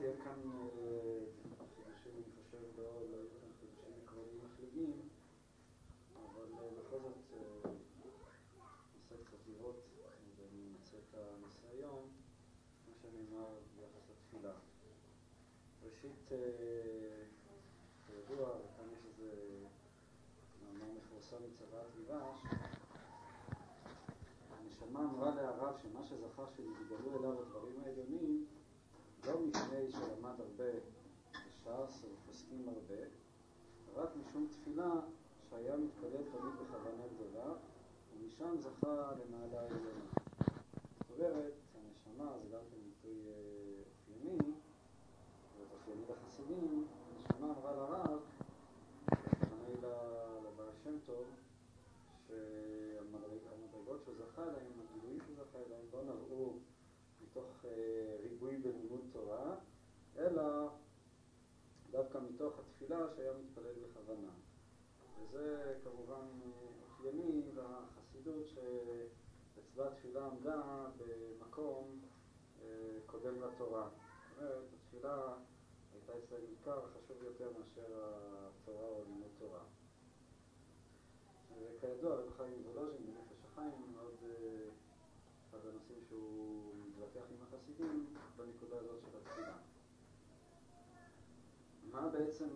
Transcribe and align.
אין 0.00 0.16
כאן 0.24 0.40
חידושים, 2.02 2.12
אני 2.16 2.32
חושב, 2.36 2.58
לא 2.76 2.98
היו 3.00 3.28
כאן 3.40 3.48
חידושים 3.60 3.92
עקרוניים 4.04 4.40
מפליגים, 4.44 5.08
אבל 6.14 6.68
בכל 6.78 6.98
זאת 7.00 7.40
ננסה 8.94 9.14
קצת 9.24 9.38
לראות 9.46 9.76
ואני 10.36 10.62
מוצא 10.72 10.96
את 10.96 11.14
הנושא 11.14 11.66
היום, 11.72 12.08
מה 12.88 12.94
שנאמר 13.02 13.48
ביחס 13.76 14.10
לתפילה. 14.10 14.52
ראשית, 15.82 16.28
כידוע, 18.06 18.48
וכאן 18.48 18.84
יש 18.92 19.04
איזה 19.06 19.30
מאמר 20.64 20.92
מפורסם 20.96 21.36
מצוואת 21.46 21.86
ליבש, 21.96 22.44
הנשמה 24.50 25.04
אמרה 25.04 25.34
להרב 25.34 25.78
שמה 25.82 26.06
שזכה 26.06 26.42
שנתגלו 26.56 27.18
אליו 27.18 27.42
הדברים 27.42 27.80
העליונים 27.84 28.46
לא 29.30 29.40
מפני 29.40 29.90
שלמד 29.90 30.40
הרבה 30.40 30.72
בש"ס 31.32 32.04
ופוסקים 32.04 32.68
הרבה, 32.68 33.02
רק 33.96 34.08
משום 34.16 34.48
תפילה 34.50 34.92
שהיה 35.50 35.76
מתפלל 35.76 36.22
תמיד 36.32 36.54
בכוונה 36.60 37.02
גדולה, 37.14 37.52
ומשם 38.12 38.56
זכה 38.60 39.12
למעלה 39.12 39.60
העליונה. 39.60 40.04
זאת 40.98 41.10
אומרת, 41.18 41.52
הנשמה 41.74 42.38
זה 42.42 42.48
גם 42.48 42.60
כן 42.70 42.76
ביטוי 42.84 43.18
אופייני, 43.86 44.38
ואופייני 45.58 46.02
לחסידים, 46.08 46.86
הנשמה 47.16 47.46
אמרה 47.46 47.72
לרב, 47.72 48.20
הכוונה 49.06 49.88
לבעל 50.44 50.74
שם 50.84 50.98
טוב, 51.06 51.24
שהמדרגות 52.26 54.02
שהוא 54.04 54.14
זכה 54.14 54.44
להם, 54.44 54.72
הגילויים 54.80 55.20
שהוא 55.20 55.36
זכה 55.36 55.58
להם, 55.70 55.86
לא 55.92 56.02
נראו 56.02 56.52
מתוך 57.40 57.64
ריבוי 58.22 58.56
בלימוד 58.56 59.00
תורה, 59.12 59.54
אלא 60.18 60.68
דווקא 61.90 62.18
מתוך 62.18 62.58
התפילה 62.58 62.98
שהיה 63.16 63.32
מתפלל 63.32 63.74
בכוונה. 63.74 64.30
וזה 65.18 65.74
כמובן 65.84 66.26
אופייני 66.82 67.42
לחסידות 67.54 68.46
שאצלה 68.48 69.90
תפילה 69.94 70.26
עמדה 70.26 70.86
במקום 70.98 72.00
קודם 73.06 73.42
לתורה. 73.42 73.88
זאת 73.88 74.38
אומרת, 74.38 74.64
התפילה 74.74 75.34
הייתה 75.92 76.12
אצלם 76.18 76.46
עיקר 76.50 76.80
חשוב 76.86 77.22
יותר 77.22 77.50
מאשר 77.58 77.86
התורה 77.94 78.88
או 78.88 79.04
לימוד 79.04 79.30
תורה. 79.38 79.62
וכידוע, 81.58 82.14
רב 82.14 82.30
חיים 82.36 82.66
וולוז'ין 82.66 83.06
בנפש 83.06 83.44
החיים 83.44 83.92
מאוד 83.92 84.14
אחד 85.50 85.58
הנושאים 85.66 85.98
שהוא 86.08 86.74
מתווכח 86.86 87.29
החסידים 87.80 88.06
בנקודה 88.36 88.76
הזאת 88.78 89.00
של 89.00 89.16
התפילה. 89.16 89.56
מה 91.90 92.08
בעצם 92.08 92.48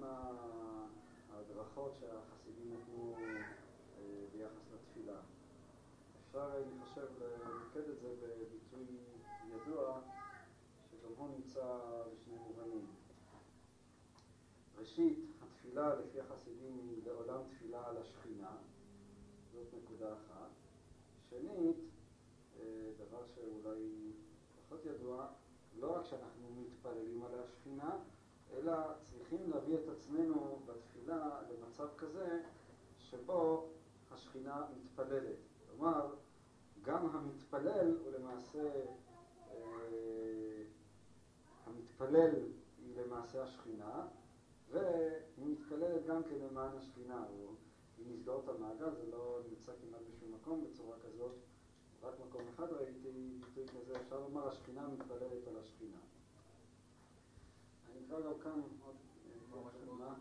ההדרכות 1.30 1.96
שהחסידים 2.00 2.74
נתנו 2.74 3.16
ביחס 4.32 4.70
לתפילה? 4.74 5.20
אפשר, 6.20 6.50
אני 6.56 6.84
חושב, 6.84 7.06
למקד 7.20 7.88
את 7.90 8.00
זה 8.00 8.14
בביטוי 8.22 8.98
ידוע 9.48 10.00
שגם 10.90 11.12
הוא 11.16 11.28
נמצא 11.28 11.78
בשני 12.12 12.38
מובנים. 12.38 12.86
ראשית, 14.78 15.18
התפילה 15.42 15.94
לפי 15.94 16.20
החסידים 16.20 16.78
היא 16.78 17.02
לעולם 17.06 17.40
תפילה 17.48 17.88
על 17.88 17.96
השכינה, 17.96 18.56
זאת 19.52 19.74
נקודה 19.74 20.12
אחת. 20.12 20.50
שנית, 21.30 21.76
דבר 22.98 23.26
שאולי 23.34 24.12
פחות 24.74 24.86
ידוע, 24.86 25.26
לא 25.78 25.96
רק 25.96 26.04
שאנחנו 26.04 26.48
מתפללים 26.56 27.22
על 27.24 27.40
השכינה, 27.40 27.96
אלא 28.52 28.72
צריכים 29.02 29.50
להביא 29.50 29.74
את 29.74 29.88
עצמנו 29.88 30.62
בתפילה 30.66 31.40
למצב 31.50 31.88
כזה 31.96 32.42
שבו 32.98 33.68
השכינה 34.10 34.66
מתפללת. 34.76 35.36
כלומר, 35.66 36.14
גם 36.82 37.06
המתפלל 37.06 37.96
הוא 38.04 38.12
למעשה, 38.12 38.70
אה, 39.50 40.62
המתפלל 41.66 42.34
היא 42.78 42.96
למעשה 42.96 43.42
השכינה, 43.42 44.06
והיא 44.70 45.46
מתפללת 45.46 46.06
גם 46.06 46.22
כן 46.22 46.38
למען 46.50 46.76
השכינה. 46.76 47.26
אם 47.98 48.12
נסגור 48.12 48.42
את 48.44 48.48
המעגל, 48.48 48.94
זה 48.94 49.10
לא 49.10 49.40
נמצא 49.50 49.72
כמעט 49.80 50.00
בשום 50.10 50.34
מקום 50.34 50.64
בצורה 50.64 50.96
כזאת. 50.98 51.34
רק 52.04 52.14
מקום 52.28 52.48
אחד 52.54 52.72
ראיתי 52.72 53.38
ביטוי 53.40 53.66
כזה, 53.68 54.00
אפשר 54.00 54.20
לומר 54.20 54.48
השכינה 54.48 54.88
מתפללת 54.88 55.48
על 55.48 55.56
השכינה. 55.56 55.98
אני 57.90 58.06
אקרא 58.06 58.20
גם 58.20 58.40
כאן 58.42 58.60
עוד... 58.84 58.94
מה? 59.98 60.16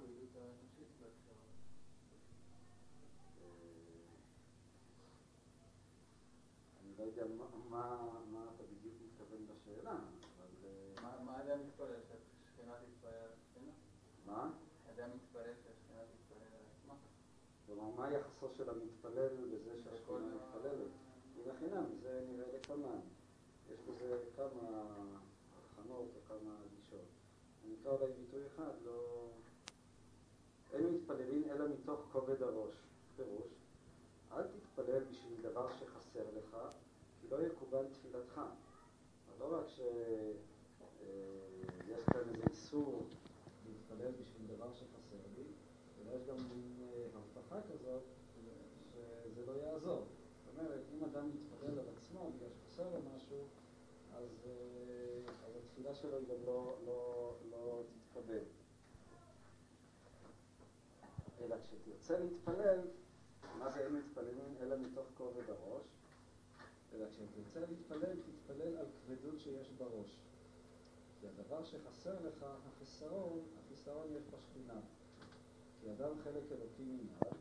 אני 6.82 6.94
לא 6.98 7.04
יודע 7.04 7.26
מה 7.70 8.46
אתה 8.56 8.64
בדיוק 8.64 8.94
מתכוון 9.06 9.48
בשאלה, 9.48 9.96
אבל... 10.38 11.24
מה 11.26 11.42
אדם 11.42 11.60
מתפלל 11.68 12.02
שהשכינה 12.08 12.74
תתפלל 12.74 13.14
על 13.14 13.30
השכינה? 13.34 13.72
מה? 14.26 14.52
אדם 14.94 15.10
מתפלל 15.16 15.54
שהשכינה 15.64 16.02
תתפלל 16.02 16.48
על 16.48 16.66
עצמה? 16.72 16.94
כלומר, 17.66 17.90
מה 17.96 18.12
יחסו 18.12 18.50
של 18.50 18.70
המתפלל 18.70 19.36
בזה 19.52 19.78
שהשכינה 19.84 20.03
לכמה. 22.74 22.96
יש 23.72 23.80
בזה 23.88 24.18
כמה 24.36 24.84
הבחנות 25.56 26.08
או 26.16 26.20
כמה 26.28 26.56
גישות. 26.76 27.06
אני 27.66 27.74
אקרא 27.82 27.92
אולי 27.92 28.14
ביטוי 28.14 28.48
אחד, 28.48 28.72
לא... 28.86 29.28
אין 30.74 30.94
מתפללים 30.94 31.44
אלא 31.50 31.66
מתוך 31.70 32.00
כובד 32.12 32.42
הראש. 32.42 32.74
פירוש, 33.16 33.52
אל 34.32 34.44
תתפלל 34.44 35.04
בשביל 35.04 35.42
דבר 35.42 35.68
שחסר 35.80 36.24
לך, 36.38 36.58
כי 37.22 37.28
לא 37.32 37.42
יקובל 37.42 37.86
תפילתך. 37.94 38.42
לא 39.40 39.60
רק 39.60 39.68
שיש 39.68 42.06
כאן 42.06 42.30
איזה 42.30 42.44
איסור 42.50 43.04
להתפלל 43.66 44.12
בשביל 44.12 44.48
דבר 44.56 44.74
שחסר 44.74 45.18
לי, 45.38 45.44
אלא 46.02 46.12
יש 46.16 46.22
גם 46.28 46.36
מין 46.50 46.80
הבטחה 47.16 47.60
כזאת 47.74 48.02
שזה 49.24 49.46
לא 49.46 49.52
יעזור. 49.52 50.06
זאת 50.46 50.58
אומרת, 50.58 50.82
אם 50.94 51.04
אדם 51.04 51.30
מתפלל 51.30 51.80
על 51.80 51.86
עצמו 51.98 52.32
בגלל 52.36 52.50
שחסר 52.74 52.90
לו 52.90 53.00
משהו, 53.16 53.38
אז, 54.14 54.48
אז 55.46 55.56
התפילה 55.56 55.96
שלו 55.96 56.18
היא 56.18 56.28
גם 56.28 56.46
לא, 56.46 56.78
לא, 56.86 57.36
לא 57.52 57.84
תתקבל. 57.90 58.44
אלא 61.42 61.56
כשתרצה 61.64 62.20
להתפלל, 62.20 62.80
מה 63.60 63.70
זה 63.70 63.80
אין 63.80 63.94
מתפללים 63.94 64.56
אלא 64.62 64.78
מתוך 64.78 65.06
כובד 65.18 65.50
הראש? 65.50 65.86
אלא 66.94 67.06
כשתרצה 67.10 67.60
להתפלל, 67.60 68.16
תתפלל 68.16 68.78
על 68.78 68.86
כבדות 69.06 69.40
שיש 69.40 69.72
בראש. 69.72 70.20
כי 71.20 71.28
הדבר 71.28 71.64
שחסר 71.64 72.16
לך, 72.28 72.46
החיסרון, 72.68 73.40
החיסרון 73.60 74.08
יש 74.12 74.24
בשכינה. 74.28 74.80
כי 75.82 75.92
אדם 75.92 76.20
חלק 76.24 76.44
אלוקי 76.52 76.84
מיד, 76.84 77.34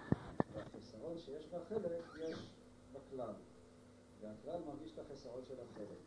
והחיסרון 0.52 1.18
שיש 1.18 1.46
בחלק 1.46 2.04
יש 2.18 2.50
בכלל. 2.92 3.34
והכלל 4.22 4.60
מרגיש 4.66 4.92
את 4.92 4.98
החיסרון 4.98 5.44
של 5.44 5.54
החלק. 5.54 5.98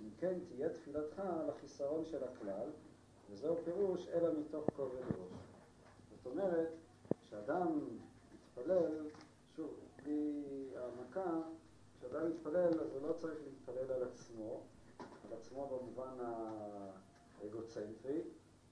אם 0.00 0.08
כן, 0.18 0.38
תהיה 0.48 0.68
תפילתך 0.68 1.18
על 1.18 1.50
החיסרון 1.50 2.04
של 2.04 2.24
הכלל, 2.24 2.70
וזהו 3.30 3.56
פירוש 3.64 4.08
אלא 4.08 4.28
מתוך 4.40 4.64
כובד 4.76 4.98
ראש. 4.98 5.46
זאת 6.10 6.26
אומרת, 6.26 6.68
כשאדם 7.26 7.78
מתפלל, 8.34 9.08
שוב, 9.56 9.74
בלי 10.02 10.42
העמקה, 10.76 11.40
כשאדם 11.98 12.30
מתפלל, 12.30 12.80
אז 12.80 12.92
הוא 12.92 13.08
לא 13.08 13.12
צריך 13.12 13.38
להתפלל 13.44 13.92
על 13.92 14.02
עצמו, 14.02 14.60
על 14.98 15.32
עצמו 15.38 15.66
במובן 15.66 16.14
האגוצנטרי, 17.42 18.20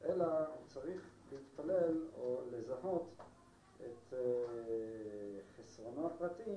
אלא 0.05 0.25
הוא 0.25 0.67
צריך 0.67 1.11
להתפלל 1.33 2.09
או 2.19 2.41
לזהות 2.53 3.15
את 3.81 4.13
uh, 4.13 4.17
חסרונו 5.59 6.07
הפרטי 6.07 6.57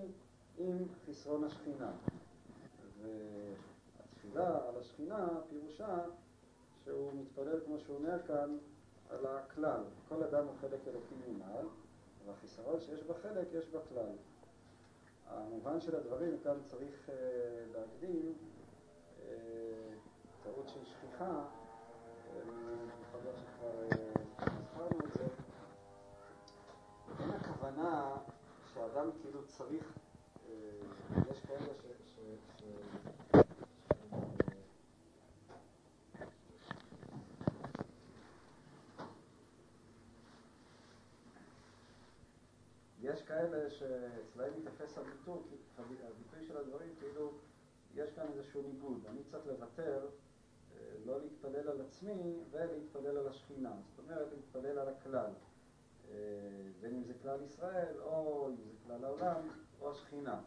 עם 0.58 0.78
חסרון 1.08 1.44
השכינה. 1.44 1.92
והתפילה 3.98 4.60
על 4.68 4.80
השכינה 4.80 5.28
פירושה 5.50 6.00
שהוא 6.84 7.12
מתפלל, 7.14 7.60
כמו 7.66 7.80
שהוא 7.80 7.98
אומר 7.98 8.24
כאן, 8.28 8.58
על 9.10 9.26
הכלל. 9.26 9.84
כל 10.10 10.24
אדם 10.24 10.46
הוא 10.46 10.54
חלק 10.62 10.80
אלוקי 10.88 11.16
ממעל, 11.28 11.66
והחיסרון 12.26 12.80
שיש 12.80 13.04
בחלק 13.04 13.48
יש 13.54 13.68
בכלל. 13.68 14.12
המובן 15.28 15.82
של 15.82 15.96
הדברים, 15.96 16.38
כאן 16.44 16.58
צריך 16.66 17.10
uh, 17.10 17.12
להקדים 17.78 18.34
uh, 18.34 19.24
טעות 20.44 20.70
של 20.70 20.86
שכיחה, 20.86 21.46
יכול 23.02 23.20
להיות 23.24 23.38
שכבר 23.38 23.72
זכרנו 24.40 25.00
את 25.06 25.14
זה. 25.14 25.28
אין 27.20 27.30
הכוונה 27.30 28.16
שאדם 28.74 29.10
כאילו 29.22 29.48
צריך, 29.48 29.94
uh, 30.46 30.50
יש 31.32 31.42
כאלה 31.42 31.74
ש, 31.82 31.86
ש 32.18 32.64
כאלה 43.38 43.70
שאצלהם 43.70 44.54
הביטוי, 44.98 45.42
הביטוי 45.78 46.48
של 46.48 46.58
הדברים 46.58 46.90
כאילו 47.00 47.32
יש 47.96 48.12
כאן 48.12 48.26
איזשהו 48.34 48.62
ניגוד. 48.62 49.06
אני 49.10 49.24
צריך 49.24 49.48
לוותר, 49.48 50.08
אה, 50.76 50.80
לא 51.06 51.22
להתפלל 51.22 51.70
על 51.70 51.82
עצמי 51.82 52.44
ולהתפלל 52.52 53.18
על 53.18 53.28
השכינה. 53.28 53.74
זאת 53.90 54.06
אומרת, 54.06 54.28
להתפלל 54.32 54.80
על 54.80 54.88
הכלל. 54.88 55.32
אה, 56.10 56.16
בין 56.82 56.96
אם 56.96 57.04
זה 57.04 57.14
כלל 57.22 57.42
ישראל, 57.44 58.02
או 58.02 58.48
אם 58.50 58.56
זה 58.56 58.72
כלל 58.88 59.06
העולם, 59.06 59.48
או 59.80 59.92
השכינה. 59.92 60.42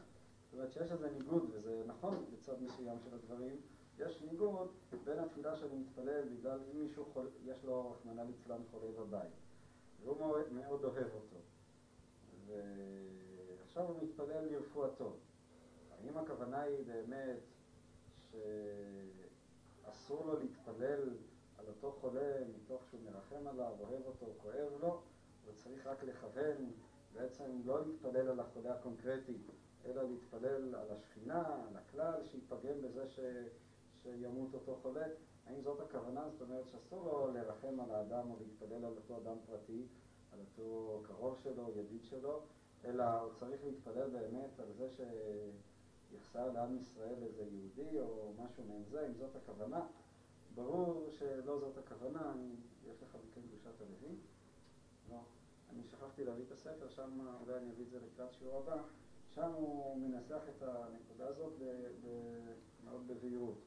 זאת 0.45 0.55
אומרת 0.55 0.73
שיש 0.73 0.93
איזה 0.93 1.11
ניגוד, 1.11 1.51
וזה 1.53 1.83
נכון 1.87 2.25
בצד 2.33 2.63
מסוים 2.63 2.99
של 3.05 3.15
הדברים, 3.15 3.61
יש 3.99 4.23
ניגוד 4.23 4.69
בין 5.05 5.19
התפילה 5.19 5.57
שאני 5.57 5.77
מתפלל 5.77 6.29
בגלל 6.29 6.59
אם 6.73 6.81
מישהו 6.81 7.05
חול, 7.13 7.29
יש 7.45 7.65
לו, 7.65 7.91
רחמנא 7.91 8.23
ליצלן, 8.23 8.61
חולה 8.71 8.93
בבית, 8.99 9.31
והוא 10.03 10.19
מאוד, 10.19 10.53
מאוד 10.53 10.85
אוהב 10.85 11.15
אותו, 11.15 11.37
ועכשיו 12.47 13.87
הוא 13.87 13.97
מתפלל 14.03 14.45
לרפואתו. 14.51 15.13
האם 15.91 16.19
הכוונה 16.19 16.61
היא 16.61 16.87
באמת 16.87 17.41
שאסור 19.85 20.27
לו 20.27 20.39
להתפלל 20.39 21.17
על 21.59 21.65
אותו 21.69 21.93
חולה 22.01 22.41
מתוך 22.57 22.83
שהוא 22.91 23.01
מרחם 23.05 23.47
עליו, 23.47 23.73
אוהב 23.81 24.07
אותו, 24.07 24.27
כואב 24.43 24.73
לו, 24.81 25.01
וצריך 25.47 25.87
רק 25.87 26.05
לכוון, 26.05 26.73
בעצם 27.13 27.61
לא 27.65 27.87
להתפלל 27.87 28.29
על 28.29 28.41
החולה 28.41 28.75
הקונקרטי, 28.75 29.39
אלא 29.85 30.03
להתפלל 30.03 30.75
על 30.75 30.91
השכינה, 30.91 31.65
על 31.69 31.77
הכלל, 31.77 32.25
שיפגם 32.25 32.83
בזה 32.83 33.09
ש... 33.09 33.21
שימות 34.03 34.55
אותו 34.55 34.79
חולה. 34.83 35.07
האם 35.47 35.63
זאת 35.63 35.81
הכוונה? 35.81 36.29
זאת 36.29 36.43
אומרת 36.43 36.69
שאסור 36.69 37.05
לו 37.05 37.33
לרחם 37.35 37.81
על 37.81 37.91
האדם 37.91 38.31
או 38.31 38.37
להתפלל 38.41 38.85
על 38.85 38.93
אותו 38.97 39.17
אדם 39.17 39.37
פרטי, 39.47 39.87
על 40.41 40.47
אותו 40.47 41.03
קרוב 41.07 41.39
שלו, 41.43 41.71
ידיד 41.77 42.05
שלו, 42.05 42.41
אלא 42.85 43.05
הוא 43.05 43.33
צריך 43.35 43.65
להתפלל 43.65 44.11
באמת 44.11 44.61
על 44.61 44.73
זה 44.73 44.89
שיחסר 46.11 46.53
לעם 46.53 46.77
ישראל 46.77 47.23
איזה 47.23 47.45
יהודי 47.51 48.01
או 48.01 48.33
משהו 48.39 48.65
מעין 48.65 48.85
זה, 48.91 49.07
אם 49.07 49.15
זאת 49.15 49.37
הכוונה. 49.37 49.87
ברור 50.55 51.09
שלא 51.11 51.59
זאת 51.59 51.79
הכוונה, 51.79 52.33
יש 52.91 53.03
לך 53.03 53.09
מכן 53.09 53.41
קדושת 53.49 53.81
הלוי? 53.81 54.17
לא. 55.11 55.21
אני 55.71 55.83
שכחתי 55.85 56.25
להביא 56.25 56.45
את 56.45 56.53
הספר, 56.53 56.89
שם 56.89 57.21
אולי 57.41 57.59
אני 57.59 57.71
אביא 57.71 57.85
את 57.85 57.91
זה 57.91 57.99
לקראת 58.07 58.33
שיעור 58.33 58.59
הבא. 58.59 58.83
שם 59.35 59.53
הוא 59.53 59.99
מנסח 59.99 60.43
את 60.57 60.63
הנקודה 60.63 61.29
הזאת 61.29 61.53
מאוד 62.85 63.07
בבהירות. 63.07 63.59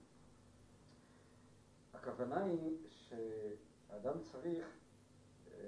הכוונה 1.94 2.44
היא 2.44 2.78
שאדם 2.88 4.14
צריך 4.32 4.68
אה, 5.52 5.60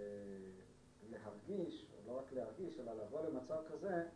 להרגיש, 1.10 1.92
או 1.94 2.12
לא 2.12 2.20
רק 2.20 2.32
להרגיש, 2.32 2.80
אלא 2.80 2.94
לבוא 2.94 3.22
למצב 3.22 3.58
כזה 3.72 4.08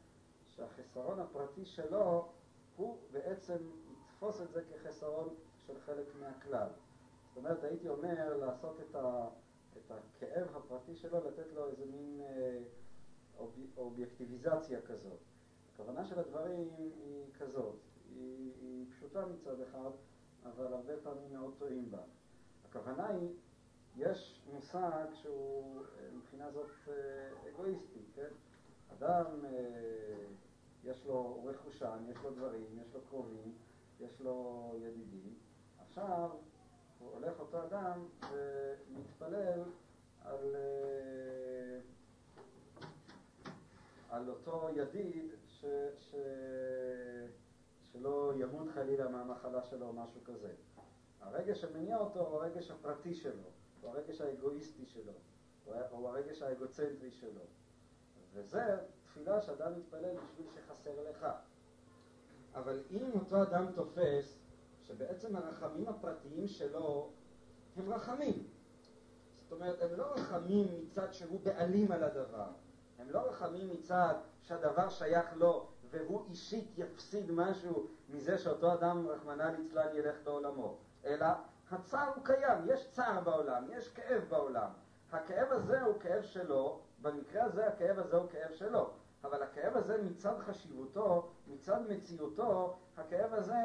שהחסרון 0.48 1.20
הפרטי 1.20 1.66
שלו 1.66 2.32
הוא 2.76 2.98
בעצם 3.12 3.58
יתפוס 3.92 4.42
את 4.42 4.52
זה 4.52 4.62
כחסרון 4.64 5.36
של 5.68 5.80
חלק 5.80 6.16
מהכלל. 6.20 6.68
זאת 7.28 7.38
אומרת, 7.38 7.64
הייתי 7.64 7.90
אומר 7.90 8.38
לעשות 8.38 8.80
את, 8.80 8.96
ה, 8.96 9.28
את 9.78 9.92
הכאב 9.92 10.56
הפרטי 10.56 10.96
שלו, 10.96 11.28
לתת 11.28 11.54
לו 11.54 11.70
איזה 11.70 11.86
מין 11.86 12.22
אה, 12.22 12.60
אוב, 13.38 13.56
אובייקטיביזציה 13.78 14.82
כזאת. 14.82 15.20
הכוונה 15.74 16.06
של 16.06 16.20
הדברים 16.20 16.70
היא 16.78 17.26
כזאת, 17.40 17.76
היא, 18.16 18.54
היא 18.62 18.86
פשוטה 18.92 19.26
מצד 19.26 19.62
אחד, 19.62 19.90
אבל 20.46 20.74
הרבה 20.74 20.94
פעמים 21.04 21.34
מאוד 21.34 21.54
טועים 21.58 21.92
בה. 21.92 22.02
הכוונה 22.66 23.08
היא, 23.08 23.30
יש 23.98 24.42
מושג 24.54 25.06
שהוא 25.14 25.82
אה, 25.82 26.08
מבחינה 26.18 26.52
זאת 26.52 26.70
אה, 26.88 26.94
אגואיסטי, 27.50 28.00
כן? 28.16 28.30
אדם, 28.98 29.26
אה, 29.46 30.26
יש 30.84 31.06
לו 31.06 31.44
רכושן, 31.46 31.98
יש 32.10 32.18
לו 32.24 32.32
דברים, 32.32 32.80
יש 32.82 32.94
לו 32.94 33.02
קרובים, 33.10 33.54
יש 34.00 34.22
לו 34.22 34.72
ידידים. 34.78 35.34
עכשיו, 35.80 36.30
הוא 37.00 37.12
הולך 37.14 37.40
אותו 37.40 37.64
אדם 37.64 38.06
ומתפלל 38.32 39.64
על, 40.24 40.56
על 44.10 44.30
אותו 44.30 44.70
ידיד 44.76 45.26
ש, 45.48 45.66
ש, 45.98 46.16
שלא 47.92 48.34
ימות 48.36 48.68
חלילה 48.74 49.10
מהמחלה 49.10 49.64
שלו 49.64 49.88
או 49.88 49.94
משהו 49.94 50.24
כזה. 50.24 50.54
הרגש 51.22 51.62
שמניע 51.62 51.98
אותו 51.98 52.20
הוא 52.20 52.44
הרגש 52.44 52.72
הפרטי 52.72 53.14
שלו, 53.14 53.50
הוא 53.82 53.92
הרגש 53.92 54.22
האגואיסטי 54.22 54.86
שלו, 54.86 55.14
הוא 55.66 56.10
הרגש 56.10 56.42
האגוצנטרי 56.42 57.12
שלו. 57.12 57.42
וזה 58.34 58.78
תפילה 59.04 59.42
שאדם 59.42 59.80
מתפלל 59.80 60.16
בשביל 60.16 60.48
שחסר 60.56 61.10
לך. 61.10 61.28
אבל 62.56 62.84
אם 62.92 63.12
אותו 63.20 63.44
אדם 63.44 63.72
תופס 63.76 64.40
שבעצם 64.84 65.36
הרחמים 65.36 65.88
הפרטיים 65.88 66.48
שלו 66.48 67.12
הם 67.76 67.94
רחמים, 67.94 68.48
זאת 69.44 69.52
אומרת, 69.52 69.82
הם 69.82 69.90
לא 69.98 70.04
רחמים 70.14 70.68
מצד 70.82 71.14
שהוא 71.14 71.40
בעלים 71.44 71.92
על 71.92 72.04
הדבר, 72.04 72.48
הם 73.00 73.10
לא 73.10 73.20
רחמים 73.20 73.70
מצד 73.70 74.16
שהדבר 74.42 74.90
שייך 74.90 75.34
לו 75.36 75.68
והוא 75.90 76.26
אישית 76.30 76.68
יפסיד 76.78 77.32
משהו 77.32 77.88
מזה 78.10 78.38
שאותו 78.38 78.74
אדם, 78.74 79.08
רחמנא 79.08 79.44
ליצלן, 79.44 79.96
ילך 79.96 80.16
לעולמו. 80.26 80.78
אלא 81.06 81.28
הצער 81.72 82.12
הוא 82.16 82.26
קיים, 82.26 82.58
יש 82.66 82.92
צער 82.92 83.22
בעולם, 83.22 83.64
יש 83.70 83.90
כאב 83.90 84.24
בעולם. 84.30 84.70
הכאב 85.12 85.52
הזה 85.52 85.82
הוא 85.82 86.00
כאב 86.00 86.24
שלו, 86.24 86.80
במקרה 87.02 87.44
הזה 87.44 87.68
הכאב 87.68 88.00
הזה 88.00 88.18
הוא 88.18 88.30
כאב 88.30 88.52
שלו. 88.52 88.90
אבל 89.24 89.44
הכאב 89.44 89.78
הזה 89.78 90.02
מצד 90.04 90.40
חשיבותו, 90.40 91.30
מצד 91.48 91.80
מציאותו, 91.90 92.78
הכאב 92.98 93.34
הזה 93.34 93.56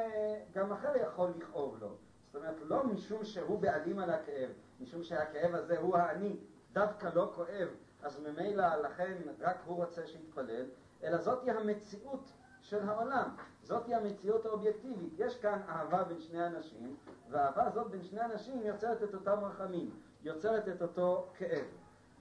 גם 0.53 0.71
אחר 0.71 0.95
יכול 0.95 1.29
לכאוב 1.37 1.77
לו. 1.81 1.95
זאת 2.25 2.35
אומרת, 2.35 2.55
לא 2.61 2.83
משום 2.83 3.25
שהוא 3.25 3.59
בעלים 3.59 3.99
על 3.99 4.09
הכאב, 4.09 4.49
משום 4.79 5.03
שהכאב 5.03 5.55
הזה 5.55 5.79
הוא 5.79 5.97
האני, 5.97 6.39
דווקא 6.73 7.09
לא 7.13 7.31
כואב, 7.35 7.67
אז 8.03 8.19
ממילא 8.19 8.75
לכן 8.75 9.17
רק 9.39 9.57
הוא 9.65 9.75
רוצה 9.85 10.07
שיתפלל, 10.07 10.65
אלא 11.03 11.17
זאתי 11.17 11.51
המציאות 11.51 12.31
של 12.61 12.89
העולם. 12.89 13.35
זאתי 13.65 13.93
המציאות 13.93 14.45
האובייקטיבית. 14.45 15.13
יש 15.17 15.37
כאן 15.37 15.61
אהבה 15.69 16.03
בין 16.03 16.19
שני 16.19 16.47
אנשים, 16.47 16.95
והאהבה 17.29 17.67
הזאת 17.67 17.91
בין 17.91 18.03
שני 18.03 18.21
אנשים 18.21 18.61
יוצרת 18.63 19.03
את 19.03 19.13
אותם 19.13 19.39
רחמים, 19.43 19.89
יוצרת 20.23 20.67
את 20.67 20.81
אותו 20.81 21.27
כאב. 21.37 21.65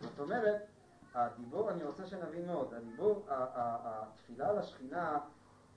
זאת 0.00 0.20
אומרת, 0.20 0.66
הדיבור, 1.14 1.70
אני 1.70 1.84
רוצה 1.84 2.06
שנבין 2.06 2.46
מאוד, 2.46 2.74
הדיבור, 2.74 3.26
התפילה 3.28 4.50
על 4.50 4.58
השכינה, 4.58 5.18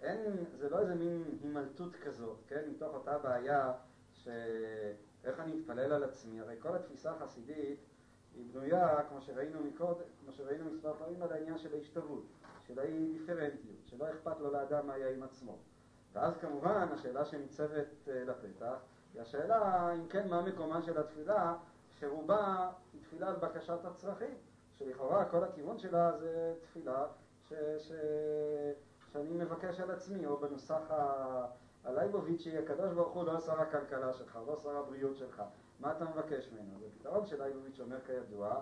אין, 0.02 0.46
זה 0.58 0.70
לא 0.70 0.80
איזה 0.80 0.96
מין 0.96 1.24
הימלטות 1.42 1.96
כזאת, 1.96 2.38
כן? 2.48 2.62
מתוך 2.70 2.94
אותה 2.94 3.18
בעיה 3.18 3.74
שאיך 4.14 5.40
אני 5.40 5.60
אתפלל 5.60 5.94
על 5.94 6.04
עצמי, 6.04 6.42
הרי 6.42 6.56
כל 6.60 6.76
התפיסה 6.76 7.12
החסידית 7.12 7.80
היא 8.36 8.46
בנויה, 8.54 9.04
כמו 9.10 9.22
שראינו 9.22 9.60
מקודם, 9.64 10.06
כמו 10.22 10.32
שראינו 10.32 10.66
מספר 10.66 10.94
פעמים, 11.00 11.24
על 11.24 11.32
העניין 11.32 11.58
של 11.58 11.74
ההשתוות. 11.74 12.24
של 12.68 12.80
האינדיפרנטיות, 12.80 13.78
שלא 13.86 14.10
אכפת 14.10 14.40
לו 14.40 14.52
לאדם 14.52 14.88
מה 14.88 14.98
יהיה 14.98 15.16
עם 15.16 15.24
עצמו. 15.24 15.58
ואז 16.14 16.38
כמובן 16.38 16.88
השאלה 16.94 17.26
שניצבת 17.26 17.88
אה, 18.08 18.24
לפתח 18.24 18.76
היא 19.14 19.22
השאלה 19.22 19.94
אם 19.94 20.08
כן 20.08 20.30
מה 20.30 20.42
מקומה 20.42 20.82
של 20.82 20.98
התפילה 20.98 21.56
שרובה 22.00 22.70
היא 22.94 23.02
תפילה 23.02 23.28
על 23.28 23.36
בקשת 23.36 23.86
הצרכים, 23.86 24.36
שלכאורה 24.78 25.26
כל 25.26 25.44
הכיוון 25.44 25.78
שלה 25.78 26.18
זה 26.18 26.54
תפילה 26.62 27.06
ש, 27.50 27.54
ש, 27.78 27.92
שאני 29.14 29.34
מבקש 29.34 29.80
על 29.80 29.92
עצמי, 29.92 30.26
או 30.26 30.38
בנוסח 30.38 30.92
הלייבוביצ'י, 31.84 32.58
הקדוש 32.58 32.94
ברוך 32.94 33.14
הוא 33.14 33.24
לא 33.24 33.40
שר 33.40 33.62
הכלכלה 33.62 34.14
שלך, 34.14 34.40
לא 34.48 34.56
שר 34.56 34.78
הבריאות 34.78 35.18
שלך, 35.18 35.44
מה 35.80 35.92
אתה 35.92 36.06
מבקש 36.06 36.50
ממנו? 36.52 36.80
זה 36.80 36.86
פתרון 37.00 37.26
של 37.26 37.44
לייבוביץ' 37.44 37.80
אומר 37.80 37.98
כידוע 38.06 38.62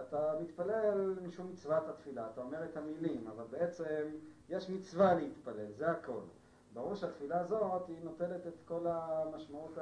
אתה 0.00 0.34
מתפלל 0.40 1.14
משום 1.22 1.50
מצוות 1.50 1.88
התפילה, 1.88 2.26
אתה 2.32 2.40
אומר 2.40 2.64
את 2.64 2.76
המילים, 2.76 3.28
אבל 3.28 3.44
בעצם 3.50 4.06
יש 4.48 4.70
מצווה 4.70 5.14
להתפלל, 5.14 5.72
זה 5.72 5.90
הכל. 5.90 6.20
ברור 6.72 6.94
שהתפילה 6.94 7.40
הזאת 7.40 7.88
היא 7.88 8.04
נוטלת 8.04 8.46
את 8.46 8.54
כל 8.64 8.86
המשמעות 8.86 9.78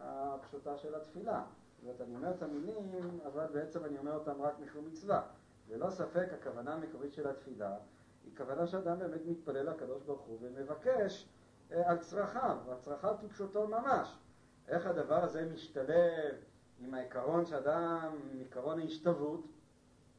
הפשוטה 0.00 0.76
של 0.76 0.94
התפילה. 0.94 1.44
זאת 1.82 1.84
אומרת, 1.84 2.00
אני 2.00 2.16
אומר 2.16 2.30
את 2.30 2.42
המילים, 2.42 3.20
אבל 3.26 3.46
בעצם 3.52 3.84
אני 3.84 3.98
אומר 3.98 4.14
אותם 4.14 4.42
רק 4.42 4.54
משום 4.60 4.86
מצווה. 4.86 5.22
ללא 5.68 5.90
ספק 5.90 6.28
הכוונה 6.32 6.74
המקורית 6.74 7.14
של 7.14 7.28
התפילה 7.28 7.76
היא 8.24 8.36
כוונה 8.36 8.66
שאדם 8.66 8.98
באמת 8.98 9.20
מתפלל 9.26 9.70
לקדוש 9.70 10.02
ברוך 10.02 10.20
הוא 10.20 10.38
ומבקש 10.40 11.28
אה, 11.72 11.90
על 11.90 11.98
צרכיו, 11.98 12.56
הצרכיו 12.68 13.14
כפשוטו 13.20 13.68
ממש. 13.68 14.18
איך 14.68 14.86
הדבר 14.86 15.24
הזה 15.24 15.48
משתלב 15.52 16.34
עם 16.80 16.94
העיקרון 16.94 17.46
שאדם, 17.46 18.16
עם 18.32 18.38
עיקרון 18.38 18.80
ההשתוות, 18.80 19.46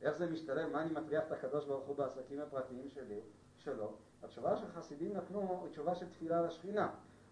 איך 0.01 0.17
זה 0.17 0.29
משתלב, 0.29 0.71
מה 0.71 0.81
אני 0.81 0.93
מטריח 0.93 1.23
את 1.27 1.31
הקדוש 1.31 1.65
ברוך 1.65 1.85
הוא 1.85 1.95
בעסקים 1.95 2.39
הפרטיים 2.39 2.89
שלי, 2.89 3.19
שלו. 3.57 3.91
התשובה 4.23 4.57
שחסידים 4.57 5.13
נתנו 5.17 5.59
היא 5.63 5.71
תשובה 5.71 5.95
של 5.95 6.09
תפילה 6.09 6.39
על 6.39 6.45
השכינה. 6.45 6.89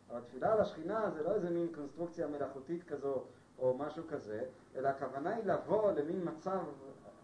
אבל 0.09 0.21
תפילה 0.21 0.53
על 0.53 0.62
השכינה 0.62 1.12
זה 1.12 1.24
לא 1.24 1.36
איזה 1.36 1.50
מין 1.50 1.67
קונסטרוקציה 1.75 2.27
מלאכותית 2.27 2.83
כזו 2.83 3.24
או 3.59 3.77
משהו 3.77 4.03
כזה, 4.09 4.45
אלא 4.75 4.88
הכוונה 4.88 5.36
היא 5.36 5.45
לבוא 5.45 5.91
למין 5.91 6.21
מצב 6.24 6.59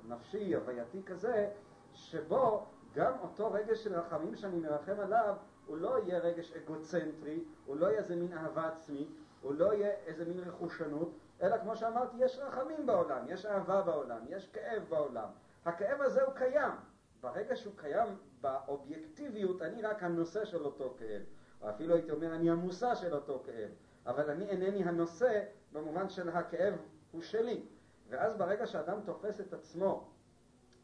נפשי, 0.08 0.56
הווייתי 0.56 1.04
כזה, 1.04 1.50
שבו 1.94 2.66
גם 2.96 3.14
אותו 3.22 3.52
רגש 3.52 3.84
של 3.84 3.96
רחמים 3.96 4.36
שאני 4.36 4.60
מרחם 4.60 5.00
עליו, 5.00 5.36
הוא 5.68 5.78
לא 5.78 6.00
יהיה 6.04 6.20
רגש 6.20 6.54
אגוצנטרי, 6.54 7.44
הוא 7.66 7.76
לא 7.76 7.86
יהיה 7.86 7.98
איזה 7.98 8.16
מין 8.16 8.34
אהבה 8.34 8.68
עצמית, 8.68 9.10
הוא 9.42 9.54
לא 9.54 9.74
יהיה 9.74 9.92
איזה 10.06 10.26
מין 10.26 10.40
רכושנות, 10.40 11.12
אלא 11.42 11.58
כמו 11.58 11.76
שאמרתי, 11.76 12.18
יש 12.20 12.40
רחמים 12.40 12.86
בעולם, 12.86 13.26
יש 13.28 13.46
אהבה 13.46 13.82
בעולם, 13.82 14.20
יש 14.28 14.48
כאב 14.48 14.84
בעולם. 14.90 15.28
הכאב 15.66 16.02
הזה 16.02 16.24
הוא 16.24 16.34
קיים. 16.34 16.72
ברגע 17.22 17.56
שהוא 17.56 17.74
קיים 17.76 18.08
באובייקטיביות, 18.42 19.62
אני 19.62 19.82
רק 19.82 20.04
הנושא 20.04 20.46
של 20.46 20.66
אותו 20.66 20.96
כאב. 20.98 21.22
או 21.62 21.70
אפילו 21.70 21.96
הייתי 21.96 22.12
אומר, 22.12 22.36
אני 22.36 22.50
המושא 22.50 22.96
של 22.96 23.14
אותו 23.14 23.44
כאב. 23.46 23.70
אבל 24.06 24.30
אני 24.30 24.50
אינני 24.50 24.84
הנושא 24.84 25.44
במובן 25.72 26.10
של 26.10 26.30
הכאב 26.30 26.74
הוא 27.12 27.22
שלי. 27.22 27.66
ואז 28.10 28.38
ברגע 28.38 28.68
שאדם 28.68 29.02
תופס 29.06 29.42
את 29.42 29.54
עצמו 29.54 30.08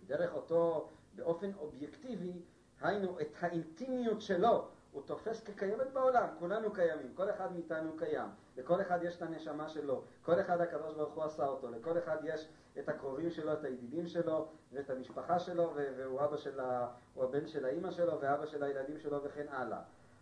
דרך 0.07 0.33
אותו, 0.33 0.89
באופן 1.15 1.51
אובייקטיבי, 1.59 2.41
היינו 2.81 3.19
את 3.19 3.35
האינטימיות 3.39 4.21
שלו, 4.21 4.67
הוא 4.91 5.01
תופס 5.05 5.43
כקיימת 5.43 5.93
בעולם, 5.93 6.27
כולנו 6.39 6.73
קיימים, 6.73 7.13
כל 7.15 7.29
אחד 7.29 7.53
מאיתנו 7.53 7.91
קיים, 7.97 8.27
לכל 8.57 8.81
אחד 8.81 8.99
יש 9.03 9.17
את 9.17 9.21
הנשמה 9.21 9.69
שלו, 9.69 10.03
כל 10.21 10.41
אחד 10.41 10.61
הקדוש 10.61 10.95
ברוך 10.95 11.13
הוא 11.13 11.23
עשה 11.23 11.45
אותו, 11.45 11.71
לכל 11.71 11.97
אחד 11.97 12.17
יש 12.23 12.47
את 12.79 12.89
הקרובים 12.89 13.31
שלו, 13.31 13.53
את 13.53 13.63
הידידים 13.63 14.07
שלו, 14.07 14.47
ואת 14.73 14.89
המשפחה 14.89 15.39
שלו, 15.39 15.73
והוא 15.97 16.21
אבא 16.21 16.37
של 16.37 16.59
ה... 16.59 16.87
הוא 17.13 17.23
הבן 17.23 17.47
של 17.47 17.65
האימא 17.65 17.91
שלו, 17.91 18.21
ואבא 18.21 18.45
של 18.45 18.63
הילדים 18.63 18.99
שלו 18.99 19.23
וכן 19.23 19.45
הלאה. 19.49 19.81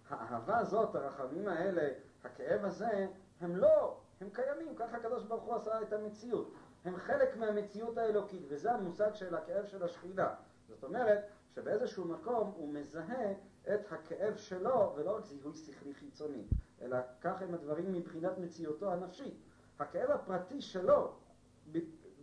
האהבה 0.10 0.58
הזאת, 0.58 0.96
הרחמים 0.96 1.48
האלה, 1.48 1.90
הכאב 2.24 2.66
הזה, 2.66 3.08
הם 3.42 3.56
לא, 3.56 3.98
הם 4.22 4.30
קיימים, 4.30 4.76
ככה 4.76 4.98
הקדוש 4.98 5.24
ברוך 5.24 5.44
הוא 5.44 5.56
עשה 5.56 5.82
את 5.82 5.94
המציאות. 5.94 6.54
הם 6.86 6.96
חלק 6.98 7.38
מהמציאות 7.38 7.98
האלוקית, 7.98 8.46
וזה 8.50 8.72
המושג 8.72 9.14
של 9.14 9.36
הכאב 9.36 9.66
של 9.66 9.84
השכינה. 9.84 10.34
זאת 10.68 10.84
אומרת, 10.84 11.20
שבאיזשהו 11.56 12.06
מקום 12.06 12.54
הוא 12.56 12.74
מזהה 12.74 13.34
את 13.64 13.92
הכאב 13.92 14.36
שלו, 14.36 14.94
ולא 14.96 15.16
רק 15.18 15.26
זיהוי 15.26 15.56
שכלי 15.56 15.94
חיצוני, 15.94 16.44
אלא 16.82 16.98
כך 17.22 17.42
הם 17.42 17.54
הדברים 17.54 17.94
מבחינת 17.94 18.38
מציאותו 18.38 18.92
הנפשית. 18.92 19.34
הכאב 19.80 20.12
הפרטי 20.12 20.62
שלו, 20.62 21.14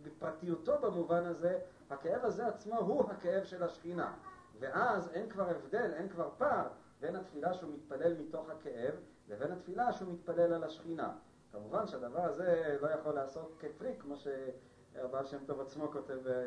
בפרטיותו 0.03 0.81
במובן 0.81 1.25
הזה, 1.25 1.59
הכאב 1.89 2.25
הזה 2.25 2.47
עצמו 2.47 2.77
הוא 2.79 3.11
הכאב 3.11 3.43
של 3.43 3.63
השכינה. 3.63 4.13
ואז 4.59 5.09
אין 5.13 5.29
כבר 5.29 5.49
הבדל, 5.49 5.93
אין 5.93 6.09
כבר 6.09 6.29
פער 6.37 6.67
בין 6.99 7.15
התפילה 7.15 7.53
שהוא 7.53 7.73
מתפלל 7.73 8.13
מתוך 8.21 8.49
הכאב 8.49 8.93
לבין 9.27 9.51
התפילה 9.51 9.93
שהוא 9.93 10.13
מתפלל 10.13 10.53
על 10.53 10.63
השכינה. 10.63 11.13
כמובן 11.51 11.87
שהדבר 11.87 12.21
הזה 12.21 12.77
לא 12.81 12.87
יכול 12.87 13.13
לעשות 13.13 13.55
כפריק, 13.59 14.01
כמו 14.01 14.15
שהבעל 14.17 15.25
שם 15.25 15.45
טוב 15.45 15.61
עצמו 15.61 15.91
כותב, 15.91 16.27
אה, 16.27 16.45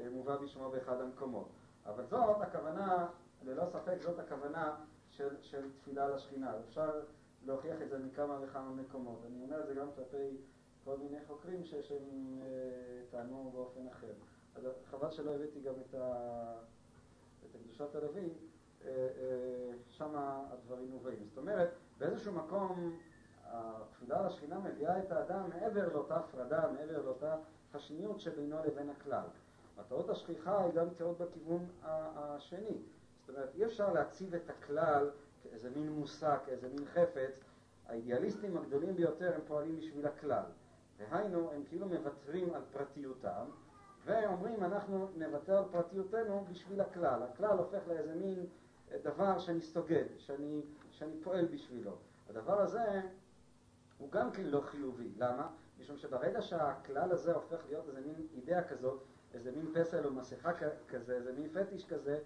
אה, 0.00 0.10
מובא 0.10 0.36
בשמו 0.36 0.70
באחד 0.70 1.00
המקומות. 1.00 1.48
אבל 1.86 2.06
זאת 2.06 2.40
הכוונה, 2.40 3.08
ללא 3.44 3.64
ספק 3.66 3.96
זאת 4.00 4.18
הכוונה 4.18 4.74
של, 5.10 5.36
של 5.40 5.70
תפילה 5.80 6.08
לשכינה. 6.08 6.52
אפשר 6.68 7.00
להוכיח 7.46 7.82
את 7.82 7.88
זה 7.88 7.98
מכמה 7.98 8.38
וכמה 8.42 8.70
מקומות. 8.70 9.18
אני 9.26 9.42
אומר 9.44 9.60
את 9.60 9.66
זה 9.66 9.74
גם 9.74 9.86
כלפי 9.96 10.36
כל 10.84 10.96
מיני 10.96 11.18
חוקרים 11.26 11.64
שהם 11.64 12.40
אה, 12.42 12.46
טענו 13.10 13.50
באופן 13.54 13.86
אחר. 13.86 14.12
אז 14.54 14.66
חבל 14.90 15.10
שלא 15.10 15.34
הבאתי 15.34 15.60
גם 15.60 15.74
את, 15.80 15.94
ה, 15.94 16.54
את 17.44 17.56
קדושת 17.62 17.94
הלוי, 17.94 18.30
שם 19.88 20.10
הדברים 20.16 20.90
מובאים. 20.90 21.26
זאת 21.28 21.38
אומרת, 21.38 21.68
באיזשהו 21.98 22.32
מקום 22.32 22.98
התפילה 23.44 24.26
לשכינה 24.26 24.58
מביאה 24.58 24.98
את 24.98 25.12
האדם 25.12 25.50
מעבר 25.50 25.92
לאותה 25.92 26.16
הפרדה, 26.16 26.72
מעבר 26.72 27.02
לאותה 27.02 27.36
השניות 27.74 28.20
שבינו 28.20 28.56
לבין 28.64 28.90
הכלל. 28.90 29.24
הטעות 29.78 30.10
השכיחה 30.10 30.64
היא 30.64 30.72
גם 30.72 30.90
טעות 30.90 31.18
בכיוון 31.18 31.66
השני. 31.82 32.76
זאת 33.26 33.36
אומרת, 33.36 33.54
אי 33.54 33.64
אפשר 33.64 33.92
להציב 33.92 34.34
את 34.34 34.50
הכלל 34.50 35.10
כאיזה 35.42 35.70
מין 35.70 35.92
מושג, 35.92 36.36
כאיזה 36.46 36.68
מין 36.68 36.84
חפץ. 36.84 37.40
האידיאליסטים 37.88 38.56
הגדולים 38.56 38.96
ביותר 38.96 39.34
הם 39.34 39.40
פועלים 39.46 39.78
בשביל 39.78 40.06
הכלל. 40.06 40.44
דהיינו, 40.98 41.50
הם 41.52 41.62
כאילו 41.68 41.88
מוותרים 41.88 42.54
על 42.54 42.62
פרטיותם, 42.72 43.44
ואומרים 44.04 44.64
אנחנו 44.64 45.08
נוותר 45.16 45.58
על 45.58 45.64
פרטיותנו 45.70 46.44
בשביל 46.50 46.80
הכלל. 46.80 47.22
הכלל 47.22 47.58
הופך 47.58 47.80
לאיזה 47.88 48.14
מין 48.14 48.46
דבר 49.02 49.38
שאני 49.38 49.60
סוגד, 49.60 50.04
שאני, 50.18 50.62
שאני 50.90 51.12
פועל 51.22 51.44
בשבילו. 51.44 51.96
הדבר 52.30 52.60
הזה 52.60 53.00
הוא 53.98 54.10
גם 54.10 54.30
כן 54.30 54.44
לא 54.44 54.60
חיובי. 54.60 55.12
למה? 55.16 55.48
משום 55.80 55.96
שברגע 55.96 56.42
שהכלל 56.42 57.12
הזה 57.12 57.34
הופך 57.34 57.58
להיות 57.68 57.88
איזה 57.88 58.00
מין 58.00 58.26
אידאה 58.34 58.64
כזאת, 58.64 59.02
איזה 59.34 59.52
מין 59.52 59.66
פסל 59.74 60.06
או 60.06 60.12
מסכה 60.12 60.52
כזה, 60.88 61.14
איזה 61.14 61.32
מין 61.32 61.48
פטיש 61.52 61.86
כזה, 61.86 62.18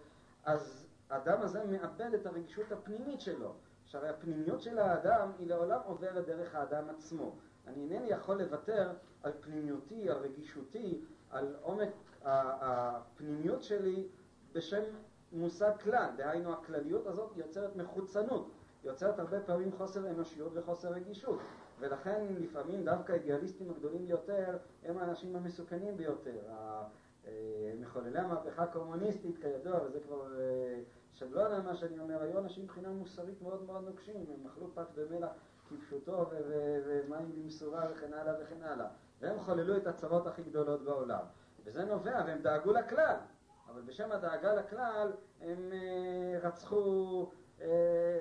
אז 0.46 0.86
האדם 1.10 1.42
הזה 1.42 1.64
מאבד 1.64 2.14
את 2.14 2.26
הרגישות 2.26 2.72
הפנימית 2.72 3.20
שלו. 3.20 3.54
שהרי 3.86 4.08
הפנימיות 4.08 4.62
של 4.62 4.78
האדם 4.78 5.30
היא 5.38 5.48
לעולם 5.48 5.80
עוברת 5.84 6.26
דרך 6.26 6.54
האדם 6.54 6.88
עצמו. 6.90 7.32
אני 7.66 7.82
אינני 7.82 8.06
יכול 8.06 8.42
לוותר 8.42 8.92
על 9.22 9.32
פנימיותי, 9.40 10.10
על 10.10 10.16
רגישותי, 10.16 11.00
על 11.30 11.56
עומק 11.62 11.88
הפנימיות 12.24 13.62
שלי 13.62 14.08
בשם 14.52 14.82
מושג 15.32 15.72
כלל. 15.82 16.10
דהיינו, 16.16 16.52
הכלליות 16.52 17.06
הזאת 17.06 17.36
יוצרת 17.36 17.76
מחוצנות, 17.76 18.50
יוצרת 18.84 19.18
הרבה 19.18 19.40
פעמים 19.40 19.72
חוסר 19.72 20.10
אנושיות 20.10 20.52
וחוסר 20.54 20.88
רגישות. 20.88 21.40
ולכן 21.78 22.26
לפעמים 22.38 22.84
דווקא 22.84 23.12
האידיאליסטים 23.12 23.70
הגדולים 23.70 24.06
ביותר 24.06 24.58
הם 24.84 24.98
האנשים 24.98 25.36
המסוכנים 25.36 25.96
ביותר. 25.96 26.40
אה, 27.26 27.72
מחוללי 27.80 28.18
המהפכה 28.18 28.62
הקומוניסטית, 28.62 29.38
כידוע, 29.38 29.80
וזה 29.84 30.00
כבר 30.00 30.40
אה, 30.40 30.80
שבלון 31.12 31.52
על 31.52 31.62
מה 31.62 31.76
שאני 31.76 31.98
אומר, 31.98 32.22
היו 32.22 32.38
אנשים 32.38 32.64
מבחינה 32.64 32.88
מוסרית 32.88 33.42
מאוד 33.42 33.64
מאוד 33.66 33.84
נוקשים, 33.84 34.26
הם 34.28 34.46
אכלו 34.46 34.74
פת 34.74 34.86
במלח 34.94 35.30
כפשוטו 35.68 36.30
ומים 36.86 37.32
במשורה 37.42 37.86
וכן 37.92 38.12
הלאה 38.12 38.34
וכן 38.42 38.62
הלאה. 38.62 38.86
והם 39.20 39.38
חוללו 39.40 39.76
את 39.76 39.86
הצרות 39.86 40.26
הכי 40.26 40.42
גדולות 40.42 40.84
בעולם. 40.84 41.24
וזה 41.64 41.84
נובע, 41.84 42.22
והם 42.26 42.42
דאגו 42.42 42.72
לכלל, 42.72 43.16
אבל 43.68 43.82
בשם 43.82 44.12
הדאגה 44.12 44.54
לכלל 44.54 45.12
הם 45.40 45.72
אה, 45.72 46.38
רצחו 46.42 47.30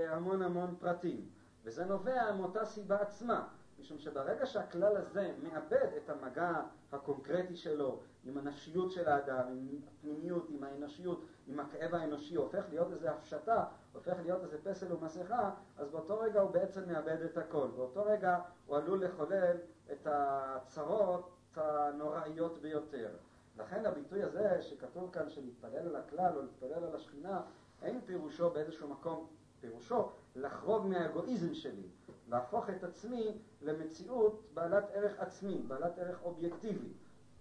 המון 0.09 0.41
המון 0.41 0.75
פרטים. 0.79 1.29
וזה 1.63 1.85
נובע 1.85 2.31
מאותה 2.31 2.65
סיבה 2.65 3.01
עצמה, 3.01 3.47
משום 3.79 3.99
שברגע 3.99 4.45
שהכלל 4.45 4.97
הזה 4.97 5.33
מאבד 5.43 5.89
את 5.97 6.09
המגע 6.09 6.61
הקונקרטי 6.91 7.55
שלו 7.55 7.99
עם 8.23 8.37
הנפשיות 8.37 8.91
של 8.91 9.09
האדם, 9.09 9.47
עם 9.47 9.79
הפנימיות, 9.87 10.47
עם 10.49 10.63
האנושיות, 10.63 11.25
עם 11.47 11.59
הכאב 11.59 11.95
האנושי, 11.95 12.35
הופך 12.35 12.65
להיות 12.69 12.91
איזו 12.91 13.07
הפשטה, 13.07 13.63
הופך 13.93 14.13
להיות 14.23 14.43
איזה 14.43 14.57
פסל 14.63 14.93
ומסכה, 14.93 15.51
אז 15.77 15.89
באותו 15.89 16.19
רגע 16.19 16.41
הוא 16.41 16.51
בעצם 16.51 16.81
מאבד 16.87 17.21
את 17.21 17.37
הכל. 17.37 17.67
באותו 17.75 18.03
רגע 18.03 18.39
הוא 18.65 18.77
עלול 18.77 19.05
לחולל 19.05 19.57
את 19.91 20.07
הצרות 20.11 21.29
הנוראיות 21.55 22.61
ביותר. 22.61 23.09
לכן 23.57 23.85
הביטוי 23.85 24.23
הזה 24.23 24.61
שכתוב 24.61 25.11
כאן 25.11 25.29
של 25.29 25.41
להתפלל 25.41 25.87
על 25.87 25.95
הכלל 25.95 26.31
או 26.35 26.41
להתפלל 26.41 26.83
על 26.83 26.95
השכינה, 26.95 27.41
אין 27.81 28.01
פירושו 28.05 28.49
באיזשהו 28.49 28.87
מקום 28.87 29.27
פירושו 29.61 30.09
לחרוג 30.35 30.87
מהאגואיזם 30.87 31.53
שלי, 31.53 31.89
להפוך 32.29 32.69
את 32.69 32.83
עצמי 32.83 33.37
למציאות 33.61 34.41
בעלת 34.53 34.83
ערך 34.93 35.19
עצמי, 35.19 35.63
בעלת 35.67 35.99
ערך 35.99 36.23
אובייקטיבי. 36.23 36.93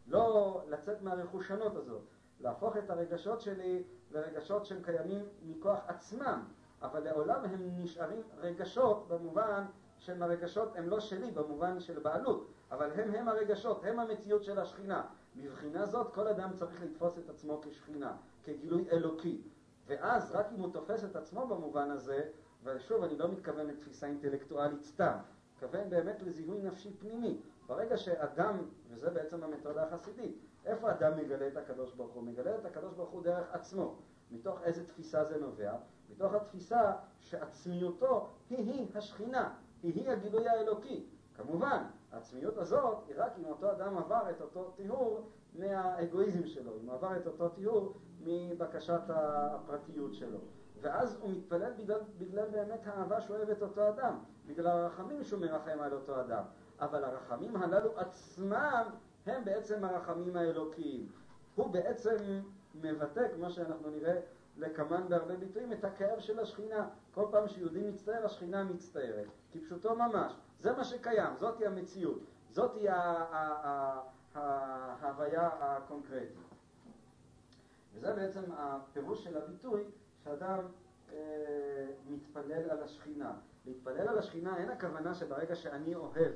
לא 0.07 0.63
לצאת 0.69 1.03
מהרכושנות 1.03 1.77
הזאת, 1.77 2.03
להפוך 2.41 2.77
את 2.77 2.91
הרגשות 2.91 3.41
שלי 3.41 3.83
לרגשות 4.11 4.67
שהם 4.67 4.83
קיימים 4.83 5.25
מכוח 5.47 5.79
עצמם, 5.87 6.43
אבל 6.83 7.05
לעולם 7.05 7.45
הם 7.45 7.71
נשארים 7.79 8.23
רגשות 8.37 9.09
במובן 9.09 9.65
שהם 9.99 10.23
הרגשות 10.23 10.77
הם 10.77 10.89
לא 10.89 11.01
שלי, 11.01 11.31
במובן 11.31 11.81
של 11.81 11.99
בעלות, 11.99 12.47
אבל 12.71 12.91
הם 12.93 13.15
הם 13.15 13.29
הרגשות, 13.29 13.85
הם 13.85 13.99
המציאות 13.99 14.45
של 14.45 14.59
השכינה. 14.59 15.03
מבחינה 15.37 15.87
זאת 15.87 16.15
כל 16.15 16.29
אדם 16.29 16.51
צריך 16.55 16.83
לתפוס 16.83 17.19
את 17.19 17.29
עצמו 17.29 17.61
כשכינה, 17.63 18.17
כגילוי 18.45 18.91
אלוקי. 18.93 19.43
ואז 19.87 20.33
רק 20.33 20.47
אם 20.55 20.61
הוא 20.61 20.73
תופס 20.73 21.05
את 21.05 21.17
עצמו 21.17 21.47
במובן 21.47 21.91
הזה, 21.91 22.29
ושוב, 22.65 23.03
אני 23.03 23.19
לא 23.19 23.29
מתכוון 23.29 23.67
לתפיסה 23.67 24.07
אינטלקטואלית 24.07 24.83
סתם, 24.83 25.17
מתכוון 25.55 25.91
באמת 25.91 26.23
לזיהוי 26.23 26.63
נפשי 26.63 26.91
פנימי. 26.99 27.41
ברגע 27.67 27.97
שאדם, 27.97 28.59
וזה 28.91 29.11
בעצם 29.11 29.45
המתודה 29.45 29.83
החסידית, 29.83 30.39
איפה 30.65 30.91
אדם 30.91 31.17
מגלה 31.17 31.49
את 31.49 31.57
הקדוש 31.57 31.95
ברוך 31.95 32.13
הוא? 32.13 32.23
מגלה 32.23 32.59
את 32.59 32.65
הקדוש 32.65 32.95
ברוך 32.95 33.11
הוא 33.11 33.23
דרך 33.23 33.47
עצמו. 33.53 33.97
מתוך 34.31 34.63
איזה 34.63 34.87
תפיסה 34.87 35.25
זה 35.25 35.39
נובע? 35.39 35.73
מתוך 36.11 36.35
התפיסה 36.35 36.93
שעצמיותו 37.21 38.29
היא-היא 38.51 38.89
השכינה, 38.95 39.55
היא-היא 39.83 40.11
הגילוי 40.11 40.49
האלוקי. 40.49 41.07
כמובן, 41.35 41.85
העצמיות 42.13 42.57
הזאת 42.57 42.99
היא 43.09 43.15
רק 43.19 43.33
אם 43.39 43.45
אותו 43.45 43.73
אדם 43.73 43.99
עבר 43.99 44.31
את 44.31 44.41
אותו 44.41 44.71
טיהור 44.77 45.31
מהאגואיזם 45.55 46.47
שלו, 46.47 46.73
אם 46.83 46.91
עבר 46.91 47.17
את 47.17 47.27
אותו 47.27 47.49
טיהור 47.49 47.95
מבקשת 48.21 49.01
הפרטיות 49.09 50.15
שלו. 50.15 50.39
ואז 50.85 51.19
הוא 51.21 51.31
מתפלל 51.31 51.73
בגלל, 51.73 52.01
בגלל 52.19 52.49
באמת 52.49 52.87
האהבה 52.87 53.21
שהוא 53.21 53.37
אוהב 53.37 53.51
את 53.51 53.63
אותו 53.63 53.89
אדם, 53.89 54.19
בגלל 54.47 54.67
הרחמים 54.67 55.25
שהוא 55.25 55.41
מרחם 55.41 55.81
על 55.81 55.93
אותו 55.93 56.21
אדם. 56.21 56.43
אבל 56.81 57.05
הרחמים 57.05 57.57
הללו 57.57 57.99
עצמם 57.99 58.85
הם 59.27 59.45
בעצם 59.45 59.85
הרחמים 59.85 60.37
האלוקיים. 60.37 61.09
הוא 61.55 61.71
בעצם 61.71 62.17
מבטא, 62.75 63.29
כמו 63.35 63.51
שאנחנו 63.51 63.91
נראה 63.91 64.21
לקמן 64.57 65.09
בהרבה 65.09 65.37
ביטויים 65.37 65.73
את 65.73 65.85
הכאב 65.85 66.21
של 66.21 66.41
השכינה. 66.41 66.89
כל 67.15 67.27
פעם 67.31 67.49
שיהודי 67.49 67.91
מצטער, 67.91 68.25
השכינה 68.25 68.65
מצטערת. 68.65 69.27
כפשוטו 69.53 69.95
ממש. 69.95 70.33
זה 70.61 70.73
מה 70.73 70.85
שקיים, 70.85 71.37
זאתי 71.37 71.67
המציאות. 71.67 72.21
זאתי 72.51 72.87
ההוויה 74.35 75.49
הקונקרטית. 75.61 76.39
וזה 77.95 78.13
בעצם 78.13 78.43
הפירוש 78.53 79.25
של 79.25 79.37
הביטוי 79.37 79.85
שאדם 80.25 80.59
אה, 81.13 81.87
מתפלל 82.09 82.71
על 82.71 82.83
השכינה. 82.83 83.33
להתפלל 83.67 84.09
על 84.09 84.19
השכינה 84.19 84.57
אין 84.57 84.71
הכוונה 84.71 85.15
שברגע 85.15 85.55
שאני 85.55 85.95
אוהב 85.95 86.33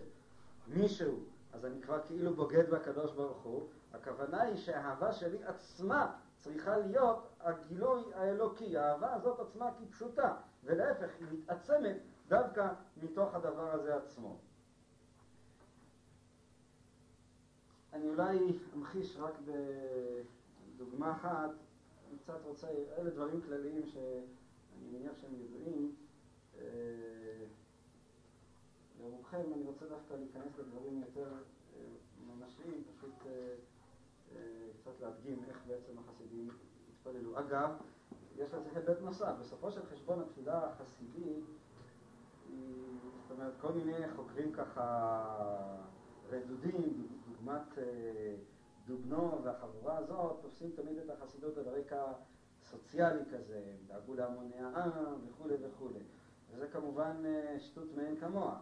מישהו, 0.68 1.18
אז 1.52 1.64
אני 1.64 1.83
כבר 1.83 2.00
כאילו 2.07 2.35
בוגד 2.35 2.71
בקדוש 2.71 3.12
ברוך 3.12 3.42
הוא. 3.42 3.68
הכוונה 3.92 4.42
היא 4.42 4.57
שהאהבה 4.57 5.12
שלי 5.12 5.45
עצמה 5.45 6.16
צריכה 6.37 6.76
להיות 6.76 7.28
הגילוי 7.40 8.14
האלוקי. 8.14 8.76
האהבה 8.76 9.14
הזאת 9.14 9.40
עצמה 9.40 9.71
כפשוטה, 9.78 10.37
ולהפך, 10.64 11.11
היא 11.18 11.26
מתעצמת 11.33 11.97
דווקא 12.28 12.68
מתוך 13.02 13.35
הדבר 13.35 13.71
הזה 13.73 13.97
עצמו. 13.97 14.37
אני 17.92 18.09
אולי 18.09 18.38
אמחיש 18.75 19.16
רק 19.16 19.35
בדוגמה 20.76 21.12
אחת, 21.12 21.50
אני 22.09 22.19
קצת 22.19 22.45
רוצה, 22.45 22.69
אלה 22.99 23.11
דברים 23.11 23.41
כלליים 23.41 23.87
שאני 23.87 24.88
מניח 24.93 25.12
שהם 25.17 25.35
ידועים. 25.35 25.95
אה, 26.59 26.65
לרובכם 29.00 29.53
אני 29.55 29.65
רוצה 29.65 29.87
דווקא 29.87 30.15
להיכנס 30.15 30.59
לדברים 30.59 31.00
יותר 31.00 31.33
אה, 31.33 31.81
ממשיים, 32.27 32.85
פשוט 32.93 33.15
אה, 33.27 34.38
קצת 34.81 35.00
להדגים 35.00 35.45
איך 35.49 35.62
בעצם 35.67 35.93
החסידים 35.99 36.49
התפללו. 36.88 37.38
אגב, 37.38 37.71
יש 38.37 38.55
לזה 38.55 38.69
היבט 38.75 39.00
נוסף, 39.00 39.35
בסופו 39.41 39.73
של 39.73 39.87
חשבון 39.87 40.21
התפילה 40.21 40.67
החסידית 40.67 41.45
היא, 42.49 42.85
זאת 43.23 43.31
אומרת, 43.31 43.53
כל 43.61 43.73
מיני 43.73 44.09
חוקרים 44.17 44.53
ככה 44.53 45.15
רדודים, 46.31 47.09
דוגמת 47.29 47.79
דובנו 48.88 49.40
והחבורה 49.42 49.97
הזאת, 49.99 50.38
תופסים 50.42 50.71
תמיד 50.76 50.99
את 50.99 51.11
החסידות 51.11 51.59
על 51.59 51.64
רקע 51.68 52.04
סוציאלי 52.71 53.21
כזה, 53.33 53.62
דאגו 53.87 54.14
להמוני 54.14 54.59
העם 54.59 55.14
וכולי 55.28 55.54
וכולי. 55.62 56.00
וזה 56.50 56.66
כמובן 56.68 57.23
אה, 57.25 57.61
שטות 57.61 57.97
מאין 57.97 58.16
כמוה. 58.16 58.59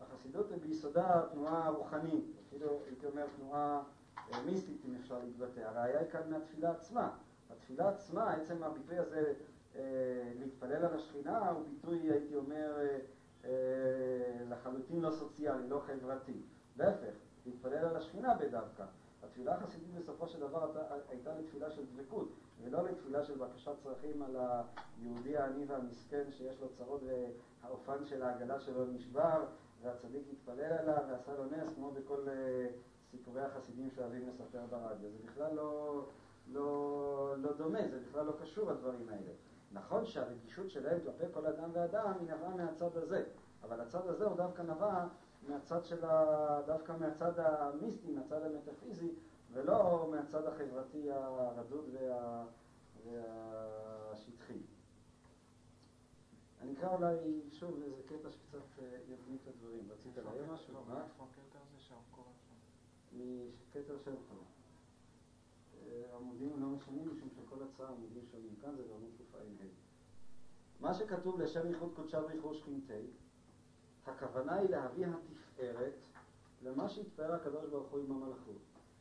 החסידות 0.00 0.50
היא 0.50 0.60
ביסודה 0.60 1.22
תנועה 1.32 1.70
רוחנית, 1.70 2.24
אפילו 2.48 2.80
הייתי 2.86 3.06
אומר 3.06 3.26
תנועה 3.36 3.82
אה, 4.32 4.42
מיסטית 4.42 4.84
אם 4.88 4.94
אפשר 5.00 5.18
להתבטא. 5.18 5.60
הראיה 5.60 6.00
היא 6.00 6.10
כאן 6.10 6.30
מהתפילה 6.30 6.70
עצמה. 6.70 7.10
התפילה 7.50 7.88
עצמה, 7.88 8.32
עצם 8.32 8.62
הביטוי 8.62 8.98
הזה 8.98 9.32
להתפלל 10.38 10.84
על 10.84 10.94
השכינה 10.94 11.50
הוא 11.50 11.64
ביטוי, 11.68 12.10
הייתי 12.10 12.36
אומר, 12.36 12.78
לחלוטין 14.48 15.00
לא 15.00 15.10
סוציאלי, 15.10 15.68
לא 15.68 15.82
חברתי. 15.86 16.42
להפך, 16.76 17.14
להתפלל 17.46 17.84
על 17.84 17.96
השכינה 17.96 18.34
בדווקא. 18.34 18.84
התפילה 19.22 19.54
החסידית 19.54 19.94
בסופו 19.94 20.28
של 20.28 20.40
דבר 20.40 20.70
הייתה 21.08 21.34
לתפילה 21.38 21.70
של 21.70 21.82
דבקות, 21.86 22.28
ולא 22.62 22.84
לתפילה 22.84 23.24
של 23.24 23.38
בקשת 23.38 23.72
צרכים 23.82 24.22
על 24.22 24.36
היהודי 24.36 25.36
העני 25.36 25.64
והמסכן 25.64 26.24
שיש 26.30 26.60
לו 26.60 26.68
צרות 26.68 27.00
והאופן 27.62 28.04
של 28.04 28.22
העגלה 28.22 28.60
שלו 28.60 28.86
נשבר, 28.86 29.44
והצדיק 29.82 30.22
התפלל 30.32 30.72
עליו 30.72 31.02
ועשה 31.10 31.32
לו 31.32 31.44
נס, 31.44 31.74
כמו 31.74 31.90
בכל 31.90 32.26
uh, 32.26 32.30
סיפורי 33.10 33.42
החסידים 33.42 33.90
שאוהבים 33.90 34.28
לספר 34.28 34.66
ברדיו. 34.70 35.10
זה 35.10 35.18
בכלל 35.24 35.54
לא, 35.54 36.02
לא, 36.48 37.34
לא 37.38 37.52
דומה, 37.52 37.88
זה 37.90 38.00
בכלל 38.08 38.26
לא 38.26 38.32
קשור 38.42 38.70
הדברים 38.70 39.08
האלה. 39.08 39.32
נכון 39.72 40.06
שהרגישות 40.06 40.70
שלהם 40.70 40.98
כלפי 41.04 41.24
כל 41.32 41.46
אדם 41.46 41.70
ואדם 41.72 42.12
היא 42.20 42.30
נבעה 42.30 42.56
מהצד 42.56 42.96
הזה, 42.96 43.24
אבל 43.62 43.80
הצד 43.80 44.06
הזה 44.06 44.24
הוא 44.24 44.36
דווקא 44.36 44.62
נבע 44.62 45.06
מהצד 45.48 45.84
של 45.84 46.04
ה... 46.04 46.62
דווקא 46.66 46.92
מהצד 47.00 47.32
המיסטי, 47.38 48.12
מהצד 48.12 48.42
המטאפיזי, 48.42 49.14
ולא 49.52 50.08
מהצד 50.10 50.46
החברתי 50.46 51.10
הרדוד 51.10 51.88
וה... 51.92 52.44
והשטחי. 53.04 54.58
אני 56.60 56.72
אקרא 56.72 56.94
אולי 56.94 57.40
שוב 57.52 57.82
איזה 57.82 58.02
קטע 58.02 58.30
שקצת 58.30 58.78
אה, 58.78 58.98
יבנית 59.08 59.40
את 59.42 59.48
הדברים. 59.48 59.90
רצית 59.90 60.16
להעיר 60.16 60.52
משהו? 60.52 60.74
מה? 60.88 61.04
איפה 61.04 61.24
הקטע 61.24 61.58
הזה 61.58 61.78
שם 61.78 61.94
קורה 62.10 62.32
שם? 62.48 62.54
מקטע 63.12 63.98
של 64.04 64.14
פה. 64.28 64.34
אה, 65.82 66.16
עמודים 66.16 66.62
לא 66.62 66.68
משנים 66.68 67.08
משום 67.12 67.28
שכל 67.30 67.62
הצעה 67.62 67.88
עמודים 67.88 68.26
שונים. 68.30 68.54
כאן 68.60 68.76
זה 68.76 68.82
בעמוד 68.82 69.10
קע"ה. 69.18 69.64
מה 70.80 70.94
שכתוב 70.94 71.40
לשם 71.40 71.68
ייחוד 71.68 71.94
קודשה 71.94 72.18
וייחוד 72.24 72.54
שכינתי 72.54 73.06
הכוונה 74.08 74.54
היא 74.54 74.70
להביא 74.70 75.06
התפארת 75.06 75.94
למה 76.62 76.88
שהתפאר 76.88 77.32
הקדוש 77.34 77.64
ברוך 77.70 77.90
הוא 77.90 78.00
עם 78.00 78.12
המלכות. 78.12 78.56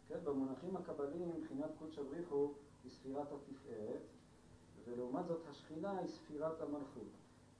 כן, 0.07 0.19
במונחים 0.23 0.77
הקבליים 0.77 1.29
מבחינת 1.29 1.69
קודש 1.79 1.99
הבריחו 1.99 2.53
היא 2.83 2.91
ספירת 2.91 3.27
התפארת, 3.31 4.01
ולעומת 4.85 5.27
זאת 5.27 5.41
השכינה 5.49 5.97
היא 5.97 6.07
ספירת 6.07 6.61
המלכות. 6.61 7.07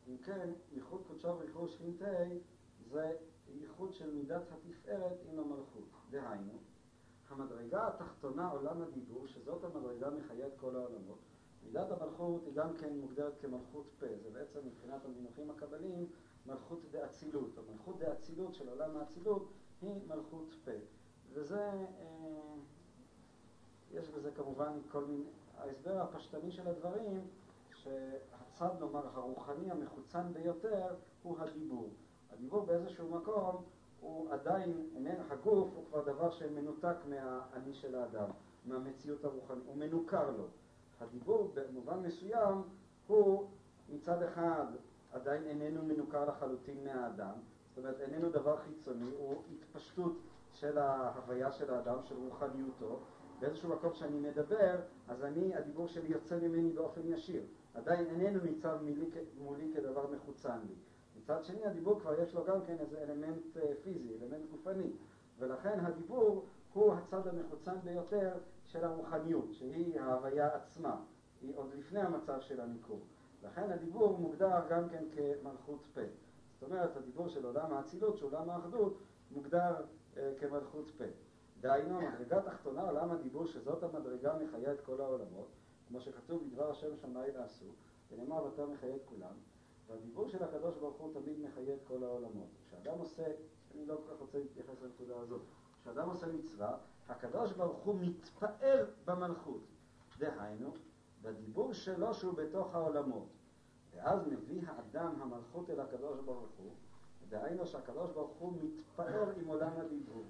אם 0.07 0.17
כן, 0.17 0.49
ייחוד 0.71 1.01
קודשה 1.07 1.27
ובריחו 1.27 1.67
שכינתי 1.67 2.39
זה 2.89 3.11
ייחוד 3.47 3.93
של 3.93 4.13
מידת 4.13 4.41
התפארת 4.51 5.17
עם 5.31 5.39
המלכות. 5.39 5.87
דהיינו, 6.09 6.53
המדרגה 7.29 7.87
התחתונה 7.87 8.49
עולם 8.49 8.81
הדיבור, 8.81 9.27
שזאת 9.27 9.63
המדרגה 9.63 10.09
מחיית 10.09 10.53
כל 10.59 10.75
העולמות, 10.75 11.17
מידת 11.63 11.91
המלכות 11.91 12.41
היא 12.45 12.53
גם 12.53 12.77
כן 12.77 12.99
מוגדרת 12.99 13.33
כמלכות 13.41 13.85
פה, 13.99 14.05
זה 14.23 14.29
בעצם 14.29 14.59
מבחינת 14.65 15.05
המינוחים 15.05 15.51
הקבליים 15.51 16.07
מלכות 16.47 16.79
דאצילות, 16.91 17.49
המלכות 17.57 17.99
דאצילות 17.99 18.53
של 18.53 18.69
עולם 18.69 18.97
האצילות 18.97 19.47
היא 19.81 20.01
מלכות 20.07 20.55
פה. 20.65 20.71
וזה, 21.33 21.61
אה, 21.61 22.55
יש 23.91 24.09
בזה 24.09 24.31
כמובן 24.31 24.79
כל 24.91 25.05
מיני, 25.05 25.23
ההסבר 25.57 26.01
הפשטני 26.01 26.51
של 26.51 26.67
הדברים, 26.67 27.27
שהצד, 27.73 28.69
נאמר, 28.79 29.07
הרוחני 29.13 29.71
המחוצן 29.71 30.33
ביותר 30.33 30.95
הוא 31.23 31.39
הדיבור. 31.39 31.89
הדיבור 32.31 32.65
באיזשהו 32.65 33.09
מקום 33.09 33.63
הוא 33.99 34.31
עדיין, 34.31 34.89
איננו, 34.95 35.23
הגוף 35.29 35.69
הוא 35.75 35.85
כבר 35.89 36.13
דבר 36.13 36.31
שמנותק 36.31 36.95
מהאני 37.09 37.73
של 37.73 37.95
האדם, 37.95 38.29
מהמציאות 38.65 39.25
הרוחנית, 39.25 39.63
הוא 39.67 39.75
מנוכר 39.75 40.31
לו. 40.31 40.43
הדיבור 40.99 41.53
במובן 41.53 41.99
מסוים 41.99 42.61
הוא 43.07 43.47
מצד 43.89 44.23
אחד 44.23 44.65
עדיין 45.11 45.43
איננו 45.43 45.83
מנוכר 45.83 46.25
לחלוטין 46.25 46.83
מהאדם, 46.83 47.33
זאת 47.69 47.77
אומרת 47.77 47.99
איננו 47.99 48.29
דבר 48.29 48.57
חיצוני, 48.57 49.11
הוא 49.17 49.43
התפשטות 49.51 50.17
של 50.53 50.77
ההוויה 50.77 51.51
של 51.51 51.73
האדם, 51.73 51.97
של 52.03 52.15
רוחניותו. 52.15 52.99
באיזשהו 53.39 53.69
מקום 53.69 53.93
שאני 53.93 54.19
מדבר, 54.19 54.79
אז 55.07 55.23
אני, 55.23 55.55
הדיבור 55.55 55.87
שלי 55.87 56.07
יוצא 56.07 56.39
ממני 56.39 56.71
באופן 56.71 57.01
ישיר. 57.05 57.43
עדיין 57.73 58.05
איננו 58.07 58.39
ניצב 58.43 58.77
מולי, 58.81 59.05
מולי 59.37 59.73
כדבר 59.75 60.07
מחוצן 60.11 60.59
לי. 60.67 60.75
מצד 61.17 61.43
שני, 61.43 61.65
הדיבור 61.65 61.99
כבר 61.99 62.21
יש 62.21 62.33
לו 62.33 62.45
גם 62.45 62.65
כן 62.65 62.75
איזה 62.79 63.03
אלמנט 63.03 63.57
אה, 63.57 63.73
פיזי, 63.83 64.17
אלמנט 64.21 64.49
גופני, 64.51 64.91
ולכן 65.39 65.79
הדיבור 65.79 66.45
הוא 66.73 66.93
הצד 66.93 67.27
המחוצן 67.27 67.75
ביותר 67.83 68.37
של 68.65 68.85
הרוחניות, 68.85 69.53
שהיא 69.53 69.99
ההוויה 69.99 70.55
עצמה, 70.55 71.01
היא 71.41 71.51
עוד 71.55 71.69
לפני 71.75 71.99
המצב 71.99 72.41
של 72.41 72.61
הניכור. 72.61 72.99
לכן 73.43 73.71
הדיבור 73.71 74.17
מוגדר 74.17 74.59
גם 74.69 74.89
כן 74.89 75.03
כמלכות 75.15 75.85
פה. 75.93 76.01
זאת 76.59 76.69
אומרת, 76.69 76.97
הדיבור 76.97 77.27
של 77.27 77.45
עולם 77.45 77.73
האצילות, 77.73 78.17
של 78.17 78.25
עולם 78.25 78.49
האחדות, 78.49 78.97
מוגדר 79.31 79.75
אה, 80.17 80.33
כמלכות 80.39 80.91
פה. 80.97 81.03
דהיינו, 81.61 81.99
המדרגה 81.99 82.37
התחתונה, 82.37 82.81
עולם 82.81 83.11
הדיבור, 83.11 83.45
שזאת 83.45 83.83
המדרגה 83.83 84.37
מחיה 84.37 84.73
את 84.73 84.81
כל 84.81 85.01
העולמות, 85.01 85.47
כמו 85.87 86.01
שכתוב 86.01 86.43
בדבר 86.43 86.71
השם 86.71 86.95
שמאי 86.95 87.31
לעשו, 87.31 87.65
ונאמר 88.11 88.43
ואתה 88.43 88.65
מחיה 88.65 88.95
את 88.95 89.01
כולם, 89.05 89.33
והדיבור 89.87 90.27
של 90.27 90.43
הקדוש 90.43 90.75
ברוך 90.75 90.95
הוא 90.95 91.13
תמיד 91.13 91.39
מחיה 91.39 91.73
את 91.73 91.79
כל 91.87 92.03
העולמות. 92.03 92.47
כשאדם 92.67 92.99
עושה, 92.99 93.23
אני 93.75 93.85
לא 93.85 93.95
כל 93.95 94.13
כך 94.13 94.19
רוצה 94.19 94.39
להתייחס 94.39 94.81
לנקודה 94.81 95.19
הזאת, 95.19 95.41
כשאדם 95.81 96.09
עושה 96.09 96.27
מצווה, 96.27 96.77
הקדוש 97.09 97.51
ברוך 97.51 97.83
הוא 97.83 97.95
מתפאר 98.01 98.85
במלכות. 99.05 99.61
דהיינו, 100.17 100.73
בדיבור 101.21 101.73
שלו 101.73 102.13
שהוא 102.13 102.33
בתוך 102.33 102.75
העולמות. 102.75 103.27
ואז 103.93 104.27
מביא 104.27 104.61
האדם 104.67 105.21
המלכות 105.21 105.69
אל 105.69 105.79
הקדוש 105.79 106.19
ברוך 106.19 106.49
הוא, 106.57 106.71
דהיינו 107.29 107.65
שהקדוש 107.65 108.11
ברוך 108.11 108.37
הוא 108.39 108.53
מתפאר 108.61 109.31
עם 109.37 109.47
עולם 109.47 109.71
הדיבור. 109.77 110.23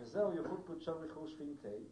וזהו 0.00 0.32
ייחוד 0.32 0.60
קודשו 0.66 0.98
ריחור 0.98 1.26
שכינתי, 1.26 1.84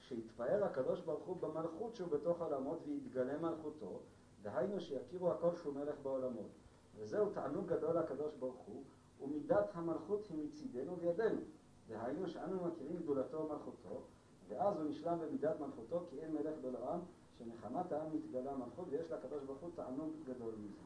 שיתפאר 0.00 0.64
הקדוש 0.64 1.00
ברוך 1.00 1.24
הוא 1.24 1.36
במלכות 1.36 1.94
שהוא 1.94 2.08
בתוך 2.08 2.40
העולמות 2.40 2.78
ויתגלה 2.86 3.38
מלכותו, 3.38 4.00
דהיינו 4.42 4.80
שיכירו 4.80 5.32
הכל 5.32 5.56
שהוא 5.56 5.74
מלך 5.74 5.94
בעולמות. 6.02 6.50
וזהו 6.96 7.30
תענוג 7.30 7.66
גדול 7.66 7.98
לקדוש 7.98 8.34
ברוך 8.34 8.58
הוא, 8.66 8.82
ומידת 9.20 9.70
המלכות 9.74 10.26
היא 10.26 10.44
מצידנו 10.44 10.98
וידינו. 10.98 11.40
דהיינו 11.88 12.28
שאנו 12.28 12.64
מכירים 12.64 12.96
גדולתו 12.96 13.38
ומלכותו, 13.38 14.02
ואז 14.48 14.76
הוא 14.76 14.90
נשלם 14.90 15.18
במידת 15.18 15.60
מלכותו 15.60 16.06
כי 16.10 16.20
אין 16.20 16.32
מלך 16.32 16.54
בעולם 16.62 17.00
שנחמת 17.38 17.92
העם 17.92 18.16
מתגלה 18.16 18.56
מלכות 18.56 18.88
ויש 18.90 19.10
לקדוש 19.10 19.42
ברוך 19.44 19.60
הוא 19.60 19.70
תענוג 19.74 20.12
גדול 20.24 20.54
מזה. 20.58 20.78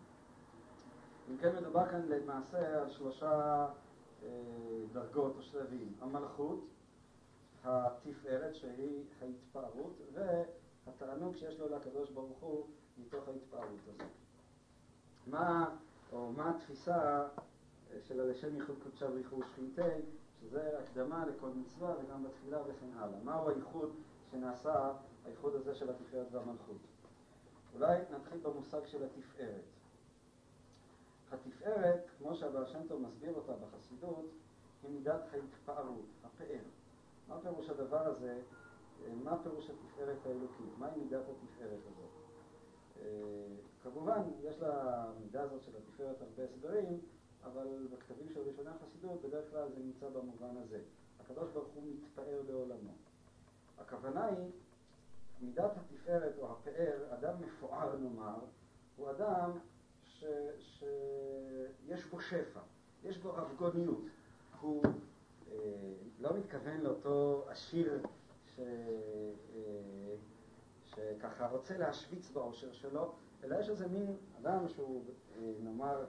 אם 1.31 1.37
כן 1.37 1.57
מדובר 1.57 1.89
כאן 1.91 2.03
למעשה 2.09 2.83
על 2.83 2.91
שלושה 2.91 3.67
אה, 4.23 4.29
דרגות 4.93 5.37
או 5.37 5.43
שלבים, 5.43 5.93
המלכות, 6.01 6.65
התפארת 7.65 8.55
שהיא 8.55 9.05
ההתפארות 9.23 10.01
והתענוג 10.13 11.37
שיש 11.37 11.61
לו 11.61 11.77
לקדוש 11.77 12.11
ברוך 12.11 12.39
הוא 12.41 12.67
מתוך 12.99 13.29
ההתפארות 13.29 13.81
הזאת. 13.89 14.03
מה, 15.27 15.77
או 16.13 16.33
מה 16.33 16.51
התפיסה 16.51 17.29
אה, 17.93 17.99
של 18.01 18.21
הלשם 18.21 18.57
ייחוד 18.57 18.77
קודשה 18.83 19.11
וייחוד 19.11 19.45
שכינתי, 19.53 20.07
שזה 20.41 20.79
הקדמה 20.79 21.27
לכל 21.27 21.49
מצווה 21.49 21.95
וגם 21.99 22.25
בתפילה 22.25 22.63
וכן 22.63 22.99
הלאה. 22.99 23.19
מהו 23.25 23.49
הייחוד 23.49 23.91
שנעשה, 24.31 24.93
הייחוד 25.25 25.55
הזה 25.55 25.75
של 25.75 25.91
התפארת 25.91 26.27
והמלכות? 26.33 26.77
אולי 27.75 27.99
נתחיל 28.11 28.39
במושג 28.43 28.87
של 28.87 29.05
התפארת. 29.05 29.63
התפארת, 31.33 32.01
כמו 32.19 32.35
שהבעל 32.35 32.67
שם 32.67 32.89
טוב 32.89 33.03
מסביר 33.03 33.35
אותה 33.35 33.53
בחסידות, 33.53 34.31
היא 34.83 34.91
מידת 34.91 35.21
ההתפארות, 35.33 36.07
הפאר. 36.25 36.63
מה 37.29 37.41
פירוש 37.41 37.69
הדבר 37.69 38.07
הזה? 38.07 38.43
מה 39.25 39.43
פירוש 39.43 39.71
התפארת 39.71 40.27
האלוקית? 40.27 40.79
מהי 40.79 40.91
מידת 40.97 41.23
התפארת 41.29 41.81
הזאת? 41.87 42.11
אה, 43.01 43.07
כמובן, 43.83 44.21
יש 44.43 44.57
למידה 44.61 45.43
הזאת 45.43 45.63
של 45.63 45.73
התפארת 45.77 46.23
הרבה 46.23 46.45
הסברים, 46.45 47.01
אבל 47.45 47.89
בכתבים 47.93 48.29
של 48.31 48.41
ראשוני 48.41 48.71
החסידות 48.71 49.23
בדרך 49.23 49.51
כלל 49.51 49.69
זה 49.69 49.81
נמצא 49.81 50.09
במובן 50.09 50.57
הזה. 50.57 50.81
הקדוש 51.21 51.51
ברוך 51.51 51.69
הוא 51.69 51.83
מתפאר 51.87 52.43
לעולמו. 52.49 52.93
הכוונה 53.79 54.25
היא, 54.25 54.51
מידת 55.43 55.77
התפארת 55.77 56.39
או 56.39 56.53
הפאר, 56.53 56.99
אדם 57.11 57.35
מפואר 57.41 57.97
נאמר, 57.97 58.39
הוא 58.97 59.11
אדם 59.11 59.51
שיש 60.59 62.07
בו 62.11 62.21
שפע, 62.21 62.61
יש 63.05 63.19
בו 63.19 63.33
רבגוניות. 63.33 64.05
הוא 64.61 64.83
אה, 65.53 65.59
לא 66.19 66.37
מתכוון 66.37 66.81
לאותו 66.81 67.45
עשיר 67.49 68.03
ש, 68.57 68.61
אה, 68.61 70.15
שככה 70.85 71.49
רוצה 71.49 71.79
להשוויץ 71.79 72.31
באושר 72.31 72.73
שלו, 72.73 73.13
אלא 73.45 73.57
יש 73.61 73.69
איזה 73.69 73.89
מין 73.89 74.17
אדם 74.41 74.69
שהוא, 74.69 75.05
אה, 75.37 75.53
נאמר, 75.63 76.05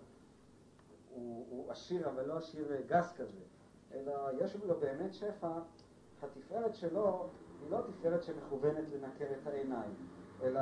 הוא, 1.09 1.45
הוא 1.49 1.71
עשיר 1.71 2.09
אבל 2.09 2.25
לא 2.25 2.37
עשיר 2.37 2.81
גס 2.87 3.13
כזה, 3.17 3.39
אלא 3.93 4.13
יש 4.39 4.55
לו 4.55 4.79
באמת 4.79 5.13
שפע, 5.13 5.59
התפארת 6.23 6.75
שלו 6.75 7.29
היא 7.63 7.71
לא 7.71 7.81
תפארת 7.81 8.23
שמכוונת 8.23 8.85
לנקר 8.93 9.25
את 9.41 9.47
העיניים, 9.47 9.93
אלא 10.43 10.61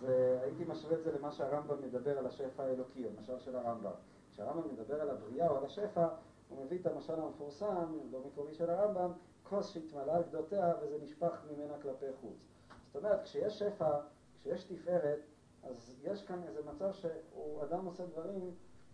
זה, 0.00 0.38
הייתי 0.42 0.64
משווה 0.64 0.96
את 0.98 1.02
זה 1.02 1.18
למה 1.18 1.32
שהרמב"ם 1.32 1.82
מדבר 1.82 2.18
על 2.18 2.26
השפע 2.26 2.62
האלוקי, 2.62 3.06
המשל 3.06 3.38
של 3.38 3.56
הרמב"ם. 3.56 3.90
כשהרמב"ם 4.30 4.72
מדבר 4.72 5.00
על 5.00 5.10
הבריאה 5.10 5.48
או 5.48 5.56
על 5.56 5.64
השפע, 5.64 6.08
הוא 6.48 6.64
מביא 6.64 6.78
את 6.78 6.86
המשל 6.86 7.20
המפורסם, 7.20 7.98
לא 8.10 8.20
מקורי 8.26 8.54
של 8.54 8.70
הרמב"ם, 8.70 9.12
כוס 9.42 9.68
שהתמלאה 9.68 10.16
על 10.16 10.22
גדותיה 10.22 10.74
וזה 10.82 10.98
נשפך 11.02 11.42
ממנה 11.50 11.74
כלפי 11.82 12.12
חוץ. 12.20 12.38
זאת 12.86 13.04
אומרת, 13.04 13.22
כשיש 13.22 13.58
שפע, 13.58 14.00
כשיש 14.40 14.64
תפארת, 14.64 15.20
אז 15.62 15.94
יש 16.02 16.22
כאן 16.22 16.42
איזה 16.42 16.60
מצב 16.62 16.92
שאדם 16.92 17.86
עושה 17.86 18.06
דברים 18.06 18.50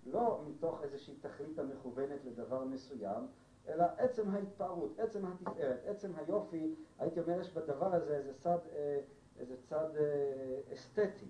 לא 0.07 0.41
מתוך 0.49 0.83
איזושהי 0.83 1.15
תכלית 1.15 1.59
המכוונת 1.59 2.25
לדבר 2.25 2.65
מסוים, 2.65 3.27
אלא 3.69 3.85
עצם 3.99 4.31
ההתפארות, 4.31 4.99
עצם 4.99 5.27
התפארת, 5.27 5.81
עצם 5.87 6.13
היופי, 6.17 6.75
הייתי 6.99 7.21
אומר, 7.21 7.41
יש 7.41 7.53
בדבר 7.53 7.95
הזה 7.95 8.17
איזה 8.17 8.33
צד, 8.39 8.59
אה, 8.73 9.01
איזה 9.39 9.55
צד 9.63 9.97
אה, 9.97 10.75
אסתטי, 10.75 11.27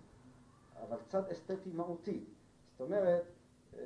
אבל 0.82 0.96
צד 1.08 1.28
אסתטי 1.28 1.70
מהותי. 1.72 2.24
זאת 2.72 2.80
אומרת, 2.80 3.22
אה, 3.78 3.80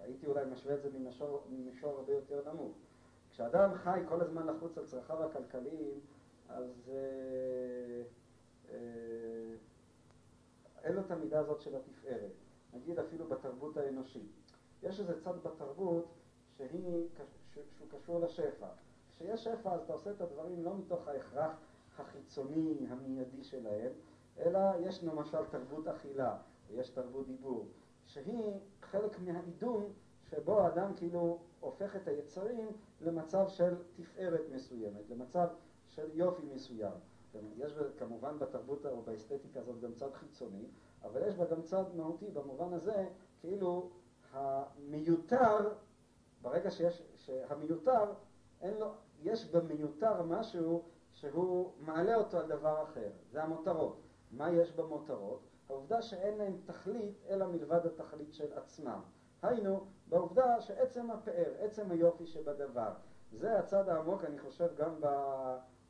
הייתי 0.00 0.26
אולי 0.26 0.44
משווה 0.52 0.74
את 0.74 0.82
זה 0.82 0.90
ממישור, 0.98 1.44
ממישור 1.50 1.98
הרבה 1.98 2.12
יותר 2.12 2.52
נמוך. 2.52 2.72
כשאדם 3.30 3.74
חי 3.74 4.00
כל 4.08 4.20
הזמן 4.20 4.46
לחוץ 4.46 4.78
על 4.78 4.86
צרכיו 4.86 5.22
הכלכליים, 5.22 6.00
אז 6.48 6.90
אה, 6.94 8.02
אה, 8.70 9.54
אין 10.82 10.92
לו 10.94 11.00
את 11.00 11.10
המידה 11.10 11.40
הזאת 11.40 11.60
של 11.60 11.76
התפארת. 11.76 12.32
נגיד 12.72 12.98
אפילו 12.98 13.28
בתרבות 13.28 13.76
האנושית. 13.76 14.30
יש 14.82 15.00
איזה 15.00 15.20
צד 15.20 15.42
בתרבות 15.42 16.06
שהיא, 16.58 17.08
שהוא 17.76 17.88
קשור 17.90 18.20
לשפע. 18.20 18.66
כשיש 19.08 19.44
שפע 19.44 19.72
אז 19.72 19.80
אתה 19.80 19.92
עושה 19.92 20.10
את 20.10 20.20
הדברים 20.20 20.64
לא 20.64 20.76
מתוך 20.76 21.08
ההכרח 21.08 21.52
החיצוני, 21.98 22.86
המיידי 22.88 23.44
שלהם, 23.44 23.92
אלא 24.38 24.60
יש 24.80 25.04
למשל 25.04 25.44
תרבות 25.50 25.86
אכילה, 25.88 26.36
ויש 26.68 26.90
תרבות 26.90 27.26
דיבור, 27.26 27.66
שהיא 28.06 28.52
חלק 28.80 29.18
מהעידון 29.20 29.92
שבו 30.30 30.60
האדם 30.60 30.94
כאילו 30.96 31.38
הופך 31.60 31.96
את 31.96 32.08
היצרים 32.08 32.68
למצב 33.00 33.48
של 33.48 33.74
תפארת 33.96 34.42
מסוימת, 34.54 35.10
למצב 35.10 35.48
של 35.86 36.10
יופי 36.14 36.42
מסוים. 36.54 36.92
יש 37.56 37.72
כמובן 37.98 38.38
בתרבות 38.38 38.86
או 38.86 39.02
באסתטיקה 39.02 39.60
הזאת 39.60 39.80
גם 39.80 39.94
צד 39.94 40.14
חיצוני, 40.14 40.64
אבל 41.02 41.28
יש 41.28 41.34
בה 41.34 41.44
גם 41.44 41.62
צד 41.62 41.84
מהותי 41.96 42.30
במובן 42.30 42.72
הזה, 42.72 43.06
כאילו 43.40 43.90
המיותר, 44.32 45.72
ברגע 46.42 46.70
שיש, 46.70 47.02
שהמיותר, 47.16 48.12
אין 48.60 48.74
לו, 48.74 48.92
יש 49.22 49.44
במיותר 49.44 50.22
משהו 50.22 50.82
שהוא 51.12 51.72
מעלה 51.80 52.14
אותו 52.14 52.38
על 52.38 52.48
דבר 52.48 52.82
אחר, 52.82 53.10
זה 53.30 53.42
המותרות. 53.42 54.00
מה 54.30 54.50
יש 54.50 54.72
במותרות? 54.72 55.40
העובדה 55.68 56.02
שאין 56.02 56.38
להם 56.38 56.56
תכלית 56.64 57.24
אלא 57.28 57.46
מלבד 57.46 57.86
התכלית 57.86 58.34
של 58.34 58.52
עצמם. 58.52 59.00
היינו, 59.42 59.86
בעובדה 60.08 60.60
שעצם 60.60 61.10
הפאר, 61.10 61.54
עצם 61.58 61.90
היופי 61.90 62.26
שבדבר, 62.26 62.92
זה 63.32 63.58
הצד 63.58 63.88
העמוק, 63.88 64.24
אני 64.24 64.38
חושב, 64.38 64.68
גם 64.76 64.94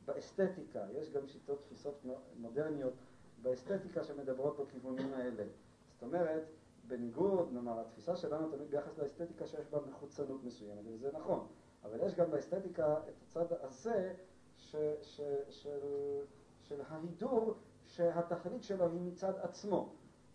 באסתטיקה. 0.05 0.85
יש 0.91 1.11
גם 1.11 1.27
שיטות, 1.27 1.61
תפיסות 1.61 2.05
מודרניות 2.37 2.93
באסתטיקה 3.41 4.03
שמדברות 4.03 4.59
בכיוונים 4.59 5.13
האלה. 5.13 5.43
זאת 5.93 6.03
אומרת, 6.03 6.43
בניגוד, 6.89 7.49
נאמר, 7.53 7.79
התפיסה 7.79 8.15
שלנו 8.15 8.49
תמיד 8.49 8.69
ביחס 8.69 8.97
לאסתטיקה 8.97 9.47
שיש 9.47 9.67
בה 9.67 9.79
מחוצנות 9.89 10.43
מסוימת, 10.43 10.83
וזה 10.93 11.09
נכון, 11.13 11.47
אבל 11.83 11.99
יש 12.05 12.15
גם 12.15 12.31
באסתטיקה 12.31 12.97
את 12.97 13.13
הצד 13.23 13.45
הזה 13.61 14.13
ש, 14.57 14.75
ש, 15.01 15.21
של, 15.49 15.79
של 16.61 16.81
ההידור 16.89 17.53
שהתכלית 17.85 18.63
שלו 18.63 18.91
היא 18.91 19.01
מצד 19.01 19.33
עצמו. 19.41 19.89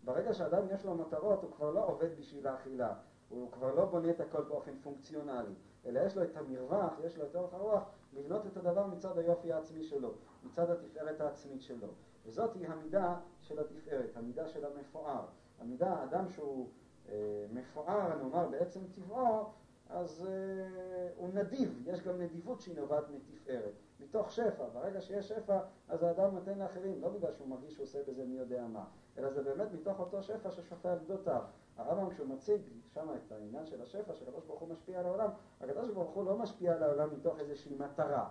ברגע 0.05 0.33
שאדם 0.33 0.63
יש 0.69 0.85
לו 0.85 0.95
מטרות, 0.95 1.43
הוא 1.43 1.51
כבר 1.51 1.71
לא 1.71 1.85
עובד 1.87 2.17
בשביל 2.19 2.47
האכילה, 2.47 2.93
הוא 3.29 3.51
כבר 3.51 3.75
לא 3.75 3.85
בונה 3.85 4.09
את 4.09 4.19
הכל 4.19 4.43
באופן 4.43 4.71
פונקציונלי, 4.83 5.53
אלא 5.85 5.99
יש 5.99 6.17
לו 6.17 6.23
את 6.23 6.37
המרווח, 6.37 6.93
יש 7.03 7.17
לו 7.17 7.25
את 7.25 7.35
אורך 7.35 7.53
הרוח, 7.53 7.83
לבנות 8.13 8.45
את 8.45 8.57
הדבר 8.57 8.87
מצד 8.87 9.17
היופי 9.17 9.53
העצמי 9.53 9.83
שלו, 9.83 10.13
מצד 10.43 10.69
התפארת 10.69 11.21
העצמית 11.21 11.61
שלו. 11.61 11.87
וזאת 12.25 12.55
היא 12.55 12.67
המידה 12.67 13.19
של 13.41 13.59
התפארת, 13.59 14.17
המידה 14.17 14.47
של 14.47 14.65
המפואר. 14.65 15.25
המידה, 15.59 16.03
אדם 16.03 16.29
שהוא 16.29 16.69
אה, 17.09 17.45
מפואר, 17.53 18.15
נאמר, 18.23 18.47
בעצם 18.49 18.79
טבעו, 18.95 19.49
אז 19.89 20.27
אה, 20.27 21.09
הוא 21.17 21.29
נדיב, 21.33 21.83
יש 21.85 22.01
גם 22.01 22.21
נדיבות 22.21 22.61
שהיא 22.61 22.75
נובעת 22.77 23.03
מתפארת, 23.09 23.73
מתוך 23.99 24.31
שפע. 24.31 24.65
ברגע 24.73 25.01
שיש 25.01 25.27
שפע, 25.27 25.59
אז 25.89 26.03
האדם 26.03 26.35
נותן 26.35 26.59
לאחרים, 26.59 27.01
לא 27.01 27.09
בגלל 27.09 27.33
שהוא 27.33 27.47
מרגיש 27.47 27.73
שהוא 27.73 27.83
עושה 27.83 27.99
בזה 28.07 28.25
מי 28.25 28.35
יודע 28.35 28.67
מה, 28.67 28.85
אלא 29.17 29.29
זה 29.29 29.43
באמת 29.43 29.67
מתוך 29.73 29.99
אותו 29.99 30.23
שפע 30.23 30.51
ששופע 30.51 30.91
על 30.91 30.99
גדותיו. 30.99 31.41
הרמב"ם 31.77 32.09
כשהוא 32.09 32.27
מציג 32.27 32.61
שם 32.93 33.07
את 33.15 33.31
העניין 33.31 33.65
של 33.65 33.81
השפע, 33.81 34.13
שהקדוש 34.13 34.45
ברוך 34.45 34.59
הוא 34.59 34.69
משפיע 34.69 34.99
על 34.99 35.05
העולם, 35.05 35.29
הקדוש 35.61 35.89
ברוך 35.89 36.11
הוא 36.11 36.25
לא 36.25 36.37
משפיע 36.37 36.73
על 36.73 36.83
העולם 36.83 37.09
מתוך 37.13 37.39
איזושהי 37.39 37.75
מטרה, 37.75 38.29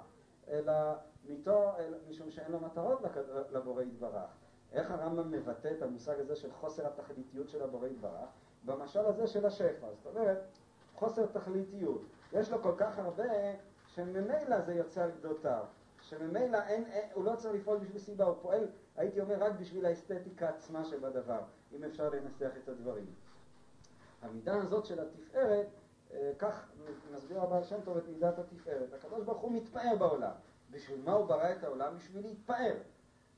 אלא 0.48 0.72
מתוך, 1.28 1.74
אלא, 1.78 1.98
משום 2.08 2.30
שאין 2.30 2.52
לו 2.52 2.60
מטרות 2.60 3.02
לבורא 3.52 3.82
יתברך. 3.82 4.43
איך 4.74 4.90
הרמב"ם 4.90 5.30
מבטא 5.30 5.68
את 5.76 5.82
המושג 5.82 6.20
הזה 6.20 6.36
של 6.36 6.52
חוסר 6.52 6.86
התכליתיות 6.86 7.48
של 7.48 7.62
הבורא 7.62 7.86
יתברך? 7.86 8.28
במשל 8.64 9.06
הזה 9.06 9.26
של 9.26 9.46
השפע. 9.46 9.86
זאת 10.02 10.16
אומרת, 10.16 10.38
חוסר 10.94 11.26
תכליתיות. 11.26 12.02
יש 12.32 12.50
לו 12.50 12.62
כל 12.62 12.74
כך 12.76 12.98
הרבה 12.98 13.24
שממילא 13.86 14.60
זה 14.60 14.74
יוצא 14.74 15.02
על 15.02 15.10
גדותיו. 15.10 15.64
שממילא 16.00 16.58
אין, 16.66 16.84
אין, 16.84 17.08
הוא 17.14 17.24
לא 17.24 17.36
צריך 17.36 17.54
לפעול 17.54 17.78
בשביל 17.78 17.98
סיבה, 17.98 18.24
הוא 18.24 18.36
פועל, 18.42 18.66
הייתי 18.96 19.20
אומר, 19.20 19.34
רק 19.44 19.52
בשביל 19.52 19.86
האסתטיקה 19.86 20.48
עצמה 20.48 20.84
שבדבר, 20.84 21.40
אם 21.72 21.84
אפשר 21.84 22.10
לנסח 22.10 22.50
את 22.64 22.68
הדברים. 22.68 23.06
המידה 24.22 24.54
הזאת 24.54 24.86
של 24.86 25.00
התפארת, 25.00 25.66
אה, 26.12 26.32
כך 26.38 26.68
מסביר 27.12 27.42
הבעל 27.42 27.64
שם 27.64 27.80
טוב 27.84 27.96
את 27.96 28.08
מידת 28.08 28.38
התפארת. 28.38 29.04
הוא 29.26 29.52
מתפאר 29.52 29.96
בעולם. 29.98 30.32
בשביל 30.70 31.02
מה 31.04 31.12
הוא 31.12 31.26
ברא 31.26 31.52
את 31.52 31.64
העולם? 31.64 31.96
בשביל 31.96 32.26
להתפאר. 32.26 32.74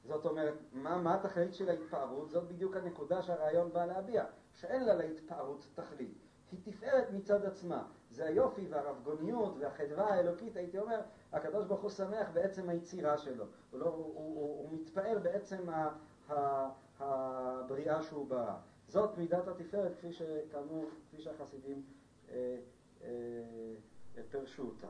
זאת 0.07 0.27
אומרת, 0.27 0.55
מה, 0.73 1.03
מה 1.03 1.15
התכלית 1.15 1.55
של 1.55 1.69
ההתפארות? 1.69 2.31
זאת 2.31 2.49
בדיוק 2.49 2.77
הנקודה 2.77 3.23
שהרעיון 3.23 3.73
בא 3.73 3.85
להביע, 3.85 4.25
שאין 4.55 4.85
לה 4.85 4.95
להתפארות 4.95 5.67
תכלית. 5.75 6.19
היא 6.53 6.61
תפארת 6.63 7.11
מצד 7.13 7.45
עצמה. 7.45 7.87
זה 8.11 8.25
היופי 8.25 8.67
והרבגוניות 8.71 9.55
והחדווה 9.61 10.15
האלוקית, 10.15 10.57
הייתי 10.57 10.79
אומר, 10.79 11.01
הקדוש 11.33 11.67
ברוך 11.67 11.83
הוא 11.83 11.91
שמח 11.91 12.29
בעצם 12.33 12.69
היצירה 12.69 13.19
שלו. 13.19 13.45
הוא, 13.71 13.81
לא, 13.81 13.87
הוא, 13.87 14.05
הוא, 14.15 14.35
הוא 14.37 14.69
מתפאר 14.73 15.19
בעצם 15.23 15.69
ה, 15.69 15.89
ה, 16.29 16.69
הבריאה 16.99 18.03
שהוא 18.03 18.29
ברא. 18.29 18.57
זאת 18.89 19.19
מידת 19.19 19.49
התפארת, 19.49 19.93
כפי 19.95 20.13
שכאמור, 20.13 20.85
כפי 21.09 21.23
שהחסידים 21.23 21.83
אה, 22.31 22.57
אה, 23.03 24.23
פירשו 24.31 24.63
אותה. 24.63 24.89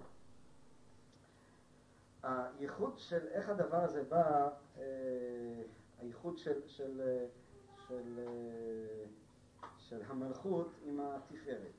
הייחוד 2.22 2.98
של 2.98 3.28
איך 3.28 3.48
הדבר 3.48 3.76
הזה 3.76 4.04
בא, 4.04 4.48
אה, 4.78 4.82
הייחוד 5.98 6.38
של, 6.38 6.68
של, 6.68 7.24
של, 7.88 8.20
של 9.78 10.02
המלכות 10.08 10.70
עם 10.84 11.00
התפארת. 11.00 11.72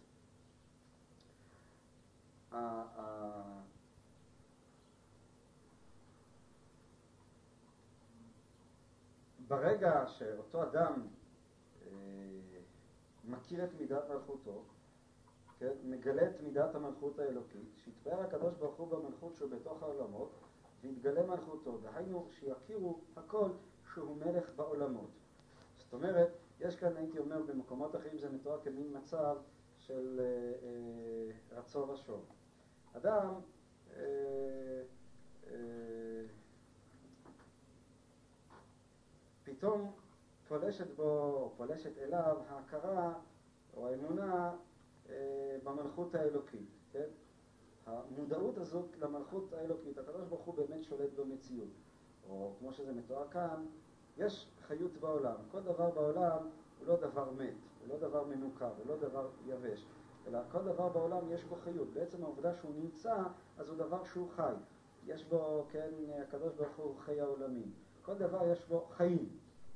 ברגע 9.47 10.07
שאותו 10.07 10.63
אדם 10.63 11.07
אה, 11.85 11.91
מכיר 13.23 13.63
את 13.63 13.69
מידת 13.79 14.09
מלכותו, 14.09 14.63
כן, 15.59 15.73
מגלה 15.83 16.29
את 16.29 16.41
מידת 16.41 16.75
המלכות 16.75 17.19
האלוקית, 17.19 17.69
שיתפאר 17.75 18.21
הקדוש 18.21 18.53
ברוך 18.55 18.75
הוא 18.75 18.87
במלכות 18.87 19.35
שהוא 19.35 19.51
בתוך 19.51 19.83
העולמות, 19.83 20.31
ויתגלה 20.81 21.25
מלכותו, 21.25 21.77
דהיינו 21.77 22.27
שיכירו 22.31 22.99
הכל 23.15 23.49
שהוא 23.93 24.17
מלך 24.17 24.51
בעולמות. 24.55 25.09
זאת 25.77 25.93
אומרת, 25.93 26.29
יש 26.59 26.75
כאן, 26.75 26.97
הייתי 26.97 27.19
אומר, 27.19 27.41
במקומות 27.41 27.95
אחרים 27.95 28.17
זה 28.17 28.29
מתואר 28.29 28.61
כמין 28.63 28.97
מצב 28.97 29.37
של 29.77 30.19
אה, 30.19 30.25
אה, 30.67 31.59
רצון 31.59 31.89
ושוב. 31.89 32.25
אדם 32.93 33.33
אה, 33.95 34.01
אה, 35.47 35.53
פתאום 39.43 39.91
פולשת 40.47 40.95
בו, 40.95 41.03
או 41.03 41.53
פולשת 41.57 41.97
אליו, 41.97 42.37
ההכרה 42.49 43.13
או 43.73 43.87
האמונה 43.87 44.55
במלכות 45.63 46.15
האלוקית, 46.15 46.69
כן? 46.91 47.07
המודעות 47.85 48.57
הזאת 48.57 48.85
למלכות 48.99 49.53
האלוקית, 49.53 49.97
הקדוש 49.97 50.27
ברוך 50.29 50.45
הוא 50.45 50.55
באמת 50.55 50.83
שולט 50.83 51.09
במציאות, 51.15 51.69
או 52.29 52.53
כמו 52.59 52.73
שזה 52.73 52.93
מתואר 52.93 53.27
כאן, 53.27 53.65
יש 54.17 54.47
חיות 54.67 54.91
בעולם. 54.99 55.35
כל 55.51 55.61
דבר 55.61 55.89
בעולם 55.89 56.49
הוא 56.79 56.87
לא 56.87 56.95
דבר 56.95 57.31
מת, 57.31 57.53
הוא 57.81 57.87
לא 57.87 57.97
דבר 57.97 58.23
מנוכר, 58.23 58.71
הוא 58.77 58.85
לא 58.87 58.97
דבר 58.97 59.27
יבש, 59.45 59.85
אלא 60.27 60.39
כל 60.51 60.63
דבר 60.63 60.89
בעולם 60.89 61.31
יש 61.31 61.43
בו 61.43 61.55
חיות. 61.55 61.87
בעצם 61.93 62.23
העובדה 62.23 62.53
שהוא 62.53 62.71
נמצא, 62.75 63.23
אז 63.57 63.69
הוא 63.69 63.77
דבר 63.77 64.03
שהוא 64.03 64.29
חי. 64.29 64.53
יש 65.05 65.23
בו, 65.25 65.65
כן, 65.71 65.89
הקדוש 66.21 66.53
ברוך 66.53 66.75
הוא 66.75 66.95
חי 66.99 67.21
העולמים. 67.21 67.71
כל 68.01 68.13
דבר 68.13 68.51
יש 68.51 68.65
בו 68.65 68.85
חיים. 68.91 69.29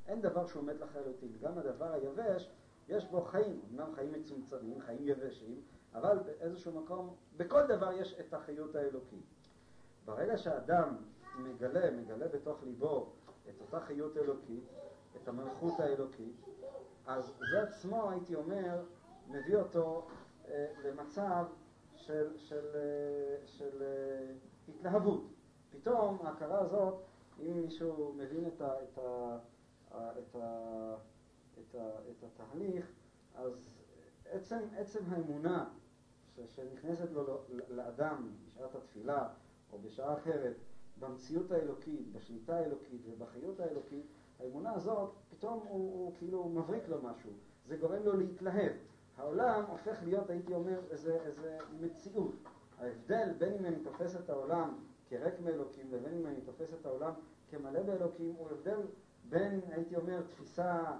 אין 0.08 0.22
דבר 0.22 0.46
שהוא 0.48 0.64
מת 0.64 0.80
לחלוטין. 0.80 1.32
גם 1.42 1.58
הדבר 1.58 1.92
היבש, 1.94 2.50
יש 2.92 3.06
בו 3.06 3.22
חיים. 3.22 3.62
אמנם 3.72 3.96
חיים 3.96 4.12
מצומצמים, 4.12 4.82
חיים 4.82 5.00
יבשים, 5.02 5.62
אבל 5.94 6.18
באיזשהו 6.18 6.82
מקום, 6.82 7.16
בכל 7.38 7.68
דבר 7.68 7.92
יש 7.94 8.16
את 8.20 8.34
החיות 8.34 8.76
האלוקית. 8.76 9.26
ברגע 10.06 10.38
שאדם 10.38 10.96
מגלה, 11.40 11.92
מגלה 11.92 12.28
בתוך 12.28 12.64
ליבו 12.64 13.10
את 13.50 13.62
אותה 13.62 13.80
חיות 13.80 14.18
אלוקית, 14.18 14.64
את 15.16 15.28
המלכות 15.28 15.80
האלוקית, 15.80 16.36
אז 17.06 17.34
זה 17.52 17.62
עצמו, 17.64 18.10
הייתי 18.12 18.36
אומר, 18.36 18.82
מביא 19.28 19.56
אותו 19.56 20.08
אה, 20.48 20.68
למצב 20.84 21.46
של, 21.96 22.38
של, 22.38 22.66
אה, 22.76 23.48
של 23.48 23.82
אה, 23.82 24.34
התלהבות. 24.68 25.24
פתאום 25.70 26.18
ההכרה 26.24 26.60
הזאת, 26.60 26.94
אם 27.40 27.62
מישהו 27.62 28.14
מבין 28.18 28.48
את, 28.48 28.62
ה, 28.62 28.74
את, 28.84 28.98
ה, 28.98 29.38
את, 30.20 30.36
ה, 30.36 30.96
את, 31.70 31.76
ה, 31.76 31.90
את 31.90 32.24
התהליך, 32.24 32.92
אז 33.36 33.70
עצם, 34.26 34.60
עצם 34.78 35.00
האמונה 35.10 35.70
ש, 36.36 36.40
שנכנסת 36.56 37.12
לו 37.12 37.38
לאדם 37.70 38.30
בשעת 38.48 38.76
התפילה 38.76 39.30
או 39.72 39.80
בשעה 39.80 40.14
אחרת, 40.14 40.56
במציאות 41.00 41.52
האלוקית, 41.52 42.12
בשליטה 42.14 42.56
האלוקית 42.58 43.02
ובחיות 43.06 43.60
האלוקית, 43.60 44.06
האמונה 44.40 44.74
הזאת, 44.74 45.12
פתאום 45.30 45.60
הוא, 45.68 45.94
הוא 45.94 46.14
כאילו 46.18 46.50
מבריק 46.50 46.88
לו 46.88 47.02
משהו. 47.02 47.32
זה 47.68 47.78
גורם 47.78 48.04
לו 48.04 48.18
להתלהב. 48.18 48.72
העולם 49.18 49.64
הופך 49.68 50.04
להיות, 50.04 50.30
הייתי 50.30 50.54
אומר, 50.54 50.80
איזה, 50.92 51.18
איזה 51.22 51.58
מציאות. 51.80 52.36
ההבדל 52.78 53.34
בין 53.38 53.54
אם 53.54 53.66
אני 53.66 53.84
תופס 53.84 54.16
את 54.16 54.30
העולם 54.30 54.74
כריק 55.10 55.40
מאלוקים 55.40 55.92
לבין 55.92 56.14
אם 56.14 56.28
אני 56.28 56.42
תופס 56.42 56.74
את 56.74 56.86
העולם 56.86 57.14
כמלא 57.50 57.84
באלוקים 57.84 58.34
הוא 58.38 58.50
הבדל 58.52 58.82
בין, 59.30 59.60
הייתי 59.68 59.96
אומר, 59.96 60.22
תפיסה 60.22 60.98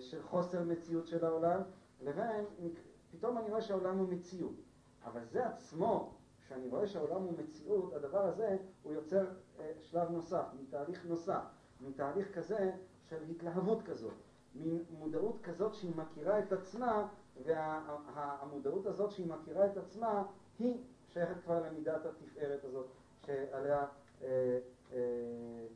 של 0.00 0.22
חוסר 0.22 0.62
מציאות 0.62 1.06
של 1.06 1.24
העולם 1.24 1.60
לבין, 2.02 2.44
פתאום 3.10 3.38
אני 3.38 3.50
רואה 3.50 3.62
שהעולם 3.62 3.98
הוא 3.98 4.08
מציאות. 4.08 4.54
אבל 5.04 5.24
זה 5.24 5.46
עצמו, 5.46 6.14
כשאני 6.42 6.68
רואה 6.68 6.86
שהעולם 6.86 7.22
הוא 7.22 7.32
מציאות, 7.38 7.92
הדבר 7.92 8.24
הזה 8.26 8.56
הוא 8.82 8.92
יוצר 8.92 9.26
אה, 9.58 9.72
שלב 9.80 10.10
נוסף, 10.10 10.44
מתהליך 10.60 11.06
נוסף, 11.06 11.42
מתהליך 11.80 12.34
כזה 12.34 12.72
של 13.08 13.22
התלהבות 13.30 13.82
כזאת. 13.82 14.14
ממודעות 14.54 15.38
כזאת 15.42 15.74
שהיא 15.74 15.92
מכירה 15.96 16.38
את 16.38 16.52
עצמה, 16.52 17.08
והמודעות 17.44 18.86
הזאת 18.86 19.10
שהיא 19.10 19.26
מכירה 19.26 19.66
את 19.66 19.76
עצמה, 19.76 20.22
היא 20.58 20.84
שייכת 21.08 21.42
כבר 21.44 21.62
למידת 21.66 22.06
התפארת 22.06 22.64
הזאת 22.64 22.86
שעליה 23.26 23.78
אה, 23.78 23.88
אה, 24.22 24.58
אה, 24.92 25.66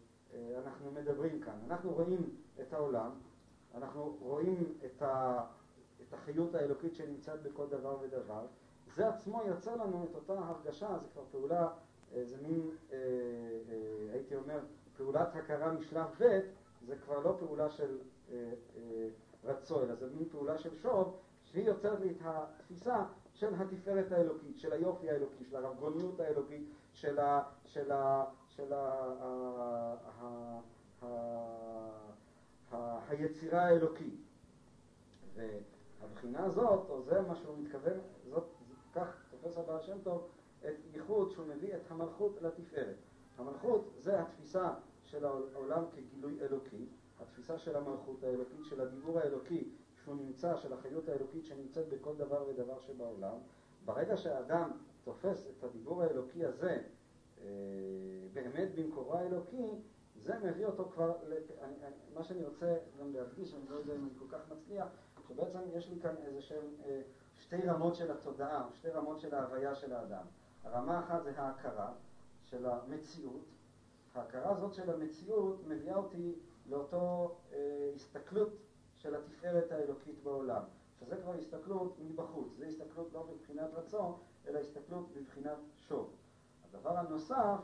אנחנו 0.65 0.91
מדברים 0.91 1.41
כאן. 1.41 1.59
אנחנו 1.67 1.91
רואים 1.93 2.37
את 2.61 2.73
העולם, 2.73 3.11
אנחנו 3.75 4.17
רואים 4.21 4.75
את, 4.87 5.03
ה, 5.03 5.45
את 6.09 6.15
החיות 6.15 6.55
האלוקית 6.55 6.95
שנמצאת 6.95 7.43
בכל 7.43 7.67
דבר 7.67 7.99
ודבר, 8.01 8.47
זה 8.97 9.09
עצמו 9.09 9.43
יוצר 9.47 9.77
לנו 9.77 10.07
את 10.11 10.15
אותה 10.15 10.33
הרגשה, 10.33 10.99
זה 11.03 11.07
כבר 11.13 11.23
פעולה, 11.31 11.69
אה, 12.15 12.25
זה 12.25 12.37
מין, 12.43 12.71
אה, 12.93 12.97
אה, 12.97 14.13
הייתי 14.13 14.37
אומר, 14.37 14.59
פעולת 14.97 15.37
הכרה 15.37 15.73
משלב 15.73 16.07
ב', 16.21 16.41
זה 16.87 16.97
כבר 16.97 17.19
לא 17.19 17.37
פעולה 17.39 17.71
של 17.71 17.99
אה, 18.31 18.53
אה, 18.77 19.09
רצו, 19.45 19.83
אלא 19.83 19.95
זה 19.95 20.07
מין 20.07 20.29
פעולה 20.29 20.59
של 20.59 20.77
שוב, 20.77 21.17
שהיא 21.45 21.65
יוצרת 21.65 22.01
לי 22.01 22.11
את 22.11 22.21
התפיסה 22.25 23.05
של 23.35 23.55
התפארת 23.55 24.13
האלוקית, 24.13 24.59
של 24.59 24.73
היופי 24.73 25.11
האלוקי, 25.11 25.45
של 25.45 25.57
הרבגוניות 25.57 26.21
האלוקית, 26.21 26.63
של, 26.93 27.19
ה, 27.19 27.43
של, 27.65 27.93
ה, 27.93 28.25
של 28.49 28.73
ה, 28.73 28.77
ה, 29.21 29.97
ה, 31.03 31.07
ה, 32.73 32.99
היצירה 33.09 33.63
האלוקית. 33.63 34.21
והבחינה 35.35 36.45
הזאת, 36.45 36.91
או 36.91 37.03
זה 37.03 37.21
מה 37.21 37.35
שהוא 37.35 37.59
מתכוון, 37.59 37.99
זאת, 38.29 38.45
כך 38.95 39.25
תופס 39.31 39.59
הבעל 39.59 39.83
שם 39.83 39.99
טוב, 40.03 40.29
את 40.69 40.75
ייחוד 40.95 41.31
שהוא 41.31 41.47
מביא 41.47 41.75
את 41.75 41.91
המלכות 41.91 42.43
לתפארת. 42.43 42.97
המלכות 43.39 43.91
זה 43.99 44.21
התפיסה 44.21 44.71
של 45.05 45.25
העולם 45.25 45.85
כגילוי 45.95 46.41
אלוקי, 46.41 46.87
התפיסה 47.21 47.59
של 47.59 47.77
המלכות 47.77 48.25
האלוקית, 48.25 48.65
של 48.65 48.81
הדיבור 48.81 49.19
האלוקי 49.19 49.69
שהוא 50.05 50.17
נמצא, 50.17 50.57
של 50.57 50.73
החיות 50.73 51.09
האלוקית 51.09 51.45
שנמצאת 51.45 51.89
בכל 51.89 52.17
דבר 52.17 52.45
ודבר 52.49 52.81
שבעולם, 52.81 53.37
ברגע 53.85 54.17
שהאדם 54.17 54.71
תופס 55.05 55.47
את 55.59 55.65
הדיבור 55.65 56.03
האלוקי 56.03 56.45
הזה 56.45 56.83
אה, 57.43 57.47
באמת 58.33 58.69
במקורו 58.75 59.15
האלוקי, 59.15 59.67
זה 60.23 60.39
מביא 60.39 60.67
אותו 60.67 60.91
כבר, 60.95 61.13
אני, 61.27 61.37
אני, 61.63 61.95
מה 62.15 62.25
שאני 62.25 62.45
רוצה 62.45 62.77
גם 63.01 63.13
להדגיש, 63.13 63.55
אני 63.55 63.63
לא 63.71 63.77
יודע 63.77 63.95
אם 63.95 64.05
אני 64.05 64.11
כל 64.19 64.37
כך 64.37 64.53
מצליח, 64.53 64.89
שבעצם 65.29 65.59
יש 65.73 65.89
לי 65.89 66.01
כאן 66.01 66.15
איזה 66.17 66.43
שהם 66.43 66.65
אה, 66.85 67.03
שתי 67.39 67.57
רמות 67.57 67.95
של 67.95 68.11
התודעה, 68.11 68.69
שתי 68.75 68.91
רמות 68.91 69.21
של 69.21 69.35
ההוויה 69.35 69.75
של 69.75 69.93
האדם. 69.93 70.25
הרמה 70.63 71.01
אחת 71.01 71.23
זה 71.25 71.41
ההכרה 71.41 71.93
של 72.45 72.67
המציאות, 72.67 73.45
ההכרה 74.15 74.51
הזאת 74.51 74.75
של 74.75 74.91
המציאות 74.91 75.61
מביאה 75.67 75.97
אותי 75.97 76.35
לאותו 76.67 77.37
אה, 77.53 77.91
הסתכלות 77.95 78.53
של 78.97 79.15
התפארת 79.15 79.73
האלוקית 79.73 80.23
בעולם, 80.23 80.63
שזה 81.01 81.17
כבר 81.17 81.35
הסתכלות 81.35 81.97
מבחוץ, 82.01 82.49
זה 82.59 82.67
הסתכלות 82.67 83.13
לא 83.13 83.27
מבחינת 83.35 83.71
רצון, 83.75 84.15
אלא 84.47 84.59
הסתכלות 84.59 85.17
מבחינת 85.17 85.59
שוב. 85.77 86.15
הדבר 86.69 86.99
הנוסף, 86.99 87.61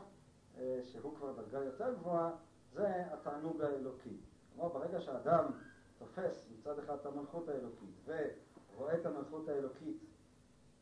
אה, 0.57 0.79
שהוא 0.83 1.15
כבר 1.15 1.33
דרגה 1.33 1.63
יותר 1.65 1.93
גבוהה, 1.93 2.31
זה 2.73 3.03
התענוג 3.13 3.61
האלוקי. 3.61 4.17
כלומר, 4.55 4.69
ברגע 4.73 5.01
שאדם 5.01 5.45
תופס 5.99 6.45
מצד 6.51 6.79
אחד 6.79 6.95
את 7.01 7.05
המלכות 7.05 7.49
האלוקית 7.49 7.95
ורואה 8.05 8.93
את 8.93 9.05
המלכות 9.05 9.49
האלוקית, 9.49 9.97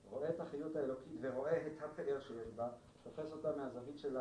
רואה 0.09 0.29
את 0.29 0.39
החיות 0.39 0.75
האלוקית 0.75 1.17
ורואה 1.21 1.67
את 1.67 1.81
הפאר 1.81 2.19
שיש 2.19 2.51
בה, 2.55 2.69
תופס 3.03 3.31
אותה 3.31 3.55
מהזווית 3.57 3.97
של 3.97 4.17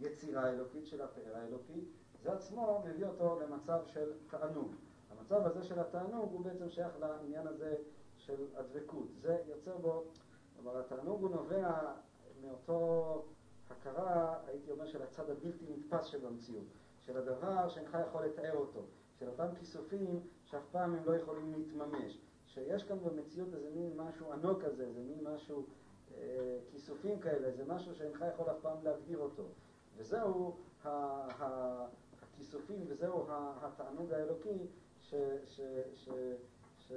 היצירה 0.00 0.42
האלוקית, 0.42 0.86
של 0.86 1.02
הפאר 1.02 1.36
האלוקי, 1.36 1.84
זה 2.22 2.32
עצמו 2.32 2.82
מביא 2.86 3.06
אותו 3.06 3.40
למצב 3.40 3.80
של 3.86 4.12
תענוג. 4.30 4.74
המצב 5.10 5.46
הזה 5.46 5.62
של 5.62 5.80
התענוג 5.80 6.32
הוא 6.32 6.44
בעצם 6.44 6.70
שייך 6.70 6.92
לעניין 7.00 7.46
הזה 7.46 7.76
של 8.16 8.46
הדבקות. 8.56 9.08
זה 9.20 9.38
יוצר 9.46 9.76
בו, 9.78 10.04
כלומר 10.64 10.80
התענוג 10.80 11.22
הוא 11.22 11.30
נובע 11.30 11.92
מאותו 12.42 13.22
הכרה, 13.70 14.38
הייתי 14.46 14.70
אומר, 14.70 14.86
של 14.86 15.02
הצד 15.02 15.30
הבלתי 15.30 15.64
נתפס 15.68 16.06
של 16.06 16.26
המציאות, 16.26 16.66
של 17.00 17.16
הדבר 17.16 17.68
שאינך 17.68 17.98
יכול 18.08 18.24
לתאר 18.24 18.56
אותו, 18.56 18.82
של 19.18 19.28
אותם 19.28 19.46
כיסופים 19.58 20.20
שאף 20.44 20.62
פעם 20.72 20.94
הם 20.94 21.04
לא 21.04 21.16
יכולים 21.16 21.52
להתממש, 21.52 22.18
שיש 22.46 22.84
כאן 22.84 22.98
במציאות 22.98 23.54
איזה 23.54 23.70
מין 23.70 23.92
משהו 23.96 24.32
ענוק 24.32 24.62
כזה, 24.62 24.84
איזה 24.84 25.00
מין 25.00 25.18
משהו, 25.34 25.66
אה, 26.14 26.58
כיסופים 26.70 27.20
כאלה, 27.20 27.46
איזה 27.46 27.64
משהו 27.64 27.94
שאינך 27.94 28.24
יכול 28.34 28.50
אף 28.50 28.60
פעם 28.62 28.76
להגדיר 28.82 29.18
אותו. 29.18 29.44
וזהו 29.96 30.56
ה, 30.84 30.88
ה, 30.88 31.86
הכיסופים 32.22 32.84
וזהו 32.88 33.26
התענוג 33.62 34.12
האלוקי 34.12 34.66
ש, 35.00 35.14
ש, 35.44 35.60
ש, 35.94 36.08
ש, 36.78 36.92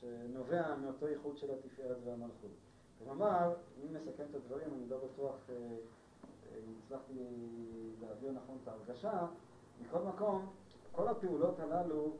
שנובע 0.00 0.76
מאותו 0.76 1.06
איחוד 1.06 1.36
של 1.36 1.50
התפארת 1.50 1.96
והמלכות. 2.04 2.50
כלומר, 2.98 3.54
אם 3.82 3.96
נסכם 3.96 4.24
את 4.30 4.34
הדברים, 4.34 4.74
אני 4.74 4.88
לא 4.88 4.98
בטוח 4.98 5.34
אה, 5.50 5.54
אה, 5.54 6.58
אם 6.66 6.74
הצלחתי 6.84 7.12
להעביר 8.00 8.32
נכון 8.32 8.58
את 8.62 8.68
ההרגשה, 8.68 9.26
מכל 9.80 10.02
מקום, 10.02 10.52
כל 10.92 11.08
הפעולות 11.08 11.58
הללו, 11.60 12.12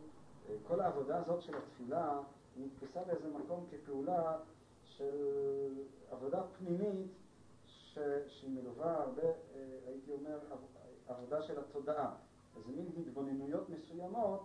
אה, 0.49 0.57
כל 0.69 0.81
העבודה 0.81 1.19
הזאת 1.19 1.43
של 1.43 1.57
התפילה, 1.57 2.21
נתפסה 2.57 3.05
באיזה 3.05 3.29
מקום 3.29 3.67
כפעולה 3.71 4.39
של 4.85 5.85
עבודה 6.11 6.43
פנימית 6.59 7.11
ש... 7.67 7.99
שהיא 8.27 8.51
מלווה 8.51 9.03
הרבה, 9.03 9.29
הייתי 9.87 10.13
אומר, 10.13 10.39
עבודה 11.09 11.43
של 11.43 11.59
התודעה. 11.59 12.15
איזה 12.57 12.73
מין 12.73 12.87
התבוננויות 12.97 13.69
מסוימות 13.71 14.41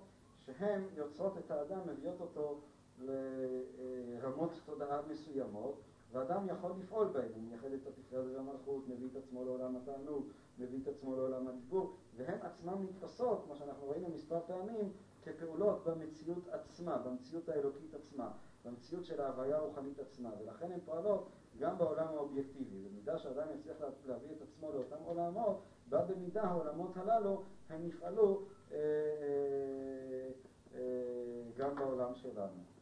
שהן 0.45 0.83
יוצרות 0.95 1.37
את 1.37 1.51
האדם, 1.51 1.79
מביאות 1.87 2.21
אותו 2.21 2.59
לרמות 2.99 4.51
תודעה 4.65 5.01
מסוימות, 5.09 5.81
ואדם 6.11 6.47
יכול 6.47 6.71
לפעול 6.79 7.07
בהם, 7.07 7.31
הוא 7.35 7.43
מייחד 7.43 7.71
את 7.71 7.87
התפארת 7.87 8.25
והמלכות, 8.35 8.87
מביא 8.87 9.07
את 9.11 9.15
עצמו 9.15 9.45
לעולם 9.45 9.75
התענוג, 9.75 10.25
מביא 10.59 10.79
את 10.83 10.87
עצמו 10.87 11.15
לעולם 11.15 11.47
הדיבור, 11.47 11.93
והן 12.17 12.39
עצמן 12.41 12.73
נתפסות, 12.83 13.43
כמו 13.45 13.55
שאנחנו 13.55 13.89
ראינו 13.89 14.09
מספר 14.09 14.39
פעמים, 14.47 14.91
כפעולות 15.23 15.83
במציאות 15.83 16.47
עצמה, 16.47 16.97
במציאות 16.97 17.49
האלוקית 17.49 17.93
עצמה, 17.93 18.31
במציאות 18.65 19.05
של 19.05 19.21
ההוויה 19.21 19.57
הרוחנית 19.57 19.99
עצמה, 19.99 20.29
ולכן 20.39 20.71
הן 20.71 20.79
פועלות 20.85 21.29
גם 21.59 21.77
בעולם 21.77 22.07
האובייקטיבי. 22.07 22.89
במידה 22.89 23.17
שאדם 23.17 23.47
יצליח 23.55 23.77
להביא 24.05 24.31
את 24.31 24.41
עצמו 24.41 24.71
לאותם 24.71 25.03
עולמות, 25.05 25.61
בה 25.89 26.01
במידה 26.01 26.43
העולמות 26.43 26.97
הללו 26.97 27.43
הם 27.69 27.85
יפעלו 27.85 28.41
אה, 28.71 28.77
אה, 28.77 30.29
אה, 30.75 31.43
גם 31.57 31.75
בעולם 31.75 32.15
שלנו. 32.15 32.78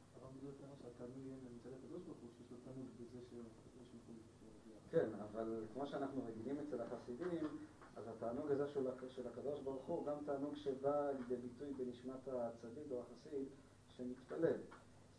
כן, 4.91 5.09
אבל 5.31 5.63
כמו 5.73 5.87
שאנחנו 5.87 6.23
רגילים 6.25 6.57
אצל 6.59 6.81
החסידים, 6.81 7.47
אז 7.95 8.07
התענוג 8.07 8.51
הזה 8.51 8.67
של, 8.67 8.87
של 9.09 9.27
הקדוש 9.27 9.59
ברוך 9.59 9.85
הוא 9.85 10.05
גם 10.05 10.15
תענוג 10.25 10.55
שבא 10.55 11.11
לידי 11.11 11.35
ביטוי 11.35 11.73
בנשמת 11.73 12.27
הצדיק 12.27 12.91
או 12.91 13.01
החסיד 13.01 13.47
שמתפלל. 13.87 14.57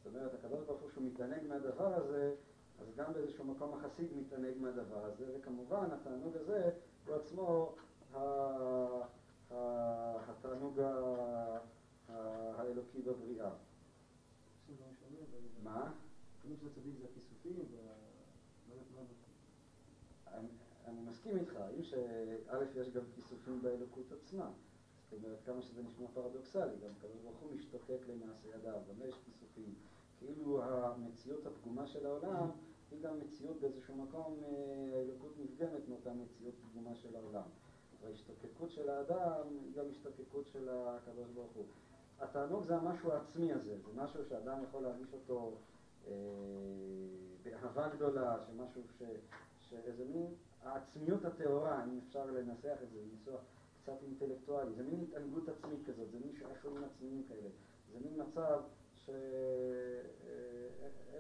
זאת 0.05 0.15
אומרת, 0.15 0.35
הקדוש 0.35 0.65
ברוך 0.67 0.81
הוא 0.81 0.91
שהוא 0.91 1.05
מתענג 1.05 1.47
מהדבר 1.49 1.95
הזה, 1.95 2.35
אז 2.81 2.87
גם 2.97 3.13
באיזשהו 3.13 3.45
מקום 3.45 3.75
החסיד 3.75 4.17
מתענג 4.17 4.55
מהדבר 4.61 5.05
הזה, 5.05 5.25
וכמובן 5.39 5.89
התענוג 5.91 6.37
הזה 6.37 6.71
הוא 7.07 7.15
עצמו 7.15 7.75
התענוג 10.29 10.81
האלוקי 12.09 13.03
בבריאה. 13.03 13.51
מה? 15.63 15.93
התענוג 16.39 16.59
של 16.61 16.67
הצדיק 16.67 16.95
זה 17.01 17.05
הכיסופים, 17.05 17.55
אני 20.89 21.01
מסכים 21.01 21.37
איתך, 21.37 21.57
האם 21.57 21.83
שא' 21.83 22.81
יש 22.81 22.91
גם 22.91 23.03
כיסופים 23.15 23.63
באלוקות 23.63 24.13
עצמה. 24.13 24.51
זאת 25.11 25.25
אומרת, 25.25 25.39
כמה 25.47 25.63
שזה 25.63 25.83
נשמע 25.83 26.07
פרדוקסלי, 26.15 26.77
גם 26.85 26.91
הקדוש 26.99 27.23
ברוך 27.23 27.39
הוא 27.39 27.53
משתוקק 27.53 27.99
למעשה 28.09 28.49
ידיו, 28.49 28.73
גם 28.89 29.09
יש 29.09 29.15
כיסופים. 29.25 29.75
כאילו 30.19 30.63
המציאות 30.63 31.47
הפגומה 31.47 31.87
של 31.87 32.07
העולם 32.07 32.51
היא 32.91 33.01
גם 33.03 33.21
מציאות 33.21 33.61
באיזשהו 33.61 33.95
מקום, 33.95 34.37
אה, 34.45 34.99
האלוקות 34.99 35.35
נפגמת 35.39 35.89
מאותה 35.89 36.13
מציאות 36.13 36.55
פגומה 36.71 36.95
של 36.95 37.17
העולם. 37.17 37.49
וההשתוקקות 38.03 38.71
של 38.71 38.89
האדם 38.89 39.47
היא 39.51 39.73
גם 39.75 39.85
השתוקקות 39.91 40.49
של 40.49 40.69
הקדוש 40.69 41.31
ברוך 41.35 41.53
הוא. 41.55 41.65
התענוג 42.21 42.65
זה 42.65 42.77
המשהו 42.77 43.13
העצמי 43.13 43.53
הזה, 43.53 43.77
זה 43.79 44.03
משהו 44.03 44.25
שאדם 44.29 44.63
יכול 44.63 44.83
להרגיש 44.83 45.13
אותו 45.13 45.57
אה, 46.07 46.13
באהבה 47.43 47.89
גדולה, 47.89 48.37
שמשהו 48.47 48.83
ש... 48.99 49.03
שאיזה 49.61 50.05
מין 50.05 50.35
העצמיות 50.63 51.25
הטהורה, 51.25 51.85
אם 51.85 51.99
אפשר 52.07 52.27
לנסח 52.27 52.77
את 52.83 52.91
זה 52.91 52.99
בניסוח 53.01 53.41
קצת 53.83 54.03
אינטלקטואלי, 54.03 54.75
זה 54.75 54.83
מין 54.83 55.01
התענגות 55.03 55.49
עצמית 55.49 55.81
כזאת, 55.87 56.11
זה 56.11 56.19
מין 56.19 56.33
שעשועים 56.39 56.85
עצמיים 56.85 57.23
כאלה, 57.29 57.49
זה 57.93 57.99
מין 58.01 58.23
מצב 58.23 58.61
שאין 58.95 59.17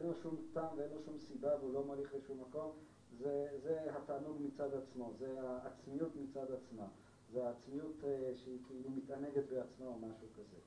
לו 0.02 0.14
שום 0.22 0.36
טעם 0.52 0.78
ואין 0.78 0.90
לו 0.90 1.02
שום 1.04 1.18
סיבה 1.18 1.56
והוא 1.60 1.74
לא 1.74 1.84
מוליך 1.84 2.14
לשום 2.14 2.40
מקום, 2.40 2.72
זה, 3.18 3.48
זה 3.62 3.96
התענוג 3.96 4.36
מצד 4.40 4.74
עצמו, 4.74 5.12
זה 5.18 5.40
העצמיות 5.40 6.16
מצד 6.16 6.52
עצמה, 6.52 6.86
זה 7.32 7.46
העצמיות 7.46 8.04
אה, 8.04 8.32
שהיא 8.36 8.58
כאילו 8.66 8.90
מתענגת 8.90 9.44
בעצמה 9.50 9.86
או 9.86 9.98
משהו 9.98 10.28
כזה. 10.36 10.58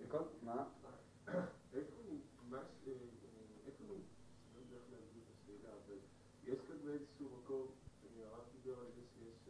וכל, 0.00 0.18
מה? 0.42 0.64
איפה, 1.72 2.02
מה, 2.48 2.62
איפה, 3.66 3.84
לא 4.54 4.60
יודע 4.60 4.76
איך 4.76 4.84
להגיד 4.90 5.22
את 5.22 5.34
השאלה, 5.34 5.72
אבל 5.86 5.98
יש 6.44 6.58
כאן 6.68 6.76
באיזשהו 6.84 7.28
מקום, 7.42 7.66
הרב 8.24 8.44
דיבר 8.52 8.80
על 8.80 8.86
זה 8.96 9.02
שיש 9.14 9.48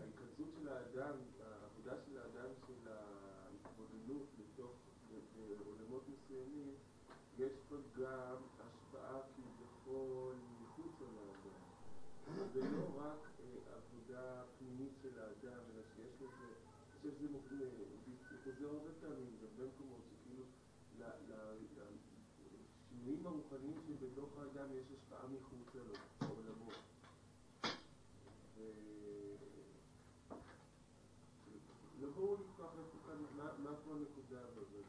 ההתכנסות 0.00 0.48
של 0.58 0.68
האדם, 0.68 1.16
העבודה 1.40 1.96
של 2.06 2.18
האדם 2.18 2.50
של 2.66 2.88
ההתבוננות 2.88 4.26
לתוך 4.38 4.72
עולמות 5.66 6.08
מסוימים, 6.08 6.74
יש 7.38 7.52
פה 7.68 7.76
גם 7.98 8.36
השפעה 8.58 9.20
כביכול 9.36 10.34
מחוץ 10.62 11.00
לאדם. 11.00 11.60
זה 12.52 12.60
לא 12.60 12.84
רק 12.96 13.30
עבודה 13.76 14.42
פנימית 14.58 14.92
של 15.02 15.18
האדם, 15.18 15.60
אלא 15.74 15.82
שיש 15.96 16.14
לזה, 16.20 16.54
אני 17.04 18.16
חושב 18.16 18.36
שזה 18.44 18.53
חוזר 18.64 18.76
הרבה 18.76 18.90
פעמים, 19.00 19.36
גם 19.42 19.48
במקומות 19.56 20.00
שכאילו 20.10 20.44
השינויים 22.90 23.26
הרוחניים 23.26 23.80
שבתוך 23.86 24.38
האדם 24.38 24.68
יש 24.72 24.86
השפעה 24.96 25.26
מחוץ 25.28 25.74
לעולמות. 25.74 26.74
לבואו 32.00 32.36
נפתח 32.36 32.72
איפה 32.78 32.98
כאן, 33.06 33.18
מה 33.36 33.76
פה 33.84 33.90
הנקודה 33.92 34.40
בזה, 34.56 34.82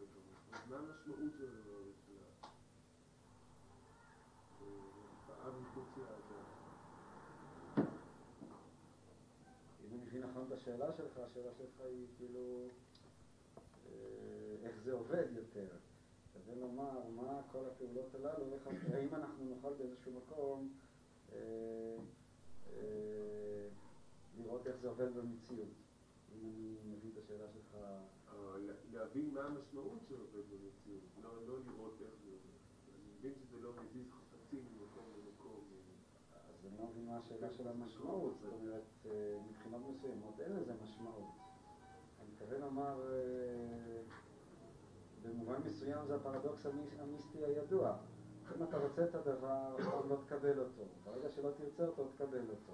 מה 0.70 0.78
המשמעות 0.78 1.32
של 1.38 1.50
הדבר 1.50 1.76
הזה 1.78 1.92
של 2.08 2.14
ההשפעה 4.62 5.52
מחוץ 5.62 5.98
לאדם. 5.98 6.46
אם 9.86 9.90
אני 9.92 9.98
מבין 9.98 10.24
נכון 10.24 10.44
את 10.48 10.52
השאלה 10.52 10.94
שלך, 10.98 11.18
השאלה 11.18 11.54
שלך 11.58 11.80
היא 11.80 12.08
כאילו 12.18 12.70
איך 14.64 14.76
זה 14.84 14.94
עובד 14.94 15.26
יותר. 15.36 15.68
כדי 16.34 16.60
לומר 16.60 17.10
מה 17.16 17.42
כל 17.52 17.66
הפעולות 17.66 18.16
הללו, 18.16 18.54
איך, 18.54 18.68
האם 18.94 19.16
אנחנו 19.16 19.46
נוכל 19.46 19.74
באיזשהו 19.74 20.12
מקום 20.12 20.74
אה, 21.34 21.38
אה, 22.74 23.68
לראות 24.38 24.68
איך 24.68 24.76
זה 24.82 24.88
עובד 24.88 25.14
במציאות. 25.16 25.70
אם 26.36 26.40
אני 26.46 26.78
מבין 26.86 27.12
את 27.14 27.18
השאלה 27.18 27.48
שלך... 27.54 27.78
להבין 28.94 29.34
מה 29.34 29.42
המשמעות 29.42 30.00
של 30.08 30.16
עובד 30.20 30.44
במציאות, 30.50 31.04
לא, 31.24 31.30
לא 31.48 31.60
לראות 31.66 31.94
איך 32.02 32.10
זה 32.24 32.32
עובד. 32.32 32.56
אני 32.96 33.14
מבין 33.18 33.34
שזה 33.36 33.58
לא 33.60 33.72
מזיז 33.74 34.12
חפצים 34.12 34.66
ממקום 34.72 35.06
למקום. 35.18 35.64
אז 36.34 36.66
אני 36.66 36.78
לא 36.78 36.86
מבין 36.86 37.06
מה 37.06 37.18
השאלה 37.18 37.52
של 37.52 37.68
המשמעות, 37.68 38.34
זאת 38.42 38.54
אומרת, 38.54 38.84
מבחינות 39.50 39.82
מסוימות 39.90 40.40
אין 40.40 40.52
לזה 40.52 40.74
משמעות. 40.84 41.45
מתכוון 42.46 42.62
לומר... 42.62 43.02
במובן 45.24 45.62
מסוים 45.66 46.06
זה 46.08 46.16
הפרדוקס 46.16 46.66
המיסטי 47.00 47.46
הידוע. 47.46 47.96
אם 48.58 48.64
אתה 48.64 48.78
רוצה 48.78 49.04
את 49.04 49.16
הדבר, 49.16 49.76
אף 49.80 50.06
לא 50.10 50.16
תקבל 50.26 50.60
אותו. 50.60 50.84
ברגע 51.04 51.30
שלא 51.30 51.50
תרצה 51.58 51.86
אותו, 51.86 52.08
תקבל 52.08 52.50
אותו. 52.50 52.74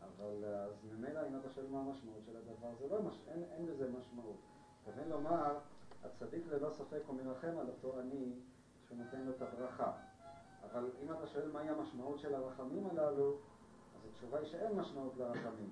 אבל 0.00 0.44
אז 0.44 0.84
ממילא 0.92 1.20
אם 1.28 1.36
אתה 1.36 1.50
שואל 1.50 1.66
מה 1.66 1.80
המשמעות 1.80 2.22
של 2.26 2.36
הדבר, 2.36 2.74
זה 2.80 2.88
לא, 2.88 3.02
מש... 3.02 3.20
אין, 3.28 3.42
אין 3.52 3.66
לזה 3.66 3.90
משמעות. 3.98 4.36
מתכוון 4.78 5.08
לומר, 5.08 5.58
הצדיק 6.04 6.46
ללא 6.46 6.70
ספק 6.70 7.00
הוא 7.06 7.16
מרחם 7.16 7.58
על 7.58 7.66
אותו 7.68 7.98
עני 7.98 8.32
שהוא 8.86 8.98
נותן 8.98 9.20
לו 9.20 9.30
את 9.30 9.42
הברכה. 9.42 9.92
אבל 10.64 10.90
אם 11.02 11.12
אתה 11.12 11.26
שואל 11.26 11.50
מהי 11.52 11.68
המשמעות 11.68 12.18
של 12.18 12.34
הרחמים 12.34 12.86
הללו, 12.86 13.36
אז 13.96 14.04
התשובה 14.10 14.38
היא 14.38 14.46
שאין 14.46 14.72
משמעות 14.72 15.16
לרחמים. 15.16 15.70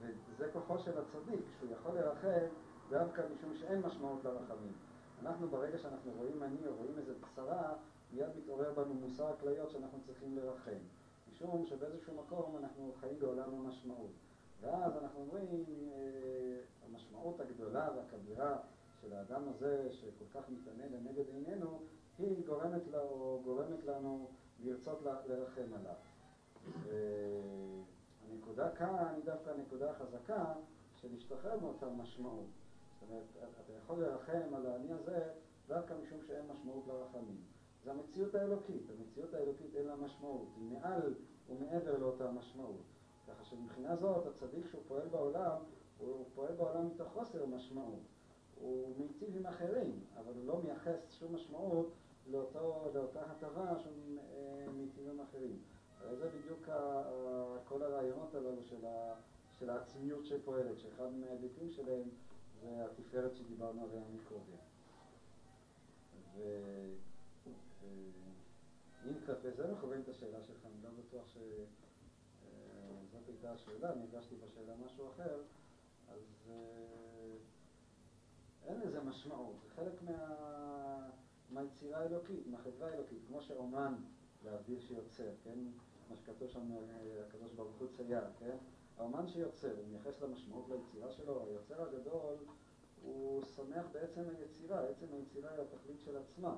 וזה 0.00 0.48
כוחו 0.52 0.78
של 0.78 0.98
הצדיק, 0.98 1.40
שהוא 1.58 1.70
יכול 1.72 1.94
לרחם 1.94 2.46
דווקא 2.90 3.22
משום 3.34 3.54
שאין 3.54 3.80
משמעות 3.80 4.24
לרחמים. 4.24 4.72
אנחנו 5.22 5.48
ברגע 5.48 5.78
שאנחנו 5.78 6.12
רואים 6.16 6.42
אני 6.42 6.66
או 6.66 6.74
רואים 6.76 6.98
איזה 6.98 7.14
צרה, 7.36 7.72
מיד 8.12 8.28
מתעורר 8.36 8.72
בנו 8.72 8.94
מוסר 8.94 9.26
הכליות 9.26 9.70
שאנחנו 9.70 9.98
צריכים 10.06 10.36
לרחם. 10.36 10.78
משום 11.32 11.66
שבאיזשהו 11.66 12.14
מקום 12.14 12.56
אנחנו 12.56 12.92
חיים 13.00 13.18
בעולם 13.18 13.54
המשמעות. 13.54 14.10
ואז 14.60 14.96
אנחנו 14.96 15.20
אומרים, 15.20 15.64
אה, 15.92 16.60
המשמעות 16.88 17.40
הגדולה 17.40 17.88
והכבירה 17.96 18.56
של 19.00 19.12
האדם 19.12 19.42
הזה, 19.48 19.88
שכל 19.92 20.24
כך 20.40 20.44
מתענה 20.48 20.84
לנגד 20.96 21.24
עינינו, 21.28 21.80
היא 22.18 22.46
גורמת, 22.46 22.86
לו, 22.92 23.40
גורמת 23.44 23.84
לנו 23.84 24.28
לרצות 24.64 25.02
לרחם 25.26 25.74
עליו. 25.74 25.94
והנקודה 28.28 28.70
כאן 28.70 29.12
היא 29.16 29.24
דווקא 29.24 29.50
הנקודה 29.50 29.90
החזקה 29.90 30.52
של 30.96 31.08
להשתחרר 31.12 31.60
מאותה 31.60 31.88
משמעות. 31.88 32.46
זאת 33.00 33.10
אומרת, 33.10 33.24
אתה 33.64 33.72
יכול 33.72 34.00
לרחם 34.00 34.54
על 34.54 34.66
האני 34.66 34.92
הזה 34.92 35.32
דווקא 35.68 35.94
משום 36.02 36.18
שאין 36.26 36.46
משמעות 36.46 36.86
לרחמים. 36.86 37.40
זה 37.84 37.90
המציאות 37.90 38.34
האלוקית, 38.34 38.82
המציאות 38.98 39.34
האלוקית 39.34 39.74
אין 39.74 39.86
לה 39.86 39.96
משמעות, 39.96 40.48
היא 40.56 40.72
מעל 40.72 41.14
ומעבר 41.48 41.98
לאותה 41.98 42.30
משמעות. 42.30 42.82
ככה 43.28 43.44
שמבחינה 43.44 43.96
זאת 43.96 44.26
הצדיק 44.26 44.66
שהוא 44.66 44.82
פועל 44.88 45.08
בעולם, 45.08 45.56
הוא 45.98 46.24
פועל 46.34 46.54
בעולם 46.54 46.86
מתוך 46.86 47.12
חוסר 47.12 47.46
משמעות. 47.46 48.02
הוא 48.60 48.94
מיטיב 48.98 49.36
עם 49.36 49.46
אחרים, 49.46 50.00
אבל 50.16 50.32
הוא 50.34 50.46
לא 50.46 50.60
מייחס 50.64 51.12
שום 51.18 51.34
משמעות 51.34 51.92
לאותו, 52.26 52.90
לאותה 52.94 53.20
הטבה 53.22 53.78
שהוא 53.78 53.92
אה, 54.18 54.72
מיטיב 54.72 55.08
עם 55.08 55.20
אחרים. 55.20 55.58
זה 56.12 56.28
בדיוק 56.28 56.68
כל 57.64 57.82
הרעיונות 57.82 58.34
הללו 58.34 58.64
של, 58.64 58.86
ה, 58.86 59.14
של 59.58 59.70
העצמיות 59.70 60.26
שפועלת, 60.26 60.78
שאחד 60.78 61.12
מההיבטים 61.12 61.70
שלהם 61.70 62.08
זה 62.60 62.84
התפארת 62.84 63.36
שדיברנו 63.36 63.84
עליה 63.84 64.02
מקודם. 64.14 64.56
ואם 69.04 69.14
כלפי 69.26 69.50
זה 69.50 69.72
מכוון 69.72 70.00
את 70.00 70.08
השאלה 70.08 70.42
שלך, 70.42 70.66
אני 70.66 70.82
לא 70.82 70.90
בטוח 70.98 71.28
שזאת 71.28 71.68
אה, 73.14 73.18
הייתה 73.26 73.52
השאלה, 73.52 73.92
אני 73.92 74.04
הגשתי 74.04 74.34
בשאלה 74.36 74.74
משהו 74.84 75.08
אחר, 75.08 75.42
אז 76.08 76.50
אה, 76.50 77.36
אין 78.66 78.80
לזה 78.80 79.00
משמעות, 79.00 79.56
זה 79.62 79.68
חלק 79.74 80.02
מה... 80.02 80.44
מהיצירה 81.50 81.98
האלוקית, 81.98 82.46
מהחברה 82.46 82.88
האלוקית, 82.88 83.18
כמו 83.28 83.42
שאומן, 83.42 83.94
להבדיל 84.44 84.80
שיוצר, 84.80 85.30
כן? 85.44 85.58
מה 86.10 86.16
שכתוב 86.16 86.48
שם, 86.48 86.72
אה, 86.72 86.78
הקדוש 87.28 87.52
ברוך 87.52 87.76
הוא 87.78 87.88
צייר, 87.96 88.24
כן? 88.38 88.56
האומן 88.98 89.28
שיוצר, 89.28 89.76
הוא 89.76 89.88
מייחס 89.88 90.22
למשמעות 90.22 90.68
ליצירה 90.68 91.10
שלו, 91.10 91.42
היוצר 91.46 91.82
הגדול, 91.82 92.36
הוא 93.02 93.42
שמח 93.44 93.86
בעצם 93.92 94.22
היצירה, 94.38 94.88
עצם 94.88 95.06
היצירה 95.12 95.50
היא 95.50 95.60
התכלית 95.60 96.00
של 96.00 96.16
עצמה. 96.16 96.56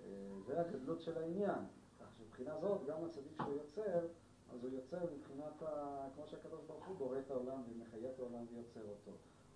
אה, 0.00 0.06
זה 0.46 0.60
הגדלות 0.60 1.00
של 1.00 1.18
העניין. 1.18 1.64
כך 2.00 2.06
שמבחינה 2.18 2.60
זאת, 2.60 2.86
גם 2.86 3.04
הצדיק 3.04 3.42
שהוא 3.42 3.54
יוצר, 3.54 4.06
אז 4.52 4.64
הוא 4.64 4.70
יוצר 4.70 4.98
מבחינת, 5.16 5.62
ה... 5.62 6.08
כמו 6.14 6.26
שהקדוש 6.26 6.64
ברוך 6.66 6.86
הוא 6.86 6.96
בורא 6.96 7.18
את 7.18 7.30
העולם 7.30 7.62
ומחיה 7.68 8.10
את 8.10 8.18
העולם 8.18 8.44
ויוצר 8.52 8.88
אותו. 8.88 9.12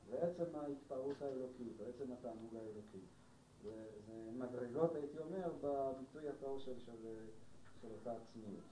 זה 0.08 0.22
עצם 0.22 0.56
ההתפארות 0.56 1.22
האלוקית, 1.22 1.76
זה 1.76 1.84
עצם 1.88 2.12
התענוג 2.12 2.56
האלוקי. 2.56 3.04
זה, 3.62 3.86
זה 4.06 4.30
מדרגות, 4.38 4.94
הייתי 4.94 5.18
אומר, 5.18 5.52
בביטוי 5.60 6.28
הטהור 6.28 6.58
של, 6.58 6.80
של, 6.80 7.16
של 7.80 7.88
אותה 7.92 8.12
עצמיות. 8.12 8.64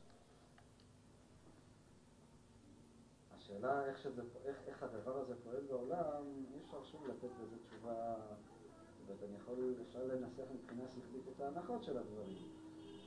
השאלה 3.49 3.84
איך, 3.84 3.99
שזה, 3.99 4.22
איך, 4.44 4.57
איך 4.66 4.82
הדבר 4.82 5.18
הזה 5.18 5.34
פועל 5.44 5.62
בעולם, 5.70 6.44
אי 6.55 6.61
אפשר 6.64 6.84
שוב 6.84 7.07
לתת 7.07 7.28
לזה 7.42 7.57
תשובה, 7.66 8.14
זאת 8.14 9.09
אומרת, 9.09 9.22
אני 9.22 9.36
יכול, 9.36 9.74
אפשר 9.88 10.05
לנסח 10.05 10.44
מבחינה 10.55 10.82
שכלית 10.88 11.28
את 11.36 11.40
ההנחות 11.40 11.84
של 11.84 11.99
הדברים. 11.99 12.36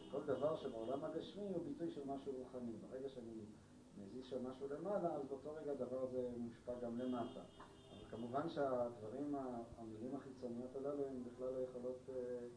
שכל 0.07 0.21
דבר 0.25 0.55
שבעולם 0.55 1.03
הגשמי 1.03 1.47
הוא 1.47 1.63
ביטוי 1.65 1.91
של 1.91 2.01
משהו 2.05 2.31
רוחני. 2.31 2.71
ברגע 2.89 3.09
שאני 3.09 3.45
מזיז 3.97 4.25
של 4.25 4.41
משהו 4.41 4.67
למעלה, 4.67 5.15
אז 5.15 5.25
באותו 5.27 5.53
רגע 5.53 5.71
הדבר 5.71 6.03
הזה 6.03 6.29
מושפע 6.37 6.73
גם 6.83 6.99
למטה. 6.99 7.39
אבל 7.39 8.09
כמובן 8.09 8.49
שהדברים, 8.49 9.35
המילים 9.77 10.15
החיצוניות 10.15 10.75
הללו, 10.75 11.07
הן 11.07 11.23
בכלל 11.23 11.53
לא 11.53 11.59
יכולות 11.59 12.09
אה, 12.09 12.47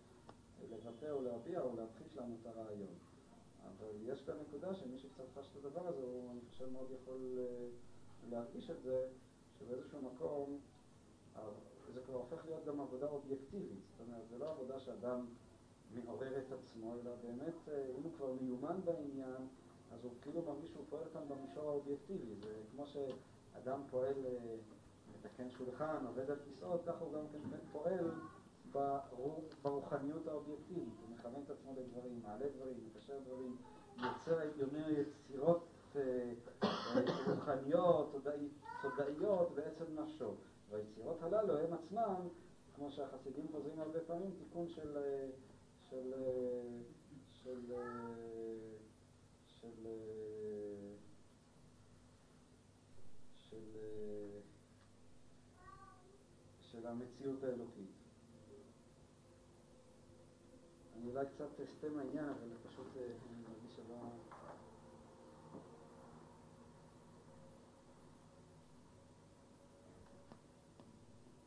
לבטא 0.71 1.11
או 1.11 1.23
להביע 1.23 1.61
או 1.61 1.77
להמחיש 1.77 2.17
לנו 2.17 2.35
את 2.43 2.47
הרעיון. 2.47 2.95
אבל 3.69 3.91
יש 4.03 4.23
כאן 4.23 4.35
נקודה 4.49 4.75
שמי 4.75 4.99
שקצת 4.99 5.25
חש 5.35 5.49
את 5.51 5.65
הדבר 5.65 5.87
הזה, 5.89 6.03
הוא, 6.03 6.31
אני 6.31 6.41
חושב, 6.51 6.73
מאוד 6.73 6.87
יכול 7.03 7.39
אה, 7.39 7.67
להרגיש 8.31 8.71
את 8.71 8.83
זה, 8.83 9.09
שבאיזשהו 9.59 9.99
מקום 10.03 10.59
זה 11.95 12.01
כבר 12.07 12.15
הופך 12.15 12.45
להיות 12.45 12.65
גם 12.65 12.81
עבודה 12.81 13.07
אובייקטיבית. 13.07 13.79
זאת 13.91 14.09
אומרת, 14.09 14.29
זה 14.29 14.39
לא 14.39 14.51
עבודה 14.51 14.81
שאדם 14.81 15.27
מעורר 15.95 16.39
את 16.39 16.53
עצמו, 16.53 16.95
אלא 16.95 17.11
באמת, 17.23 17.69
אה, 17.69 17.87
אם 17.99 18.03
הוא 18.03 18.13
כבר 18.17 18.33
מיומן 18.41 18.81
בעניין, 18.85 19.49
אז 19.93 20.05
הוא 20.05 20.13
כאילו 20.23 20.43
מרגיש 20.43 20.71
שהוא 20.71 20.85
פועל 20.91 21.05
כאן 21.13 21.23
במישור 21.29 21.69
האובייקטיבי. 21.69 22.35
זה 22.35 22.55
כמו 22.73 22.85
שאדם 22.87 23.81
פועל, 23.91 24.27
אה, 24.27 24.57
מתקן 25.15 25.51
שולחן, 25.51 26.07
עובד 26.07 26.31
על 26.31 26.39
כיסאות, 26.45 26.81
ככה 26.87 27.05
הוא 27.05 27.13
גם 27.13 27.25
כן 27.33 27.59
פועל 27.73 28.11
ברוחניות 29.63 30.27
האובייקטיבית, 30.27 30.95
מכוון 31.25 31.43
את 31.45 31.51
עצמו 31.51 31.73
לדברים, 31.77 32.23
מעלה 32.23 32.47
דברים, 32.57 32.75
מקשר 32.87 33.19
דברים, 33.27 33.57
יוצר, 33.97 34.39
הייתי 34.39 34.63
אומר, 34.63 34.91
יצירות 34.91 35.67
אה, 35.97 36.33
אה, 36.65 36.69
רוחניות, 37.27 38.15
תודעיות 38.83 39.55
בעצם 39.55 39.85
נפשו. 39.95 40.35
והיצירות 40.71 41.23
הללו 41.23 41.59
הם 41.59 41.73
עצמם, 41.73 42.29
כמו 42.75 42.91
שהחסידים 42.91 43.47
חוזרים 43.53 43.81
הרבה 43.81 44.01
פעמים, 44.07 44.31
תיקון 44.39 44.69
של, 44.69 44.97
אה, 44.97 45.29
של, 45.91 46.15
של, 47.33 47.73
של, 49.47 49.87
של, 53.37 53.77
של 56.61 56.87
המציאות 56.87 57.45
האלוקית. 57.45 57.94
אני 61.05 61.13
אולי 61.13 61.27
קצת 61.27 61.61
אסטה 61.61 61.89
מהעניין, 61.89 62.25
אבל 62.25 62.49
פשוט 62.69 62.87
אה, 62.97 63.03
אני 63.03 63.43
מרגיש 63.49 63.77
שלא... 63.77 63.95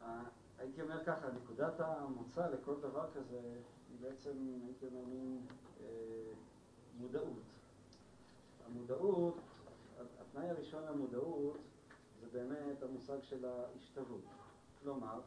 אה, 0.02 0.24
הייתי 0.58 0.82
אומר 0.82 1.04
ככה, 1.06 1.28
נקודת 1.32 1.80
המוצא 1.80 2.48
לכל 2.48 2.76
דבר 2.82 3.10
כזה 3.14 3.42
היא 3.90 3.98
בעצם, 4.02 4.60
הייתי 4.66 4.86
אומר, 4.86 5.06
מין 5.06 5.46
אה, 5.82 5.86
מודעות. 7.00 7.44
המודעות, 8.66 9.38
התנאי 10.22 10.50
הראשון 10.50 10.84
למודעות 10.84 11.58
זה 12.22 12.28
באמת 12.32 12.84
המושג 12.84 13.22
של 13.22 13.46
ההשתוות. 13.46 14.22
כלומר, 14.82 15.22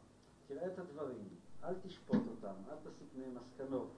תראה 0.46 0.66
את 0.66 0.78
הדברים, 0.78 1.28
אל 1.64 1.74
תשפוט 1.82 2.22
אותם, 2.30 2.54
אל 2.70 2.76
תסיק 2.84 3.08
מהם 3.16 3.34
מסקנות. 3.34 3.90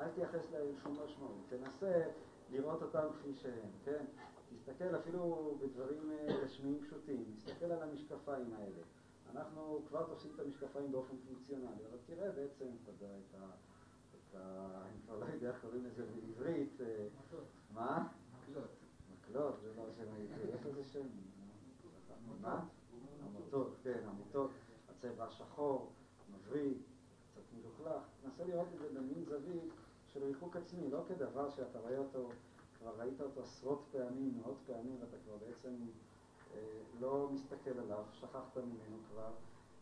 אל 0.00 0.08
תייחס 0.08 0.50
להם 0.52 0.66
שום 0.82 0.96
משמעות, 1.04 1.36
תנסה 1.48 2.02
לראות 2.50 2.82
אותם 2.82 3.06
כפי 3.18 3.34
שהם, 3.34 3.70
כן? 3.84 4.04
תסתכל 4.50 4.96
אפילו 4.96 5.54
בדברים 5.62 6.10
אה, 6.10 6.36
רשמיים 6.42 6.80
פשוטים, 6.80 7.24
תסתכל 7.36 7.64
על 7.64 7.82
המשקפיים 7.82 8.54
האלה. 8.54 8.82
אנחנו 9.32 9.82
כבר 9.88 10.06
תופסים 10.06 10.30
את 10.34 10.40
המשקפיים 10.40 10.92
באופן 10.92 11.16
פונקציונלי, 11.26 11.86
אבל 11.90 11.98
תראה 12.06 12.32
בעצם, 12.32 12.66
אתה 12.82 12.90
יודע, 12.90 13.14
את 13.18 13.34
ה... 13.34 13.44
את 14.14 14.34
ה... 14.34 14.68
אני 14.86 15.00
כבר 15.04 15.18
לא 15.18 15.24
יודע 15.24 15.48
איך 15.48 15.60
קוראים 15.60 15.84
לזה 15.84 16.04
בעברית. 16.06 16.80
אה, 16.80 17.06
מה? 17.74 18.08
מקלות. 18.42 18.70
מקלות, 19.12 19.60
זה 19.62 19.68
לא 19.76 19.84
שם 19.96 20.12
העברי, 20.12 20.54
יש 20.54 20.66
לזה 20.66 20.84
שם? 20.84 21.06
מה? 22.40 22.66
עמותות, 23.26 23.76
כן, 23.82 24.00
עמותות, 24.08 24.50
הצבע 24.88 25.24
השחור, 25.24 25.92
מבריק, 26.32 26.78
קצת 27.32 27.42
מלוכלך. 27.52 28.02
תנסה 28.22 28.44
לראות 28.44 28.68
את 28.74 28.78
זה 28.78 28.88
במין 29.00 29.24
זווית 29.24 29.72
של 30.12 30.24
ריחוק 30.24 30.56
עצמי, 30.56 30.90
לא 30.90 31.02
כדבר 31.08 31.50
שאתה 31.50 31.78
רואה 31.78 31.98
אותו, 31.98 32.28
כבר 32.78 32.94
ראית 32.98 33.20
אותו 33.20 33.42
עשרות 33.42 33.84
פעמים, 33.92 34.38
מאות 34.42 34.56
פעמים, 34.66 34.96
ואתה 35.00 35.16
כבר 35.24 35.36
בעצם 35.36 35.76
אה, 36.54 36.60
לא 37.00 37.28
מסתכל 37.32 37.78
עליו, 37.78 38.04
שכחת 38.12 38.56
ממנו 38.56 38.96
כבר. 39.10 39.32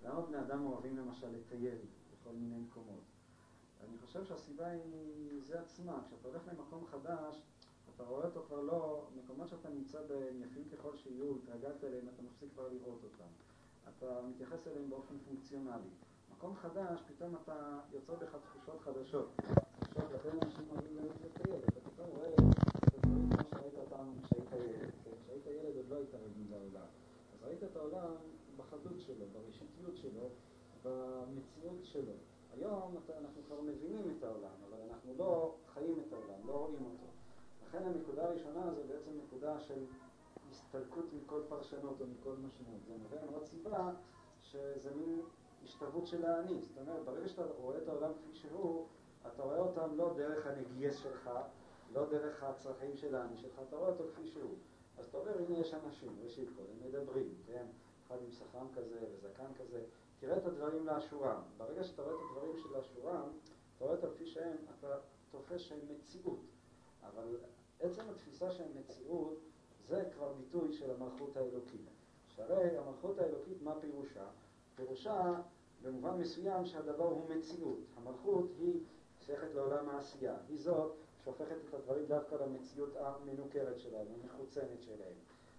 למה 0.05 0.21
בני 0.21 0.41
אדם 0.41 0.67
אוהבים 0.67 0.97
למשל 0.97 1.29
לטייל 1.31 1.79
בכל 2.13 2.31
מיני 2.33 2.59
מקומות? 2.59 3.03
אני 3.89 3.99
חושב 3.99 4.25
שהסיבה 4.25 4.67
היא 4.67 5.43
זה 5.43 5.61
עצמה, 5.61 6.03
כשאתה 6.07 6.29
הולך 6.29 6.43
למקום 6.53 6.87
חדש, 6.87 7.43
אתה 7.95 8.05
רואה 8.05 8.25
אותו 8.27 8.43
כבר 8.47 8.61
לא, 8.61 9.07
מקומות 9.17 9.49
שאתה 9.49 9.69
נמצא 9.69 9.99
בהם, 10.09 10.43
יפים 10.43 10.65
ככל 10.73 10.97
שיהיו, 10.97 11.37
התרגלת 11.37 11.85
אליהם, 11.85 12.09
אתה 12.15 12.23
מפסיק 12.23 12.53
כבר 12.55 12.69
לראות 12.69 13.01
אותם. 13.05 13.31
אתה 13.89 14.21
מתייחס 14.31 14.67
אליהם 14.67 14.91
באופן 14.91 15.15
פונקציונלי. 15.19 15.91
מקום 16.37 16.57
חדש, 16.57 17.03
פתאום 17.07 17.37
אתה 17.43 17.79
יוצר 17.93 18.15
בך 18.15 18.37
תחושות 18.45 18.81
חדשות. 18.81 19.29
שלו, 29.09 29.27
בראשיתיות 29.33 29.97
שלו, 29.97 30.29
במציאות 30.85 31.85
שלו. 31.85 32.13
היום 32.53 32.97
אנחנו 33.19 33.43
כבר 33.47 33.61
מבינים 33.61 34.15
את 34.19 34.25
העולם, 34.25 34.55
אבל 34.69 34.79
אנחנו 34.91 35.15
לא 35.19 35.55
חיים 35.75 36.01
את 36.07 36.13
העולם, 36.13 36.47
לא 36.47 36.53
רואים 36.53 36.85
אותו. 36.85 37.07
לכן 37.69 37.83
הנקודה 37.87 38.25
הראשונה 38.25 38.75
זו 38.75 38.81
בעצם 38.89 39.11
נקודה 39.27 39.61
של 39.61 39.85
הסתלקות 40.51 41.05
מכל 41.13 41.43
פרשנות 41.49 42.01
או 42.01 42.07
מכל 42.07 42.35
משמעות. 42.37 42.81
זה 42.87 42.95
נובע 43.03 43.31
מעוד 43.31 43.45
סיבה 43.45 43.91
שזה 44.43 44.95
מין 44.95 45.21
השתוות 45.65 46.07
של 46.07 46.25
האני. 46.25 46.63
זאת 46.63 46.79
אומרת, 46.79 47.05
ברגע 47.05 47.29
שאתה 47.29 47.43
רואה 47.61 47.79
את 47.79 47.89
העולם 47.89 48.11
כפי 48.13 48.35
שהוא, 48.35 48.87
אתה 49.35 49.43
רואה 49.43 49.59
אותם 49.59 49.97
לא 49.97 50.15
דרך 50.17 50.47
הנגייס 50.47 50.97
שלך, 50.97 51.31
לא 51.93 52.07
דרך 52.07 52.43
הצרכים 52.43 52.97
של 52.97 53.15
האני 53.15 53.37
שלך, 53.37 53.61
אתה 53.69 53.77
רואה 53.77 53.89
אותו 53.89 54.05
כפי 54.13 54.27
שהוא. 54.27 54.55
אז 54.99 55.07
אתה 55.07 55.19
אומר, 55.19 55.39
הנה 55.39 55.59
יש 55.59 55.75
אנשים, 55.75 56.17
ראשית 56.25 56.49
כל, 56.57 56.63
הם 56.73 56.89
מדברים, 56.89 57.35
כן? 57.47 57.67
אחד 58.07 58.17
עם 58.23 58.31
שכם 58.31 58.67
כזה 58.75 59.07
וזקן 59.13 59.55
כזה, 59.59 59.83
תראה 60.21 60.37
את 60.37 60.47
הדברים 60.47 60.87
לאשורם. 60.87 61.41
ברגע 61.57 61.85
שאתה 61.85 62.03
רואה 62.03 62.15
את 62.15 62.21
הדברים 62.31 62.57
של 62.57 62.77
לאשורם, 62.77 63.29
אתה 63.77 63.85
רואה 63.85 63.97
אותם 63.97 64.09
כפי 64.15 64.27
שהם, 64.27 64.57
אתה 64.79 64.97
תופס 65.31 65.61
שהם 65.61 65.81
מציאות. 65.89 66.41
אבל 67.03 67.37
עצם 67.81 68.03
התפיסה 68.11 68.51
שהם 68.51 68.69
מציאות, 68.75 69.39
זה 69.89 70.05
כבר 70.15 70.33
ביטוי 70.33 70.73
של 70.73 70.91
המלכות 70.91 71.37
האלוקית. 71.37 71.91
שהרי 72.29 72.77
המלכות 72.77 73.19
האלוקית, 73.19 73.63
מה 73.63 73.75
פירושה? 73.81 74.25
פירושה 74.75 75.35
במובן 75.83 76.19
מסוים 76.19 76.65
שהדבר 76.65 77.05
הוא 77.05 77.31
מציאות. 77.31 77.79
המלכות 77.97 78.51
היא 78.59 78.81
שייכת 79.29 79.55
לעולם 79.55 79.89
העשייה. 79.89 80.35
היא 80.49 80.59
זאת 80.61 80.93
שהופכת 81.25 81.57
את 81.69 81.75
הדברים 81.75 82.07
דווקא 82.07 82.35
למציאות 82.35 82.97
המנוכרת 82.97 83.79
שלהם, 83.79 84.07
המחוצנת 84.23 84.83
שלהם. 84.83 85.15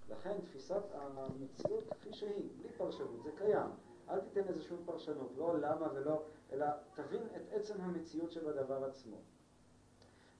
לכן 0.09 0.41
תפיסת 0.41 0.83
המציאות 0.91 1.83
כפי 1.89 2.13
שהיא, 2.13 2.49
בלי 2.57 2.69
פרשנות, 2.77 3.23
זה 3.23 3.29
קיים. 3.37 3.69
אל 4.09 4.19
תיתן 4.19 4.61
שום 4.61 4.77
פרשנות, 4.85 5.31
לא 5.37 5.59
למה 5.59 5.87
ולא, 5.93 6.23
אלא 6.51 6.65
תבין 6.93 7.21
את 7.35 7.41
עצם 7.51 7.81
המציאות 7.81 8.31
של 8.31 8.49
הדבר 8.49 8.85
עצמו. 8.85 9.17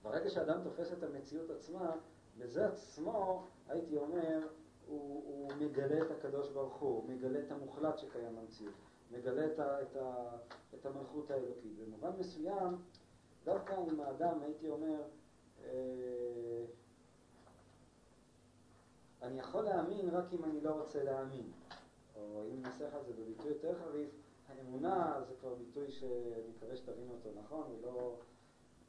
ברגע 0.02 0.30
שאדם 0.30 0.62
תופס 0.64 0.92
את 0.92 1.02
המציאות 1.02 1.50
עצמה, 1.50 1.96
בזה 2.38 2.66
עצמו, 2.66 3.46
הייתי 3.68 3.96
אומר, 3.96 4.48
הוא, 4.86 5.22
הוא 5.26 5.52
מגלה 5.58 6.02
את 6.02 6.10
הקדוש 6.10 6.48
ברוך 6.48 6.76
הוא, 6.76 6.96
הוא 6.96 7.08
מגלה 7.08 7.38
את 7.38 7.52
המוחלט 7.52 7.98
שקיים 7.98 8.36
במציאות, 8.36 8.74
מגלה 9.10 9.46
את, 9.46 9.60
את, 9.60 9.96
את 10.74 10.86
המלכות 10.86 11.30
האלוקית. 11.30 11.78
במובן 11.78 12.10
מסוים, 12.18 12.76
דווקא 13.44 13.72
עם 13.72 14.00
האדם, 14.00 14.42
הייתי 14.42 14.68
אומר, 14.68 15.02
אה, 15.64 16.64
אני 19.22 19.38
יכול 19.38 19.64
להאמין 19.64 20.08
רק 20.08 20.24
אם 20.32 20.44
אני 20.44 20.60
לא 20.60 20.70
רוצה 20.70 21.04
להאמין. 21.04 21.52
או 22.16 22.42
אם 22.50 22.62
ננסח 22.62 22.88
את 23.00 23.06
זה 23.06 23.12
בביטוי 23.12 23.48
יותר 23.48 23.74
חריף, 23.74 24.10
האמונה 24.48 25.20
זה 25.28 25.34
כבר 25.40 25.54
ביטוי 25.54 25.90
שאני 25.90 26.48
מקווה 26.56 26.76
שתבינו 26.76 27.12
אותו 27.12 27.28
נכון, 27.44 27.76
ולא... 27.78 28.16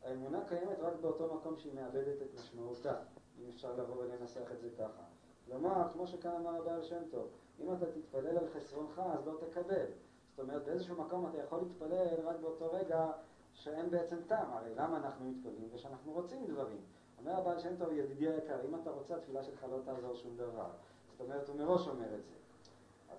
האמונה 0.04 0.40
קיימת 0.48 0.80
רק 0.80 0.94
באותו 1.02 1.36
מקום 1.36 1.58
שהיא 1.58 1.74
מאבדת 1.74 2.22
את 2.22 2.40
משמעותה, 2.40 2.96
אם 3.40 3.50
אפשר 3.50 3.74
לבוא 3.76 3.96
ולנסח 3.96 4.52
את 4.52 4.62
זה 4.62 4.70
ככה. 4.78 5.04
כלומר, 5.46 5.90
כמו 5.94 6.08
שכאן 6.08 6.32
אמר 6.32 6.56
הבעל 6.56 6.84
שם 6.84 7.02
טוב, 7.12 7.28
אם 7.60 7.74
אתה 7.74 7.86
תתפלל 7.92 8.38
על 8.38 8.48
חסרונך 8.54 9.02
אז 9.14 9.28
לא 9.28 9.34
תקבל. 9.40 9.86
זאת 10.30 10.40
אומרת, 10.40 10.66
באיזשהו 10.66 10.96
מקום 10.96 11.28
אתה 11.28 11.38
יכול 11.38 11.60
להתפלל 11.60 12.16
רק 12.24 12.36
באותו 12.40 12.72
רגע 12.74 13.12
שאין 13.54 13.90
בעצם 13.90 14.18
טעם. 14.28 14.52
הרי 14.52 14.76
למה 14.76 14.98
אנחנו 14.98 15.26
מתפללים? 15.26 15.70
ושאנחנו 15.74 16.12
רוצים 16.12 16.46
דברים. 16.48 16.82
אומר 17.18 17.38
הבעל 17.38 17.60
שם 17.60 17.76
טוב, 17.78 17.92
ידידי 17.92 18.30
היקר, 18.30 18.66
אם 18.70 18.76
אתה 18.76 18.90
רוצה, 18.90 19.16
התפילה 19.16 19.44
שלך 19.44 19.66
לא 19.72 19.78
תעזור 19.86 20.16
שום 20.16 20.38
דבר. 20.38 20.70
זאת 21.12 21.22
אומרת, 21.22 21.48
הוא 21.48 21.58
מראש 21.58 21.88
אומר 21.88 22.16
את 22.16 22.24
זה. 22.24 22.34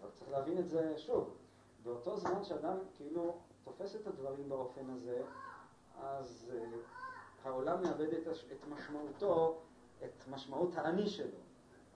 אבל 0.01 0.11
צריך 0.11 0.31
להבין 0.31 0.59
את 0.59 0.69
זה 0.69 0.99
שוב. 0.99 1.35
באותו 1.83 2.17
זמן 2.17 2.45
שאדם 2.45 2.77
כאילו 2.95 3.35
תופס 3.65 3.97
את 3.97 4.07
הדברים 4.07 4.49
באופן 4.49 4.91
הזה, 4.91 5.23
אז 6.01 6.53
uh, 6.53 7.49
העולם 7.49 7.83
מאבד 7.83 8.15
את, 8.15 8.27
הש... 8.27 8.45
את 8.53 8.69
משמעותו, 8.69 9.59
את 10.05 10.29
משמעות 10.31 10.77
האני 10.77 11.07
שלו. 11.07 11.39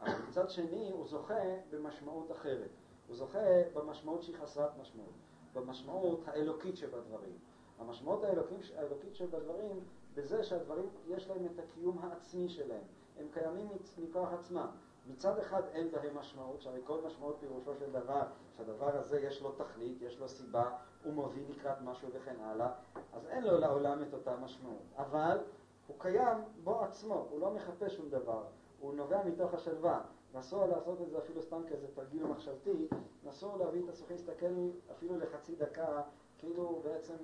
אבל 0.01 0.13
מצד 0.29 0.51
שני 0.51 0.91
הוא 0.93 1.07
זוכה 1.07 1.41
במשמעות 1.71 2.33
אחרת. 2.33 2.71
הוא 3.09 3.17
זוכה 3.17 3.39
במשמעות 3.75 4.23
שהיא 4.23 4.37
חסרת 4.37 4.71
משמעות, 4.81 5.13
במשמעות 5.55 6.29
האלוקית 6.29 6.77
שבדברים. 6.77 7.39
המשמעות 7.79 8.25
האלוקית, 8.25 9.15
שבדברים 9.15 9.81
בזה 10.15 10.45
שהדברים 10.45 10.89
יש 11.07 11.29
להם 11.29 11.47
את 11.47 11.59
הקיום 11.59 11.99
העצמי 11.99 12.49
שלהם. 12.49 12.83
הם 13.19 13.27
קיימים 13.33 13.69
מכוח 13.99 14.33
עצמם. 14.33 14.67
מצד 15.07 15.39
אחד 15.39 15.63
אין 15.73 15.91
בהם 15.91 16.17
משמעות, 16.19 16.63
שהרי 16.63 16.81
כל 16.85 17.01
משמעות 17.07 17.37
פירושו 17.41 17.75
של 17.79 17.93
דבר, 17.93 18.23
שהדבר 18.57 18.97
הזה 18.97 19.21
יש 19.21 19.43
לו 19.43 19.53
תכלית, 19.53 20.03
יש 20.03 20.19
לו 20.19 20.29
סיבה, 20.29 20.71
הוא 21.05 21.13
מוביל 21.13 21.51
לקראת 21.51 21.81
משהו 21.81 22.09
וכן 22.13 22.37
הלאה, 22.41 22.73
אז 23.13 23.27
אין 23.27 23.45
לו 23.45 23.59
לעולם 23.59 24.03
את 24.03 24.15
אותה 24.15 24.37
משמעות. 24.37 24.83
אבל 24.97 25.39
הוא 25.87 25.97
קיים 25.99 26.39
בו 26.65 26.81
עצמו, 26.81 27.27
הוא 27.31 27.41
לא 27.41 27.51
מחפש 27.51 27.97
שום 27.97 28.09
דבר, 28.11 28.45
הוא 28.81 28.95
נובע 28.95 29.25
מתוך 29.25 29.55
השלווה. 29.55 30.01
נסו 30.35 30.67
לעשות 30.67 31.01
את 31.01 31.11
זה 31.11 31.19
אפילו 31.19 31.43
סתם 31.43 31.63
כאיזה 31.69 31.87
תרגיל 31.95 32.27
מחשבתי, 32.27 32.89
נסו 33.25 33.59
להביא 33.59 33.85
את 33.85 33.89
הסוכן 33.89 34.15
להסתכל 34.15 34.71
אפילו 34.93 35.19
לחצי 35.19 35.57
דקה, 35.57 36.03
כאילו 36.39 36.81
בעצם 36.85 37.15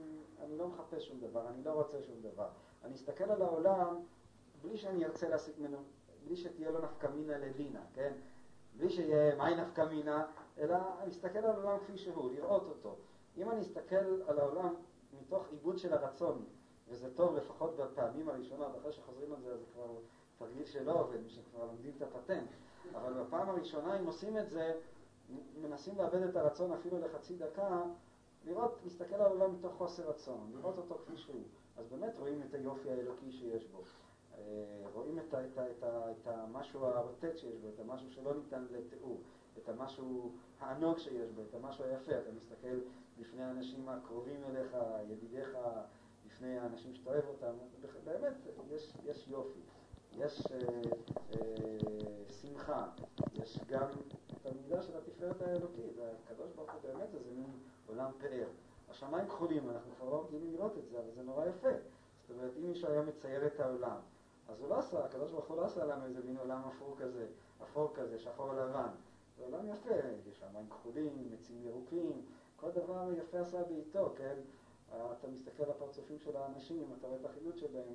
אני 0.43 0.59
לא 0.59 0.68
מחפש 0.68 1.09
שום 1.09 1.20
דבר, 1.20 1.49
אני 1.49 1.64
לא 1.64 1.70
רוצה 1.70 2.03
שום 2.03 2.16
דבר. 2.22 2.49
אני 2.84 2.95
אסתכל 2.95 3.30
על 3.30 3.43
העולם 3.43 3.97
בלי 4.62 4.76
שאני 4.76 5.05
ארצה 5.05 5.28
להסיק 5.28 5.59
ממנו 5.59 5.78
בלי 6.24 6.36
שתהיה 6.36 6.70
לו 6.70 6.78
נפקא 6.78 7.07
מינה 7.07 7.38
לדינה, 7.38 7.80
כן? 7.95 8.12
בלי 8.76 8.90
שיהיה 8.90 9.36
מהי 9.36 9.55
נפקא 9.55 9.80
מינה, 9.80 10.26
אלא 10.59 10.76
להסתכל 11.05 11.38
על 11.38 11.45
העולם 11.45 11.78
כפי 11.78 11.99
שהוא, 11.99 12.32
לראות 12.32 12.62
אותו. 12.62 12.97
אם 13.36 13.51
אני 13.51 13.61
אסתכל 13.61 14.22
על 14.26 14.38
העולם 14.38 14.74
מתוך 15.20 15.47
עיבוד 15.51 15.78
של 15.78 15.95
הרצון, 15.95 16.45
וזה 16.88 17.14
טוב 17.14 17.36
לפחות 17.36 17.76
בפעמים 17.76 18.28
הראשונות, 18.28 18.76
אחרי 18.80 18.93
שחוזרים 18.93 19.32
על 19.32 19.40
זה, 19.40 19.57
זה 19.57 19.64
כבר 19.74 19.86
תרגיל 20.38 20.66
שלא 20.66 21.01
עובד, 21.01 21.28
שכבר 21.28 21.64
לומדים 21.64 21.93
את 21.97 22.03
הפטנט, 22.03 22.49
אבל 22.95 23.12
בפעם 23.12 23.49
הראשונה, 23.49 23.99
אם 23.99 24.07
עושים 24.07 24.38
את 24.38 24.51
זה, 24.51 24.74
מנסים 25.62 25.99
לאבד 25.99 26.22
את 26.22 26.36
הרצון 26.36 26.72
אפילו 26.72 26.99
לחצי 26.99 27.36
דקה, 27.36 27.82
לראות, 28.45 28.78
להסתכל 28.84 29.14
על 29.14 29.20
העולם 29.20 29.55
מתוך 29.55 29.74
חוסר 29.74 30.11
רצון, 30.11 30.51
לראות 30.55 30.78
אותו 30.78 30.99
כפי 31.05 31.16
שהוא. 31.16 31.43
אז 31.76 31.88
באמת 31.88 32.18
רואים 32.18 32.43
את 32.43 32.55
היופי 32.55 32.90
האלוקי 32.90 33.32
שיש 33.32 33.66
בו. 33.66 33.82
רואים 34.95 35.18
את, 35.18 35.34
את, 35.34 35.59
את, 35.59 35.82
ה, 35.82 36.11
את 36.11 36.26
המשהו 36.26 36.86
הרוטט 36.86 37.38
שיש 37.38 37.57
בו, 37.57 37.68
את 37.74 37.80
המשהו 37.80 38.11
שלא 38.11 38.34
ניתן 38.34 38.64
לתיאור, 38.70 39.20
את 39.59 39.68
המשהו 39.68 40.32
הענוג 40.61 40.99
שיש 40.99 41.30
בו, 41.30 41.43
את 41.43 41.55
המשהו 41.55 41.84
היפה. 41.84 42.12
אתה 42.12 42.32
מסתכל 42.36 42.78
בפני 43.20 43.43
האנשים 43.43 43.88
הקרובים 43.88 44.45
אליך, 44.45 44.76
ידידיך, 45.09 45.59
בפני 46.26 46.59
האנשים 46.59 46.95
שאתה 46.95 47.11
אוהב 47.11 47.24
אותם, 47.28 47.53
באמת 48.05 48.34
יש, 48.70 48.93
יש 49.05 49.28
יופי, 49.28 49.61
יש 50.12 50.47
אה, 50.53 50.59
אה, 51.32 52.32
שמחה, 52.40 52.86
יש 53.34 53.59
גם 53.68 53.88
את 54.26 54.47
המידה 54.47 54.82
של 54.82 54.97
התפארת 54.97 55.43
האלוקית. 55.43 55.93
הקדוש 56.24 56.53
ברוך 56.53 56.72
הוא 56.72 56.80
באמת 56.82 57.11
זה 57.12 57.18
מין 57.36 57.51
עולם 57.86 58.10
פאר. 58.18 58.48
השמיים 58.90 59.28
כחולים, 59.28 59.70
אנחנו 59.70 59.94
כבר 59.96 60.10
לא 60.10 60.24
רגילים 60.26 60.52
לראות 60.52 60.78
את 60.78 60.88
זה, 60.88 60.98
אבל 60.98 61.10
זה 61.14 61.22
נורא 61.22 61.46
יפה. 61.46 61.68
זאת 62.28 62.36
אומרת, 62.36 62.50
אם 62.56 62.68
מישהו 62.68 62.88
היה 62.88 63.02
מצייר 63.02 63.46
את 63.46 63.60
העולם, 63.60 63.96
אז 64.48 64.60
הוא 64.60 64.68
לא 64.68 64.78
עשה, 64.78 65.04
הקדוש 65.04 65.30
ברוך 65.30 65.48
הוא 65.48 65.56
לא 65.56 65.64
עשה 65.64 65.84
לנו 65.84 66.04
איזה 66.04 66.20
מין 66.24 66.36
עולם 66.36 66.62
אפור 66.68 66.96
כזה, 66.98 67.26
אפור 67.62 67.92
כזה, 67.94 68.18
שחור 68.18 68.52
לבן. 68.52 68.88
זה 69.38 69.44
עולם 69.44 69.68
יפה, 69.68 69.94
יש 70.30 70.38
שם 70.38 70.46
מים 70.52 70.68
כחולים, 70.68 71.28
עצים 71.38 71.66
ירוקים, 71.66 72.22
כל 72.56 72.70
דבר 72.70 73.12
יפה 73.18 73.40
עשה 73.40 73.62
בעיתו, 73.62 74.12
כן? 74.16 74.34
אתה 74.90 75.28
מסתכל 75.28 75.62
על 75.62 75.70
הפרצופים 75.70 76.18
של 76.18 76.36
האנשים, 76.36 76.84
אתה 76.98 77.06
רואה 77.06 77.18
את 77.20 77.24
החילוט 77.24 77.56
שלהם. 77.56 77.92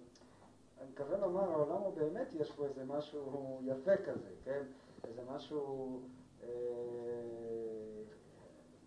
אני 0.82 0.90
מקווה 0.90 1.18
לומר, 1.18 1.52
העולם 1.52 1.82
הוא 1.82 1.94
באמת, 1.94 2.28
יש 2.34 2.52
בו 2.56 2.66
איזה 2.66 2.86
משהו 2.86 3.60
יפה 3.64 3.98
כזה, 3.98 4.30
כן? 4.44 4.64
איזה 5.04 5.22
משהו... 5.30 6.02
אה, 6.44 7.47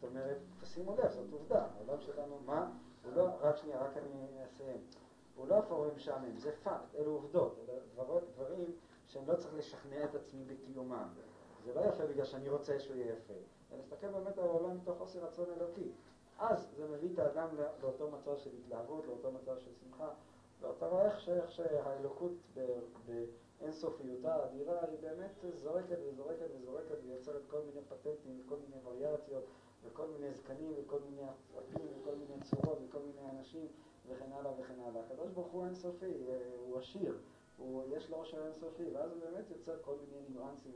זאת 0.00 0.10
אומרת, 0.10 0.36
תשימו 0.60 0.96
לב, 0.96 1.10
זאת 1.10 1.32
עובדה, 1.32 1.66
העולם 1.76 2.00
שלנו, 2.00 2.38
מה? 2.46 2.70
הוא 3.04 3.12
לא, 3.12 3.28
רק 3.40 3.56
שנייה, 3.56 3.78
רק 3.78 3.96
אני 3.96 4.44
אסיים. 4.44 4.80
הוא 5.36 5.48
לא 5.48 5.58
אפור 5.58 5.80
ומשעמם, 5.80 6.38
זה 6.38 6.52
פאקט, 6.62 6.94
אלו 6.94 7.12
עובדות, 7.12 7.58
אלו 7.58 7.74
דברים, 7.94 8.24
דברים 8.34 8.72
שאני 9.06 9.26
לא 9.26 9.36
צריך 9.36 9.54
לשכנע 9.54 10.04
את 10.04 10.14
עצמי 10.14 10.44
בקיומם. 10.44 11.08
זה 11.64 11.74
לא 11.74 11.80
יפה 11.80 12.06
בגלל 12.06 12.24
שאני 12.24 12.48
רוצה 12.48 12.80
שהוא 12.80 12.96
יהיה 12.96 13.12
יפה, 13.12 13.34
אלא 13.72 13.78
להסתכל 13.78 14.06
באמת 14.06 14.38
על 14.38 14.44
העולם 14.44 14.76
מתוך 14.76 14.98
חוסר 14.98 15.18
רצון 15.24 15.46
אלוקי. 15.56 15.92
אז 16.38 16.68
זה 16.76 16.88
מביא 16.88 17.14
את 17.14 17.18
האדם 17.18 17.48
לאותו 17.82 18.10
מצב 18.10 18.36
של 18.36 18.50
התלהבות, 18.58 19.06
לאותו 19.06 19.32
מצב 19.32 19.58
של 19.58 19.70
שמחה, 19.74 20.08
ואתה 20.60 20.86
רואה 20.86 21.06
איך, 21.06 21.28
איך 21.28 21.50
שהאלוקות 21.50 22.32
באינסופיותה 23.06 24.34
האדירה 24.34 24.80
היא 24.80 24.98
באמת 25.00 25.44
זורקת 25.54 25.98
וזורקת 26.08 26.46
וזורקת 26.56 26.96
ויוצרת 27.04 27.42
כל 27.50 27.60
מיני 27.66 27.80
פטנטים 27.88 28.40
וכל 28.44 28.56
מיני 28.56 28.82
וריאציות 28.84 29.44
וכל 29.84 30.06
מיני 30.06 30.34
זקנים 30.34 30.74
וכל 30.78 30.98
מיני 31.10 31.22
עצבים 31.58 31.86
וכל 32.00 32.14
מיני 32.14 32.42
צורות 32.42 32.78
וכל 32.88 32.98
מיני 32.98 33.30
אנשים 33.30 33.66
וכן 34.08 34.32
הלאה 34.32 34.52
וכן 34.60 34.80
הלאה. 34.80 35.02
הקדוש 35.02 35.30
ברוך 35.30 35.52
הוא 35.52 35.64
אינסופי, 35.64 36.14
הוא 36.66 36.78
עשיר, 36.78 37.18
הוא, 37.56 37.84
יש 37.96 38.10
לו 38.10 38.16
עושר 38.16 38.46
אינסופי, 38.46 38.90
ואז 38.92 39.10
הוא 39.12 39.20
באמת 39.20 39.50
יוצר 39.50 39.76
כל 39.82 39.94
מיני 40.00 40.28
ניואנסים 40.28 40.72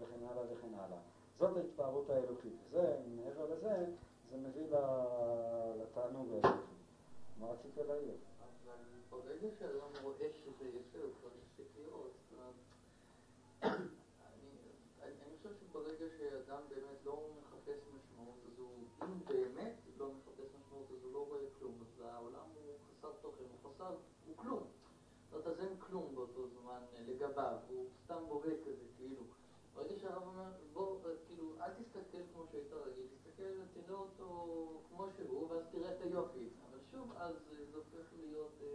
וכן 0.00 0.24
הלאה 0.30 0.42
וכן 0.52 0.74
הלאה. 0.74 0.98
זאת 1.38 1.56
ההתפארות 1.56 2.10
האלוקית. 2.10 2.58
זה, 2.70 2.96
מעבר 3.16 3.54
לזה, 3.54 3.86
זה 4.30 4.36
מביא 4.36 4.66
לתענוג 5.82 6.28
האלוקי. 6.32 6.62
מה 7.40 7.46
רצית 7.46 7.76
להעיר? 7.76 8.14
ברגע 9.10 9.48
שאדם 9.58 10.02
רואה 10.02 10.28
שזה 10.32 10.68
יפה, 10.68 10.98
הוא 11.02 11.12
כבר 11.20 11.28
יפסיק 11.42 11.66
לראות. 11.78 12.12
אני 13.62 15.36
חושב 15.36 15.54
שברגע 15.54 16.06
שאדם 16.18 16.62
באמת 16.68 17.04
לא 17.04 17.22
מחפש 17.40 17.80
משמעות, 17.96 18.38
אז 18.46 18.58
הוא, 18.58 18.70
אם 19.02 19.08
הוא 19.08 19.26
באמת 19.26 19.74
לא 19.98 20.10
מחפש 20.12 20.54
משמעות, 20.60 20.86
אז 20.90 21.04
הוא 21.04 21.12
לא 21.12 21.26
רואה 21.28 21.40
כלום. 21.58 21.74
אז 21.80 22.04
העולם 22.04 22.46
הוא 22.54 22.74
חסר 22.90 23.10
תוכן, 23.20 23.44
הוא 23.62 23.70
חסר, 23.70 23.94
הוא 24.26 24.36
כלום. 24.36 24.62
זאת 25.30 25.46
אומרת, 25.46 25.46
אז 25.46 25.60
אין 25.60 25.76
כלום 25.78 26.14
באותו 26.14 26.48
זמן 26.48 26.80
לגביו, 27.38 27.58
הוא 27.68 27.86
סתם 28.04 28.26
בורא 28.28 28.46
כזה, 28.66 28.84
כאילו. 28.96 29.22
ברגע 29.74 29.96
שהרב 29.96 30.22
אומר, 30.26 30.50
בוא, 30.72 30.98
אה, 31.06 31.10
כאילו, 31.26 31.52
אל 31.60 31.70
תסתכל 31.70 32.18
כמו 32.32 32.42
שהיית 32.50 32.72
רגיל, 32.72 33.06
תסתכל, 33.14 33.42
תראה 33.74 33.98
אותו 33.98 34.66
כמו 34.88 35.06
שהוא, 35.16 35.50
ואז 35.50 35.64
תראה 35.70 35.90
את 35.90 36.00
היופי. 36.00 36.48
אבל 36.70 36.78
שוב, 36.90 37.12
אז 37.16 37.34
אה, 37.52 37.64
זה 37.70 37.76
הופך 37.76 38.12
להיות 38.18 38.52
אה, 38.62 38.66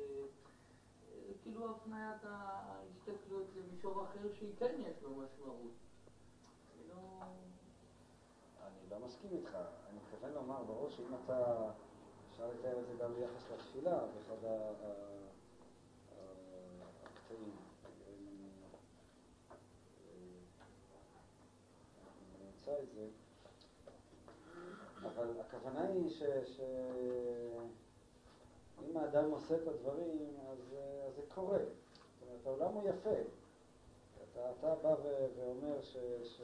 אה, 1.11 1.33
כאילו 1.41 1.71
הפניית 1.71 2.23
ההסתכלות 2.23 3.47
למישור 3.55 4.03
אחר 4.03 4.33
שהיא 4.33 4.55
כן 4.57 4.75
יש 4.77 5.03
לו 5.03 5.09
משמעות. 5.09 5.71
כאילו... 6.73 6.95
אני 8.61 8.89
לא 8.89 8.99
מסכים 9.05 9.31
איתך. 9.31 9.55
אני 9.89 9.97
מתכוון 9.97 10.33
לומר 10.33 10.63
בראש 10.63 10.97
שאם 10.97 11.15
אתה, 11.25 11.71
אפשר 12.31 12.47
לתאר 12.47 12.79
את 12.79 12.87
זה 12.87 12.93
גם 13.03 13.13
ביחס 13.13 13.51
לתפילה, 13.51 13.99
באחד 13.99 14.45
הקטעים. 17.23 17.55
אם 22.23 22.35
אני 22.35 22.45
נמצא 22.45 22.71
את 22.83 22.89
זה. 22.95 23.07
אבל 25.01 25.42
הכוונה 25.55 25.87
היא 25.87 26.09
ש... 26.09 26.23
ש... 26.45 26.59
אם 28.89 28.97
האדם 28.97 29.31
עושה 29.31 29.55
את 29.55 29.67
הדברים, 29.67 30.17
אז, 30.51 30.73
אה, 30.73 31.07
אז 31.07 31.15
זה 31.15 31.21
קורה. 31.27 31.57
זאת 31.57 32.27
אומרת, 32.27 32.45
העולם 32.45 32.73
הוא 32.73 32.89
יפה. 32.89 33.09
אתה, 34.33 34.51
אתה 34.51 34.75
בא 34.75 34.95
ו- 35.03 35.27
ואומר 35.35 35.81
ש... 35.81 35.97
ש... 36.23 36.41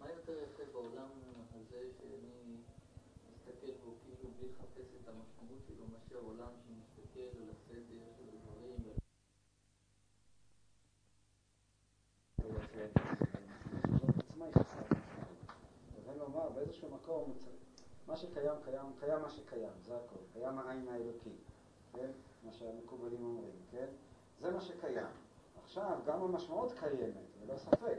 מה 0.00 0.10
יותר 0.10 0.32
יפה 0.32 0.62
בעולם 0.72 1.08
הזה 1.54 1.82
שאני 1.98 2.56
מסתכל 3.34 3.72
בו 3.84 3.92
כאילו 4.04 4.30
בלי 4.38 4.48
לחפש 4.48 4.94
את 5.02 5.08
המשמעות 5.08 5.62
שלו, 5.66 5.84
מאשר 5.92 6.18
עולם 6.26 6.52
שמסתכל 6.66 7.20
על 7.20 7.50
הסדר 7.50 8.04
של 8.16 8.28
הדברים 8.28 8.70
לבין 8.70 9.00
לומר 12.44 12.69
מה 18.10 18.16
שקיים 18.16 18.54
קיים, 18.64 18.86
קיים 19.00 19.22
מה 19.22 19.30
שקיים, 19.30 19.72
זה 19.82 19.96
הכל, 19.96 20.16
קיים 20.32 20.58
העין 20.58 20.88
האלוקי, 20.88 21.30
כן? 21.92 22.10
מה 22.44 22.52
שהמקובלים 22.52 23.24
אומרים, 23.24 23.54
כן? 23.70 23.86
זה 24.40 24.50
מה 24.50 24.60
שקיים. 24.60 25.06
עכשיו, 25.64 25.98
גם 26.06 26.22
המשמעות 26.22 26.72
קיימת, 26.72 27.14
ללא 27.42 27.56
ספק. 27.56 27.98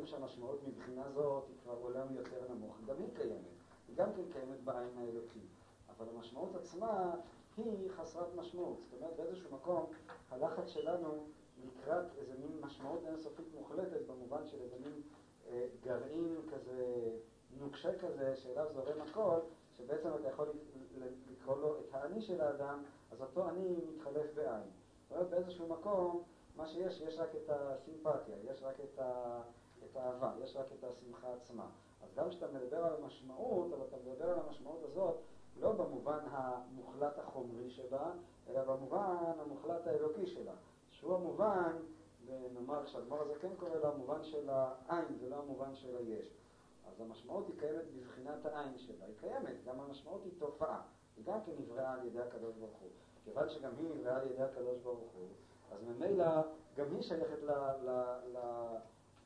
אם 0.00 0.06
שהמשמעות 0.06 0.60
מבחינה 0.66 1.10
זאת 1.10 1.44
היא 1.48 1.56
כבר 1.62 1.72
עולם 1.72 2.14
יותר 2.14 2.52
נמוך, 2.54 2.76
גם 2.86 2.96
היא 2.98 3.08
קיימת. 3.16 3.46
היא 3.88 3.96
גם 3.96 4.12
כן 4.12 4.22
קיימת 4.32 4.60
בעין 4.64 4.98
האלוקי. 4.98 5.46
אבל 5.90 6.06
המשמעות 6.16 6.54
עצמה 6.54 7.14
היא 7.64 7.90
חסרת 7.90 8.34
משמעות. 8.36 8.78
זאת 8.90 9.00
אומרת, 9.00 9.16
באיזשהו 9.16 9.54
מקום 9.54 9.86
הלחץ 10.30 10.68
שלנו 10.68 11.26
לקראת 11.64 12.06
איזה 12.18 12.34
מין 12.38 12.60
משמעות 12.60 13.00
אינסופית 13.06 13.46
מוחלטת, 13.54 14.06
במובן 14.06 14.46
של 14.46 14.62
איזה 14.62 14.76
מין 14.84 15.02
אה, 15.48 15.66
גרעין 15.82 16.36
כזה, 16.52 17.10
נוקשה 17.58 17.98
כזה, 17.98 18.36
שאליו 18.36 18.66
זורם 18.72 19.00
הכל, 19.00 19.40
שבעצם 19.76 20.08
אתה 20.20 20.28
יכול 20.28 20.48
לקרוא 21.30 21.58
לו 21.58 21.76
את 21.80 21.94
האני 21.94 22.22
של 22.22 22.40
האדם, 22.40 22.82
אז 23.10 23.20
אותו 23.20 23.48
אני 23.48 23.76
מתחלף 23.94 24.34
בעין. 24.34 24.62
זאת 25.02 25.12
אומרת, 25.12 25.30
באיזשהו 25.30 25.68
מקום, 25.68 26.22
מה 26.56 26.66
שיש, 26.66 27.00
יש 27.00 27.18
רק 27.18 27.34
את 27.34 27.50
הסימפתיה, 27.50 28.36
יש 28.44 28.62
רק 28.62 28.80
את, 28.80 28.98
ה, 28.98 29.40
את 29.84 29.96
האהבה, 29.96 30.32
יש 30.42 30.56
רק 30.56 30.66
את 30.78 30.84
השמחה 30.84 31.32
עצמה. 31.34 31.66
אז 32.02 32.14
גם 32.14 32.30
כשאתה 32.30 32.46
מדבר 32.48 32.84
על 32.84 32.92
המשמעות, 33.02 33.72
אבל 33.72 33.86
אתה 33.88 33.96
מדבר 33.96 34.30
על 34.30 34.38
המשמעות 34.46 34.82
הזאת 34.82 35.16
לא 35.60 35.72
במובן 35.72 36.18
המוחלט 36.30 37.18
החומרי 37.18 37.70
שבה, 37.70 38.12
אלא 38.48 38.64
במובן 38.64 39.32
המוחלט 39.38 39.86
האלוקי 39.86 40.26
שלה, 40.26 40.52
שהוא 40.90 41.14
המובן, 41.14 41.76
ונאמר 42.26 42.86
שהדבר 42.86 43.22
הזה 43.22 43.34
כן 43.40 43.50
קורא 43.58 43.74
לו 43.74 43.88
המובן 43.88 44.24
של 44.24 44.50
העין, 44.50 45.04
זה 45.20 45.28
לא 45.28 45.36
המובן 45.36 45.74
של 45.74 45.96
היש. 45.96 46.28
אז 46.88 47.00
המשמעות 47.00 47.46
היא 47.48 47.60
קיימת 47.60 47.84
בבחינת 47.96 48.46
העין 48.46 48.78
שלה, 48.78 49.04
היא 49.04 49.14
קיימת, 49.20 49.64
גם 49.66 49.80
המשמעות 49.80 50.20
היא 50.24 50.32
תופעה, 50.38 50.80
היא 51.16 51.24
גם 51.24 51.38
כן 51.46 51.52
נבראה 51.58 51.92
על 51.92 52.06
ידי 52.06 52.20
הקדוש 52.20 52.56
ברוך 52.56 52.78
הוא. 52.80 52.90
כיוון 53.24 53.48
שגם 53.48 53.70
היא 53.78 53.88
נבראה 53.94 54.16
על 54.16 54.30
ידי 54.30 54.42
הקדוש 54.42 54.78
ברוך 54.78 55.12
הוא, 55.14 55.28
אז 55.72 55.82
ממילא 55.82 56.42
גם 56.76 56.86
היא 56.94 57.02
שייכת 57.02 57.42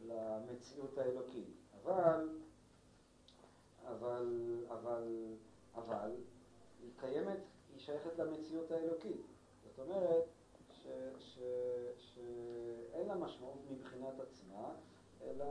למציאות 0.01 0.99
האלוקית. 0.99 1.49
אבל, 1.83 2.29
אבל, 3.87 4.65
אבל, 4.69 5.35
אבל, 5.75 6.11
היא 6.83 6.91
קיימת, 6.97 7.39
היא 7.73 7.79
שייכת 7.79 8.19
למציאות 8.19 8.71
האלוקית. 8.71 9.27
זאת 9.65 9.79
אומרת, 9.79 10.25
שאין 11.97 13.09
לה 13.09 13.15
משמעות 13.15 13.59
מבחינת 13.71 14.21
עצמה, 14.21 14.75
אלא 15.23 15.45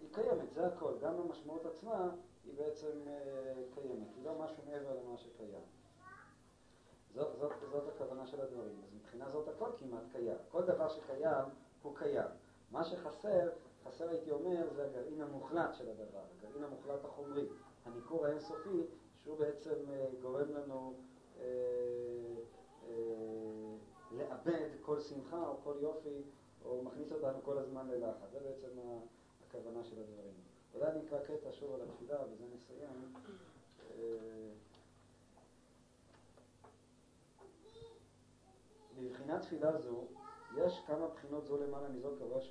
היא 0.00 0.08
קיימת, 0.12 0.52
זה 0.52 0.66
הכל. 0.66 0.92
גם 1.00 1.14
המשמעות 1.14 1.66
עצמה 1.66 2.10
היא 2.44 2.54
בעצם 2.56 3.00
אה, 3.06 3.62
קיימת, 3.74 4.08
היא 4.16 4.24
לא 4.24 4.38
משהו 4.38 4.62
מעבר 4.66 4.94
למה 4.94 5.18
שקיים. 5.18 5.62
זאת, 7.14 7.36
זאת, 7.38 7.52
זאת 7.70 7.88
הכוונה 7.88 8.26
של 8.26 8.40
הדברים. 8.40 8.82
אז 8.84 8.94
מבחינה 8.94 9.30
זאת 9.30 9.48
הכל 9.48 9.70
כמעט 9.78 10.02
קיים. 10.12 10.36
כל 10.48 10.62
דבר 10.62 10.88
שקיים 10.88 11.44
הוא 11.82 11.96
קיים. 11.96 12.28
מה 12.70 12.84
שחסר, 12.84 13.50
חסר 13.84 14.08
הייתי 14.08 14.30
אומר, 14.30 14.74
זה 14.74 14.86
הגרעין 14.86 15.22
המוחלט 15.22 15.74
של 15.74 15.90
הדבר, 15.90 16.22
הגרעין 16.38 16.64
המוחלט 16.64 17.04
החומרי, 17.04 17.48
הניכור 17.86 18.26
האינסופי, 18.26 18.82
שהוא 19.22 19.38
בעצם 19.38 19.90
אה, 19.90 20.06
גורם 20.22 20.50
לנו 20.50 20.94
אה, 21.40 21.44
אה, 22.88 23.76
לאבד 24.12 24.68
כל 24.82 25.00
שמחה 25.00 25.46
או 25.46 25.56
כל 25.64 25.74
יופי, 25.80 26.22
או 26.64 26.82
מכניס 26.82 27.12
אותנו 27.12 27.42
כל 27.42 27.58
הזמן 27.58 27.88
ללחץ. 27.88 28.30
זה 28.32 28.40
בעצם 28.40 28.68
הכוונה 29.48 29.84
של 29.84 30.00
הדברים. 30.00 30.34
אולי 30.74 30.86
אני 30.86 31.06
אקרא 31.06 31.18
קטע 31.18 31.52
שוב 31.52 31.74
על 31.74 31.80
התפילה, 31.82 32.24
ובזה 32.24 32.44
נסיים. 32.54 33.14
בבחינת 38.98 39.42
תפילה 39.42 39.78
זו, 39.78 40.04
יש 40.56 40.82
כמה 40.86 41.08
בחינות 41.08 41.46
זו 41.46 41.56
למעלה 41.56 41.88
מזו 41.88 42.08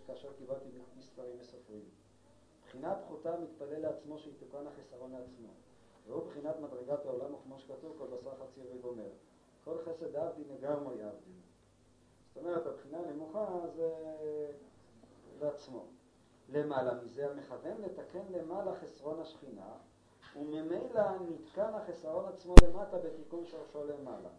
כאשר 0.08 0.34
קיבלתי 0.34 0.70
מספרים 0.98 1.36
וסופרים. 1.40 1.86
בחינה 2.76 2.96
פחותה 2.96 3.38
מתפלל 3.40 3.80
לעצמו 3.80 4.20
שיתוקן 4.20 4.68
החסרון 4.68 5.12
לעצמו. 5.12 5.50
והוא 6.08 6.26
בחינת 6.26 6.60
מדרגת 6.60 7.06
העולם, 7.06 7.34
וכמו 7.34 7.60
שכתוב, 7.60 7.96
כל 7.98 8.06
בשר 8.08 8.32
חצי 8.36 8.62
וגומר. 8.74 9.10
כל 9.64 9.78
חסד 9.86 10.16
עבדי 10.16 10.44
נגרמו 10.54 10.94
יעבדי. 10.94 11.32
זאת 12.28 12.38
אומרת, 12.38 12.68
הבחינה 12.68 13.00
הנמוכה 13.00 13.68
זה 13.76 13.96
לעצמו. 15.42 15.86
למעלה 16.50 16.94
מזה 16.94 17.32
המכוון 17.32 17.82
לתקן 17.82 18.26
למעלה 18.30 18.76
חסרון 18.76 19.20
השכינה, 19.20 19.72
וממילא 20.36 21.04
נתקן 21.30 21.74
החסרון 21.74 22.26
עצמו 22.26 22.56
למטה 22.64 22.98
בתיקון 22.98 23.46
שורשו 23.46 23.86
למעלה. 23.86 24.30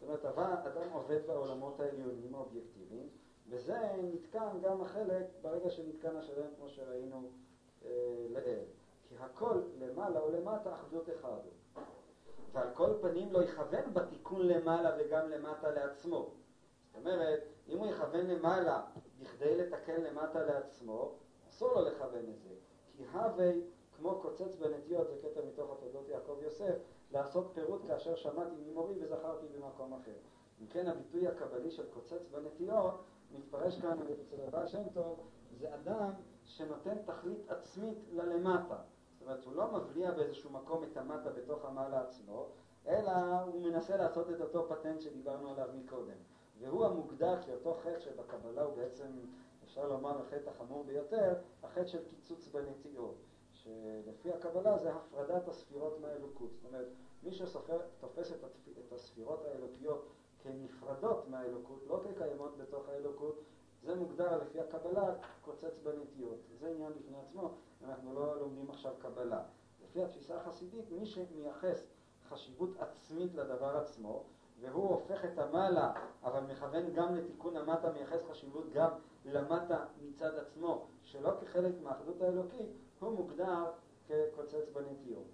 זאת 0.00 0.02
אומרת, 0.02 0.24
אדם 0.66 0.92
עובד 0.92 1.26
בעולמות 1.26 1.80
העליונים 1.80 2.34
האובייקטיביים, 2.34 3.08
וזה 3.48 3.78
נתקן 4.02 4.60
גם 4.62 4.82
החלק 4.82 5.26
ברגע 5.42 5.70
שנתקן 5.70 6.16
השלם, 6.16 6.54
כמו 6.56 6.68
שראינו 6.68 7.30
אה, 7.86 8.26
לעיל. 8.28 8.64
כי 9.08 9.14
הכל 9.20 9.60
למעלה 9.78 10.24
ולמטה 10.24 10.74
אחדות 10.74 11.08
אחד. 11.10 11.38
ועל 12.52 12.68
כל 12.74 12.90
פנים 13.00 13.32
לא 13.32 13.42
יכוון 13.42 13.94
בתיקון 13.94 14.46
למעלה 14.46 14.96
וגם 14.98 15.30
למטה 15.30 15.70
לעצמו. 15.70 16.30
זאת 16.86 16.96
אומרת, 16.96 17.40
אם 17.68 17.78
הוא 17.78 17.86
יכוון 17.86 18.26
למעלה 18.26 18.82
בכדי 19.18 19.56
לתקן 19.56 20.00
למטה 20.02 20.42
לעצמו, 20.42 21.12
אסור 21.48 21.74
לו 21.74 21.88
לכוון 21.88 22.24
את 22.30 22.38
זה. 22.38 22.54
כי 22.96 23.04
הווה 23.12 23.52
כמו 23.96 24.20
קוצץ 24.20 24.54
בנטיות, 24.54 25.08
זה 25.08 25.16
קטע 25.22 25.40
מתוך 25.46 25.70
התולדות 25.72 26.08
יעקב 26.08 26.36
יוסף, 26.42 26.74
לעשות 27.12 27.50
פירוט 27.54 27.82
כאשר 27.86 28.16
שמעתי 28.16 28.56
ממורי 28.66 28.94
וזכרתי 29.00 29.46
במקום 29.46 29.92
אחר. 29.92 30.16
אם 30.60 30.66
כן, 30.66 30.86
הביטוי 30.86 31.28
הקבלי 31.28 31.70
של 31.70 31.86
קוצץ 31.94 32.28
בנטיות 32.30 32.94
מתפרש 33.32 33.80
כאן 33.80 33.98
אצל 34.22 34.36
הבעל 34.46 34.66
שם 34.66 34.82
טוב, 34.94 35.20
זה 35.58 35.74
אדם 35.74 36.10
שנותן 36.46 37.02
תכלית 37.04 37.50
עצמית 37.50 37.98
ללמטה. 38.12 38.76
זאת 39.12 39.22
אומרת, 39.22 39.44
הוא 39.44 39.54
לא 39.54 39.72
מבליע 39.72 40.10
באיזשהו 40.10 40.50
מקום 40.50 40.84
את 40.84 40.96
המטה 40.96 41.30
בתוך 41.30 41.64
המעלה 41.64 42.00
עצמו, 42.00 42.48
אלא 42.86 43.12
הוא 43.46 43.62
מנסה 43.62 43.96
לעשות 43.96 44.30
את 44.30 44.40
אותו 44.40 44.68
פטנט 44.68 45.00
שדיברנו 45.00 45.50
עליו 45.50 45.68
מקודם. 45.74 46.16
והוא 46.58 46.86
המוגדר 46.86 47.42
כאותו 47.42 47.74
חטא 47.74 47.98
שבקבלה 47.98 48.62
הוא 48.62 48.76
בעצם, 48.76 49.06
אפשר 49.64 49.88
לומר, 49.88 50.20
החטא 50.20 50.50
החמור 50.50 50.84
ביותר, 50.84 51.34
החטא 51.62 51.86
של 51.86 52.04
קיצוץ 52.04 52.48
בנטיעות, 52.48 53.14
שלפי 53.52 54.32
הקבלה 54.32 54.78
זה 54.78 54.92
הפרדת 54.92 55.48
הספירות 55.48 56.00
מהאלוקות. 56.00 56.50
זאת 56.52 56.64
אומרת, 56.64 56.86
מי 57.22 57.32
שתופס 57.32 58.32
את, 58.32 58.44
את 58.86 58.92
הספירות 58.92 59.44
האלוקיות 59.44 60.08
כנפרדות 60.42 61.28
מהאלוקות, 61.28 61.82
לא 61.86 62.00
כקיימות 62.04 62.56
בתוך 62.56 62.88
האלוקות, 62.88 63.42
זה 63.82 63.94
מוגדר 63.94 64.42
לפי 64.42 64.60
הקבלה 64.60 65.14
קוצץ 65.44 65.78
בנטיות. 65.82 66.38
זה 66.60 66.68
עניין 66.68 66.92
בפני 66.92 67.16
עצמו, 67.18 67.50
אנחנו 67.84 68.14
לא 68.14 68.40
לומדים 68.40 68.70
עכשיו 68.70 68.92
קבלה. 68.98 69.42
לפי 69.84 70.02
התפיסה 70.02 70.36
החסידית, 70.36 70.90
מי 70.90 71.06
שמייחס 71.06 71.86
חשיבות 72.28 72.70
עצמית 72.78 73.34
לדבר 73.34 73.76
עצמו, 73.76 74.22
והוא 74.60 74.88
הופך 74.88 75.24
את 75.24 75.38
המעלה, 75.38 75.92
אבל 76.22 76.40
מכוון 76.40 76.92
גם 76.92 77.14
לתיקון 77.14 77.56
המטה, 77.56 77.92
מייחס 77.92 78.20
חשיבות 78.30 78.72
גם 78.72 78.90
למטה 79.24 79.84
מצד 80.02 80.34
עצמו, 80.34 80.86
שלא 81.02 81.30
כחלק 81.40 81.74
מהאחדות 81.82 82.22
האלוקית, 82.22 82.70
הוא 83.00 83.10
מוגדר 83.12 83.64
כקוצץ 84.08 84.68
בנטיות. 84.72 85.26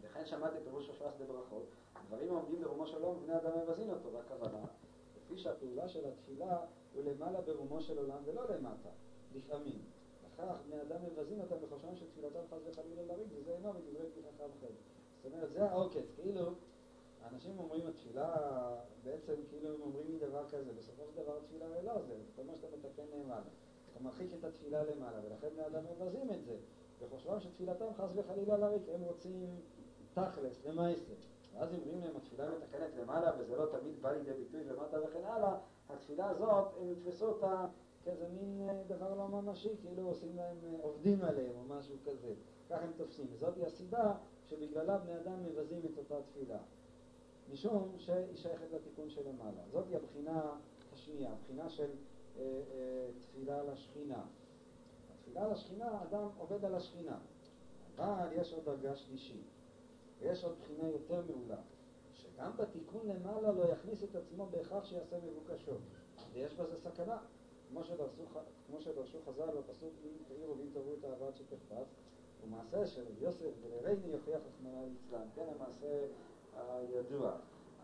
וכן 0.00 0.26
שמעתי 0.26 0.56
פירוש 0.64 0.86
שופס 0.86 1.14
בברכות, 1.20 1.66
דברים 2.08 2.28
העומדים 2.30 2.60
ברומו 2.62 2.86
של 2.86 3.02
עולם 3.02 3.18
ובני 3.18 3.36
אדם 3.36 3.50
מבזין 3.58 3.90
אותו, 3.90 4.12
והכוונה, 4.12 4.64
לפי 5.16 5.38
שהפעולה 5.38 5.88
של 5.88 6.08
התפילה 6.08 6.58
הוא 6.98 7.12
למעלה 7.12 7.40
ברומו 7.40 7.80
של 7.80 7.98
עולם 7.98 8.18
ולא 8.24 8.42
למטה, 8.48 8.88
לפעמים. 9.34 9.78
לכך 10.24 10.60
בני 10.66 10.82
אדם 10.82 10.96
מבזין 11.04 11.40
אותם 11.40 11.56
בחושבם 11.62 11.96
שתפילתם 11.96 12.40
חס 12.50 12.58
וחלילה 12.66 13.02
לריק, 13.02 13.28
וזה 13.34 13.54
אינו 13.54 13.72
מדברי 13.72 14.06
פתיחה 14.10 14.28
חד. 14.38 14.66
זאת 15.22 15.32
אומרת, 15.32 15.52
זה 15.52 15.70
העוקץ, 15.70 16.12
כאילו, 16.16 16.52
אנשים 17.32 17.58
אומרים 17.58 17.86
התפילה, 17.86 18.36
בעצם 19.04 19.34
כאילו 19.48 19.74
הם 19.74 19.80
אומרים 19.80 20.06
לי 20.08 20.18
דבר 20.18 20.48
כזה, 20.48 20.72
בסופו 20.78 21.02
של 21.06 21.22
דבר 21.22 21.36
התפילה 21.36 21.66
הרי 21.66 21.86
לא 21.86 21.92
עוזרת, 21.94 22.26
כל 22.36 22.42
מה 22.42 22.52
שאתה 22.56 22.76
מתקן 22.76 23.02
למעלה. 23.18 23.50
אתה 23.92 24.02
מרחיק 24.02 24.30
את 24.38 24.44
התפילה 24.44 24.82
למעלה, 24.84 25.18
ולכן 25.26 25.48
בני 25.54 25.66
אדם 25.66 25.84
מבזים 25.84 26.30
את 26.30 26.44
זה, 26.44 26.56
בחושבם 27.02 27.40
שתפילתם 27.40 27.94
חס 27.96 28.10
וחלילה 28.14 28.56
לריק, 28.56 28.82
הם 28.94 29.00
רוצים 29.00 29.60
תכלס, 30.14 30.64
למעשה. 30.66 31.14
ואז 31.58 31.74
אומרים 31.74 32.00
להם, 32.00 32.16
התפילה 32.16 32.44
מתקנת 32.50 32.96
למעלה, 33.00 33.30
וזה 33.38 33.56
לא 33.56 33.66
תמיד 33.66 34.02
בא 34.02 34.12
לידי 34.12 34.32
ביטוי 34.32 34.64
למטה 34.64 34.96
וכן 35.00 35.24
הלאה, 35.24 35.58
התפילה 35.88 36.30
הזאת, 36.30 36.66
הם 36.80 36.92
יתפסו 36.92 37.26
אותה 37.26 37.66
כאיזה 38.04 38.28
מין 38.28 38.68
אה, 38.68 38.82
דבר 38.86 39.14
לא 39.14 39.28
ממשי, 39.28 39.68
כאילו 39.80 40.08
עושים 40.08 40.36
להם, 40.36 40.56
אה, 40.64 40.76
עובדים 40.82 41.22
עליהם 41.22 41.52
או 41.56 41.76
משהו 41.76 41.96
כזה. 42.04 42.34
כך 42.70 42.82
הם 42.82 42.92
תופסים. 42.96 43.26
וזאת 43.32 43.54
הסיבה 43.66 44.14
שבגללה 44.46 44.98
בני 44.98 45.16
אדם 45.16 45.44
מבזים 45.44 45.80
את 45.92 45.98
אותה 45.98 46.14
תפילה. 46.22 46.58
משום 47.52 47.94
שהיא 47.98 48.36
שייכת 48.36 48.72
לתיקון 48.72 49.10
שלמעלה. 49.10 49.62
זאת 49.72 49.84
היא 49.88 49.96
הבחינה 49.96 50.56
השנייה, 50.92 51.32
הבחינה 51.32 51.68
של 51.68 51.90
אה, 52.36 52.42
אה, 52.42 53.08
תפילה 53.20 53.62
לשכינה. 53.62 54.22
התפילה 55.14 55.48
לשכינה, 55.48 56.02
אדם 56.02 56.28
עובד 56.38 56.64
על 56.64 56.74
השכינה. 56.74 57.18
אבל 57.96 58.28
יש 58.32 58.52
עוד 58.52 58.64
דרגה 58.64 58.96
שלישית. 58.96 59.57
ויש 60.20 60.44
עוד 60.44 60.56
בחינה 60.60 60.88
יותר 60.88 61.22
מעולה, 61.28 61.60
שגם 62.12 62.56
בתיקון 62.56 63.06
למעלה 63.06 63.52
לא 63.52 63.64
יכניס 63.64 64.04
את 64.04 64.14
עצמו 64.16 64.46
בהכרח 64.46 64.84
שיעשה 64.84 65.16
מבוקשו. 65.18 65.72
ויש 66.32 66.54
בזה 66.54 66.76
סכנה. 66.76 67.18
כמו 68.66 68.80
שדרשו, 68.80 69.18
חז"ל 69.26 69.50
בפסוק 69.58 69.92
אם 70.04 70.10
תאירו 70.28 70.58
ואם 70.58 70.66
תראו 70.72 70.94
את 70.98 71.04
האהבת 71.04 71.36
שתחפץ, 71.36 71.86
הוא 72.40 72.50
מעשה 72.50 72.86
של 72.86 73.04
יוסף 73.18 73.50
ולרייני 73.62 74.06
יוכיח 74.06 74.40
רחמנא 74.48 74.84
ליצלן, 74.84 75.26
כן 75.34 75.46
המעשה 75.54 76.06
הידוע. 76.56 77.30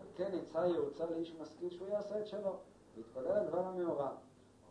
על 0.00 0.06
כן 0.14 0.38
עצה 0.38 0.66
יעוצה 0.66 1.10
לאיש 1.10 1.34
משכיל 1.40 1.70
שהוא 1.70 1.88
יעשה 1.88 2.20
את 2.20 2.26
שלו, 2.26 2.56
ויתפלל 2.94 3.26
על 3.32 3.46
דבר 3.46 3.64
המאורע. 3.64 4.16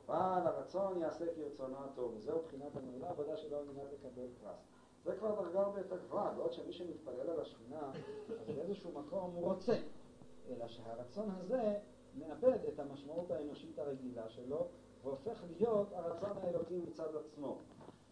אבל 0.07 0.47
הרצון 0.47 1.01
יעשה 1.01 1.26
כרצונו 1.36 1.78
הטוב, 1.84 2.14
וזהו 2.18 2.41
בחינת 2.41 2.76
המעולה, 2.76 3.09
עבודה 3.09 3.38
שלו 3.38 3.57
על 3.57 3.66
מנת 3.66 3.93
לקבל 3.93 4.28
פרס. 4.41 4.72
זה 5.04 5.16
כבר 5.16 5.41
דרגה 5.41 5.60
הרבה 5.60 5.80
יותר 5.80 5.97
גבוהה, 5.97 6.32
בעוד 6.34 6.54
שמי 6.54 6.74
שמתפלל 6.74 7.30
על 7.30 7.39
השכינה, 7.39 7.91
אז 8.39 8.47
באיזשהו 8.47 8.91
מקום 8.91 9.32
הוא 9.36 9.54
רוצה, 9.54 9.76
אלא 10.49 10.68
שהרצון 10.68 11.30
הזה 11.32 11.78
מאבד 12.16 12.58
את 12.74 12.80
המשמעות 12.80 13.32
האנושית 13.32 13.80
הרגילה 13.80 14.30
שלו, 14.30 14.68
והופך 15.04 15.43
להיות 15.58 15.93
הרצון 15.93 16.38
האלוקי 16.38 16.78
מצד 16.78 17.16
עצמו. 17.16 17.58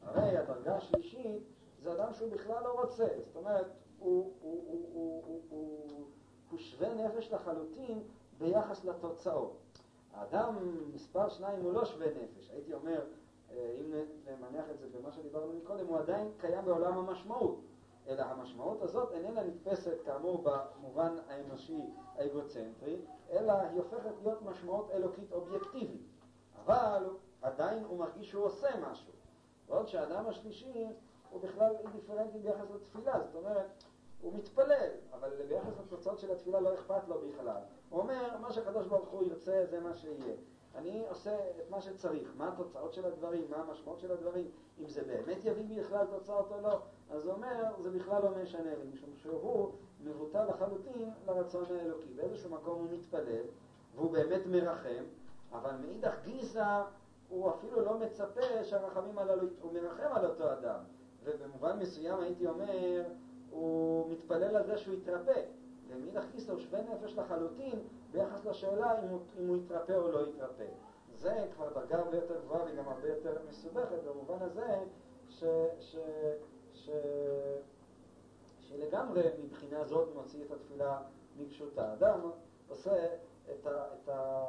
הרי 0.01 0.37
הדרגה 0.37 0.75
השלישית 0.75 1.43
זה 1.81 1.93
אדם 1.93 2.13
שהוא 2.13 2.31
בכלל 2.31 2.63
לא 2.63 2.81
רוצה, 2.81 3.07
זאת 3.25 3.35
אומרת, 3.35 3.65
הוא, 3.99 4.33
הוא, 4.41 4.63
הוא, 4.67 4.89
הוא, 4.93 5.23
הוא, 5.25 5.41
הוא, 5.49 6.07
הוא 6.51 6.59
שווה 6.59 6.93
נפש 6.93 7.31
לחלוטין 7.31 8.03
ביחס 8.37 8.85
לתוצאות. 8.85 9.57
האדם 10.13 10.55
מספר 10.93 11.29
שניים 11.29 11.61
הוא 11.61 11.73
לא 11.73 11.85
שווה 11.85 12.07
נפש, 12.07 12.49
הייתי 12.49 12.73
אומר, 12.73 13.05
אם 13.55 13.93
נמנח 14.25 14.65
את 14.71 14.79
זה 14.79 14.87
במה 14.97 15.11
שדיברנו 15.11 15.53
מקודם, 15.53 15.87
הוא 15.87 15.97
עדיין 15.97 16.31
קיים 16.37 16.65
בעולם 16.65 16.97
המשמעות. 16.97 17.59
אלא 18.07 18.21
המשמעות 18.21 18.81
הזאת 18.81 19.11
איננה 19.11 19.43
נתפסת 19.43 19.97
כאמור 20.05 20.43
במובן 20.43 21.15
האנושי 21.27 21.81
האגוצנטרי, 22.15 23.01
אלא 23.31 23.51
היא 23.51 23.79
הופכת 23.79 24.11
להיות 24.23 24.41
משמעות 24.41 24.91
אלוקית 24.91 25.31
אובייקטיבית. 25.31 26.01
אבל 26.65 27.09
עדיין 27.41 27.83
הוא 27.83 27.99
מרגיש 27.99 28.29
שהוא 28.29 28.45
עושה 28.45 28.69
משהו. 28.91 29.11
בעוד 29.67 29.87
שהאדם 29.87 30.27
השלישי 30.27 30.87
הוא 31.29 31.41
בכלל 31.41 31.75
אינדיפרנטי 31.79 32.39
ביחס 32.39 32.71
לתפילה, 32.75 33.19
זאת 33.19 33.35
אומרת, 33.35 33.65
הוא 34.21 34.33
מתפלל, 34.33 34.89
אבל 35.11 35.29
ביחס 35.47 35.79
לתוצאות 35.79 36.19
של 36.19 36.31
התפילה 36.31 36.59
לא 36.59 36.73
אכפת 36.73 37.07
לו 37.07 37.21
בכלל. 37.21 37.61
הוא 37.89 37.99
אומר, 37.99 38.37
מה 38.41 38.51
שהקדוש 38.51 38.87
ברוך 38.87 39.09
הוא 39.09 39.23
ירצה 39.23 39.65
זה 39.69 39.79
מה 39.79 39.93
שיהיה. 39.93 40.35
אני 40.75 41.03
עושה 41.09 41.35
את 41.35 41.69
מה 41.69 41.81
שצריך, 41.81 42.33
מה 42.37 42.47
התוצאות 42.47 42.93
של 42.93 43.05
הדברים, 43.05 43.45
מה 43.49 43.57
המשמעות 43.57 43.99
של 43.99 44.11
הדברים, 44.11 44.45
אם 44.79 44.89
זה 44.89 45.03
באמת 45.03 45.45
יביא 45.45 45.81
בכלל 45.81 46.05
תוצאות 46.05 46.51
או 46.51 46.61
לא, 46.61 46.79
אז 47.11 47.25
הוא 47.25 47.33
אומר, 47.33 47.63
זה 47.79 47.89
בכלל 47.91 48.23
לא 48.23 48.29
משנה 48.43 48.75
לי, 48.75 48.83
משום 48.93 49.09
שהוא 49.15 49.71
מבוטל 50.03 50.45
לחלוטין 50.45 51.09
לרצון 51.27 51.65
האלוקי. 51.69 52.13
באיזשהו 52.15 52.49
מקום 52.49 52.79
הוא 52.79 52.87
מתפלל, 52.91 53.45
והוא 53.95 54.11
באמת 54.11 54.41
מרחם, 54.45 55.03
אבל 55.51 55.71
מאידך 55.81 56.15
גיסא 56.23 56.83
הוא 57.29 57.49
אפילו 57.49 57.81
לא 57.81 57.97
מצפה 57.99 58.63
שהרחמים 58.63 59.19
הללו, 59.19 59.47
הוא 59.61 59.73
מרחם 59.73 60.09
על 60.11 60.25
אותו 60.25 60.53
אדם. 60.53 60.79
ובמובן 61.23 61.79
מסוים 61.79 62.19
הייתי 62.19 62.47
אומר, 62.47 63.03
הוא 63.49 64.11
מתפלל 64.11 64.55
על 64.55 64.65
זה 64.65 64.77
שהוא 64.77 64.93
יתרפא. 64.93 65.41
ומאידך 65.87 66.23
גיסא 66.31 66.51
הוא 66.51 66.59
שווה 66.59 66.79
נפש 66.81 67.17
לחלוטין 67.17 67.79
ביחס 68.11 68.45
לשאלה 68.45 68.99
אם 68.99 69.07
הוא, 69.07 69.19
אם 69.39 69.47
הוא 69.47 69.57
יתרפא 69.57 69.91
או 69.91 70.11
לא 70.11 70.27
יתרפא. 70.27 70.67
זה 71.15 71.47
כבר 71.55 71.73
דרגה 71.73 71.97
הרבה 71.97 72.15
יותר 72.15 72.41
גבוהה 72.41 72.63
וגם 72.63 72.87
הרבה 72.87 73.07
יותר 73.07 73.37
מסובכת 73.49 74.03
במובן 74.03 74.41
הזה 74.45 74.79
ש, 75.29 75.43
ש, 75.79 75.95
ש, 76.73 76.89
שלגמרי 78.59 79.29
מבחינה 79.43 79.83
זאת 79.83 80.15
מוציא 80.15 80.45
את 80.45 80.51
התפילה 80.51 81.01
מפשוטה. 81.37 81.93
אדם 81.93 82.31
עושה 82.67 83.05
את, 83.51 83.65
ה, 83.65 83.93
את, 83.93 84.09
ה, 84.09 84.45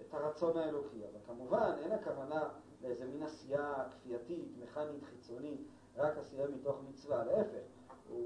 את 0.00 0.14
הרצון 0.14 0.56
האלוקי, 0.56 1.02
אבל 1.04 1.20
כמובן 1.26 1.72
אין 1.78 1.92
הכוונה 1.92 2.48
לאיזה 2.82 3.04
מין 3.04 3.22
עשייה 3.22 3.74
כפייתית, 3.90 4.48
מכנית, 4.58 5.04
חיצונית, 5.04 5.60
רק 5.96 6.18
עשייה 6.18 6.46
מתוך 6.48 6.76
מצווה, 6.88 7.24
להפך, 7.24 7.64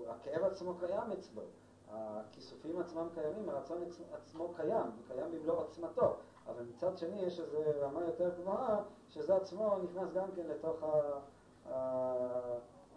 הכאב 0.09 0.45
עצמו 0.45 0.75
קיים 0.79 1.13
אצלו. 1.13 1.43
הכיסופים 1.91 2.81
עצמם 2.81 3.09
קיימים, 3.15 3.49
הרצון 3.49 3.79
עצמו 4.13 4.53
קיים, 4.57 4.91
קיים 5.09 5.33
במלוא 5.33 5.57
עוצמתו, 5.57 6.17
אבל 6.47 6.63
מצד 6.63 6.99
שני 6.99 7.23
יש 7.23 7.41
איזו 7.41 7.59
רמה 7.81 8.05
יותר 8.05 8.31
גבוהה, 8.41 8.83
שזה 9.09 9.37
עצמו 9.37 9.79
נכנס 9.79 10.13
גם 10.13 10.31
כן 10.37 10.47
לתוך 10.47 10.83
ה, 10.83 11.21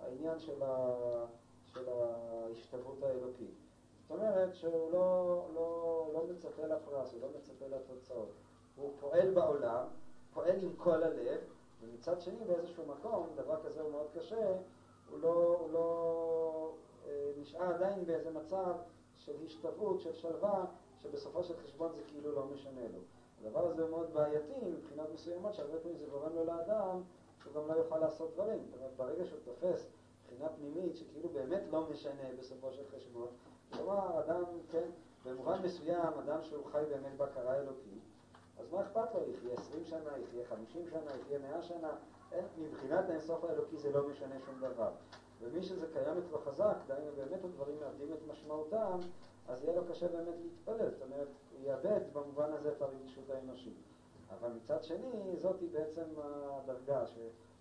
העניין 0.01 0.39
של, 0.39 0.63
ה, 0.63 0.95
של 1.65 1.89
ההשתוות 1.89 3.03
האלוקית. 3.03 3.55
זאת 4.01 4.11
אומרת 4.11 4.55
שהוא 4.55 4.91
לא, 4.91 5.41
לא, 5.53 6.07
לא 6.13 6.23
מצפה 6.29 6.65
לפרס, 6.65 7.13
הוא 7.13 7.21
לא 7.21 7.27
מצפה 7.37 7.65
לתוצאות. 7.67 8.31
הוא 8.75 8.91
פועל 8.99 9.33
בעולם, 9.33 9.85
פועל 10.33 10.59
עם 10.59 10.75
כל 10.77 11.03
הלב, 11.03 11.39
ומצד 11.81 12.21
שני 12.21 12.45
באיזשהו 12.47 12.85
מקום, 12.85 13.27
דבר 13.35 13.63
כזה 13.63 13.81
הוא 13.81 13.91
מאוד 13.91 14.07
קשה, 14.13 14.53
הוא 15.09 15.19
לא, 15.19 15.57
הוא 15.59 15.71
לא 15.71 16.71
נשאר 17.37 17.73
עדיין 17.73 18.05
באיזה 18.05 18.31
מצב 18.31 18.73
של 19.17 19.33
השתוות, 19.45 20.01
של 20.01 20.13
שלווה, 20.13 20.65
שבסופו 20.97 21.43
של 21.43 21.53
חשבון 21.63 21.91
זה 21.93 22.01
כאילו 22.07 22.31
לא 22.31 22.45
משנה 22.45 22.81
לו. 22.93 22.99
הדבר 23.41 23.67
הזה 23.67 23.81
הוא 23.81 23.89
מאוד 23.89 24.13
בעייתי 24.13 24.53
מבחינות 24.65 25.07
מסוימות, 25.13 25.53
שהרבה 25.53 25.79
פעמים 25.79 25.97
זה 25.97 26.05
גורם 26.05 26.35
לו 26.35 26.45
לאדם 26.45 27.01
שהוא 27.41 27.53
גם 27.53 27.67
לא 27.67 27.73
יוכל 27.73 27.97
לעשות 27.97 28.33
דברים. 28.33 28.59
זאת 28.65 28.75
אומרת, 28.75 28.91
ברגע 28.97 29.25
שהוא 29.25 29.39
תופס 29.43 29.87
מבחינה 30.23 30.49
פנימית 30.49 30.95
שכאילו 30.95 31.29
באמת 31.29 31.61
לא 31.71 31.87
משנה 31.89 32.23
בסופו 32.39 32.71
של 32.71 32.83
חשבון, 32.95 33.27
כלומר, 33.73 34.19
אדם, 34.19 34.43
כן, 34.71 34.89
במובן 35.25 35.61
מסוים, 35.63 36.13
אדם 36.25 36.43
שהוא 36.43 36.65
חי 36.65 36.83
באמת 36.89 37.17
בהכרה 37.17 37.55
אלוקית, 37.55 38.03
אז 38.59 38.71
מה 38.71 38.81
אכפת 38.81 39.15
לו? 39.15 39.21
יחיה 39.33 39.53
20 39.53 39.85
שנה, 39.85 40.17
יחיה 40.17 40.45
50 40.45 40.87
שנה, 40.89 41.11
יחיה 41.21 41.39
100 41.39 41.61
שנה, 41.61 41.91
אין, 42.31 42.45
מבחינת 42.57 43.09
האינסוף 43.09 43.43
האלוקי 43.43 43.77
זה 43.77 43.91
לא 43.91 44.07
משנה 44.07 44.35
שום 44.45 44.59
דבר. 44.59 44.91
ומי 45.41 45.63
שזה 45.63 45.87
קיים 45.93 46.17
אצלו 46.17 46.39
חזק, 46.39 46.75
דהיינו 46.87 47.11
באמת 47.15 47.43
הדברים 47.43 47.79
מאבדים 47.79 48.13
את 48.13 48.19
משמעותם, 48.27 48.99
אז 49.47 49.63
יהיה 49.63 49.75
לו 49.75 49.81
קשה 49.89 50.07
באמת 50.07 50.35
להתפלל. 50.41 50.91
זאת 50.91 51.01
אומרת, 51.01 51.27
הוא 51.51 51.67
יאבד 51.67 52.01
במובן 52.13 52.53
הזה 52.53 52.71
את 52.71 52.81
הרגישות 52.81 53.29
האנושית. 53.29 53.77
אבל 54.39 54.49
מצד 54.49 54.83
שני, 54.83 55.37
זאת 55.37 55.61
היא 55.61 55.69
בעצם 55.71 56.03
הדרגה 56.17 57.05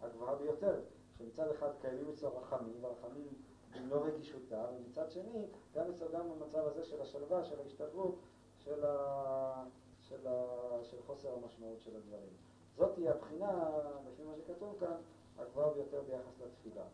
הגבוהה 0.01 0.37
ביותר, 0.37 0.81
שמצד 1.18 1.51
אחד 1.51 1.68
קיימים 1.81 2.11
אצלו 2.11 2.37
רחמים, 2.37 2.74
והרחמים 2.81 3.28
במלוא 3.74 4.07
רגישותה, 4.07 4.66
ומצד 4.76 5.11
שני, 5.11 5.47
גם 5.74 5.91
אצלו 5.91 6.07
גם 6.12 6.28
במצב 6.31 6.66
הזה 6.66 6.85
של 6.85 7.03
השלווה, 7.03 7.45
של 7.45 7.61
ההשתלבות, 7.61 8.14
של, 8.59 8.85
ה... 8.85 9.64
של, 10.01 10.26
ה... 10.26 10.45
של 10.83 11.03
חוסר 11.07 11.35
המשמעות 11.35 11.81
של 11.81 11.97
הדברים. 11.97 12.33
זאת 12.76 12.97
היא 12.97 13.11
הבחינה, 13.11 13.70
לפי 14.12 14.22
מה 14.24 14.33
שכתוב 14.37 14.76
כאן, 14.81 14.97
הגבוהה 15.39 15.70
ביותר 15.70 16.03
ביחס 16.07 16.41
לתפילה. 16.41 16.85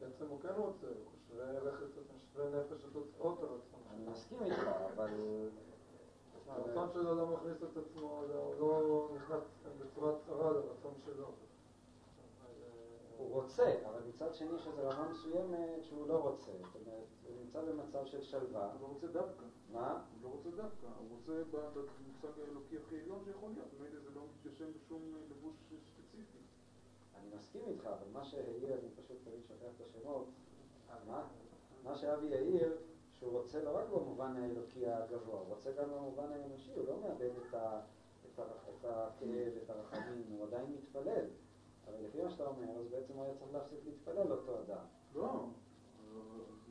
בעצם 0.00 0.26
הוא 0.28 0.40
כן 0.40 0.54
רוצה, 0.56 0.86
הוא 0.86 1.42
שווה 2.32 2.60
נפש 2.60 2.84
לתוצאות 2.84 3.38
הרצון. 3.42 3.80
אני 3.90 4.06
מסכים 4.06 4.42
איתך, 4.42 4.68
אבל... 4.94 5.10
הרצון 6.48 6.88
שלו 6.92 7.14
לא 7.14 7.26
מכניס 7.26 7.62
את 7.62 7.76
עצמו, 7.76 8.22
הוא 8.32 8.54
לא 8.58 9.08
נכנס 9.16 9.42
בצורה 9.78 10.12
צרה 10.26 10.50
לרצון 10.50 10.94
שלו. 11.04 11.30
הוא 13.16 13.32
רוצה, 13.32 13.74
אבל 13.86 14.00
מצד 14.08 14.34
שני 14.34 14.48
יש 14.56 14.66
איזו 14.66 14.88
רמה 14.88 15.08
מסוימת 15.08 15.84
שהוא 15.84 16.08
לא 16.08 16.14
רוצה. 16.14 16.52
זאת 16.62 16.74
אומרת, 16.74 17.04
הוא 17.26 17.36
נמצא 17.40 17.60
במצב 17.62 18.06
של 18.06 18.22
שלווה. 18.22 18.72
הוא 18.72 18.80
לא 18.80 18.86
רוצה 18.86 19.06
דווקא. 19.06 19.44
מה? 19.72 19.90
הוא 19.90 20.22
לא 20.22 20.28
רוצה 20.28 20.50
דווקא, 20.50 20.86
הוא 20.98 21.08
רוצה 21.10 21.42
במושג 21.52 22.40
האלוקי 22.40 22.76
הכי 22.76 23.00
עליון 23.00 23.20
שיכול 23.24 23.50
להיות. 23.50 23.68
ממילא 23.78 24.00
זה 24.00 24.10
לא 24.14 24.22
מתיישם 24.34 24.66
בשום 24.72 25.02
לבוש. 25.30 25.54
אני 27.28 27.36
מסכים 27.36 27.62
איתך, 27.68 27.86
אבל 27.86 28.06
מה 28.12 28.24
שהעיר, 28.24 28.72
אני 28.72 28.88
פשוט 28.96 29.16
תמיד 29.24 29.44
שוכח 29.48 29.72
את 29.76 29.80
השמות, 29.80 30.26
מה? 31.06 31.26
מה 31.84 31.94
שאבי 31.94 32.34
העיר, 32.34 32.76
שהוא 33.18 33.32
רוצה 33.32 33.64
לא 33.64 33.78
רק 33.78 33.88
במובן 33.88 34.36
האלוקי 34.36 34.86
הגבוה, 34.86 35.40
הוא 35.40 35.54
רוצה 35.54 35.72
גם 35.72 35.90
במובן 35.90 36.32
האנושי, 36.32 36.74
הוא 36.74 36.86
לא 36.86 37.00
מאבד 37.00 37.30
את, 37.48 37.54
ה, 37.54 37.80
את, 38.26 38.38
ה, 38.38 38.42
את 38.42 38.84
הכאב, 38.84 39.52
את 39.64 39.70
הרחמים, 39.70 40.24
הוא 40.30 40.46
עדיין 40.46 40.66
מתפלל. 40.72 41.26
אבל 41.86 42.04
לפי 42.04 42.22
מה 42.22 42.30
שאתה 42.30 42.46
אומר, 42.46 42.78
אז 42.80 42.88
בעצם 42.90 43.12
הוא 43.12 43.24
היה 43.24 43.34
צריך 43.34 43.52
להפסיק 43.52 43.78
להתפלל 43.84 44.32
אותו 44.32 44.60
אדם. 44.60 44.84
לא, 45.14 45.46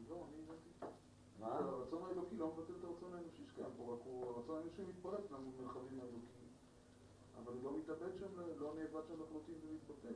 לא, 0.10 0.26
אני 0.28 0.44
הבנתי. 0.44 0.96
מה? 1.40 1.60
הרצון 1.60 2.04
האלוקי 2.04 2.36
לא 2.36 2.48
מבטל 2.48 2.74
את 2.80 2.84
הרצון 2.84 3.14
האנושי 3.14 3.46
שקיים 3.46 3.70
פה, 3.78 3.94
רק 3.94 4.00
הוא, 4.06 4.26
הרצון 4.26 4.58
האנושי 4.58 4.82
מתפרץ 4.84 5.32
למרחבים 5.32 6.00
האלוקיים. 6.00 6.48
אבל 7.44 7.54
הוא 7.54 7.64
לא 7.64 7.78
מתאבד 7.78 8.18
שם, 8.20 8.40
לא 8.58 8.74
נאבד 8.76 9.08
שם 9.08 9.14
לחלוטין 9.24 9.56
ומתבטל. 9.64 10.14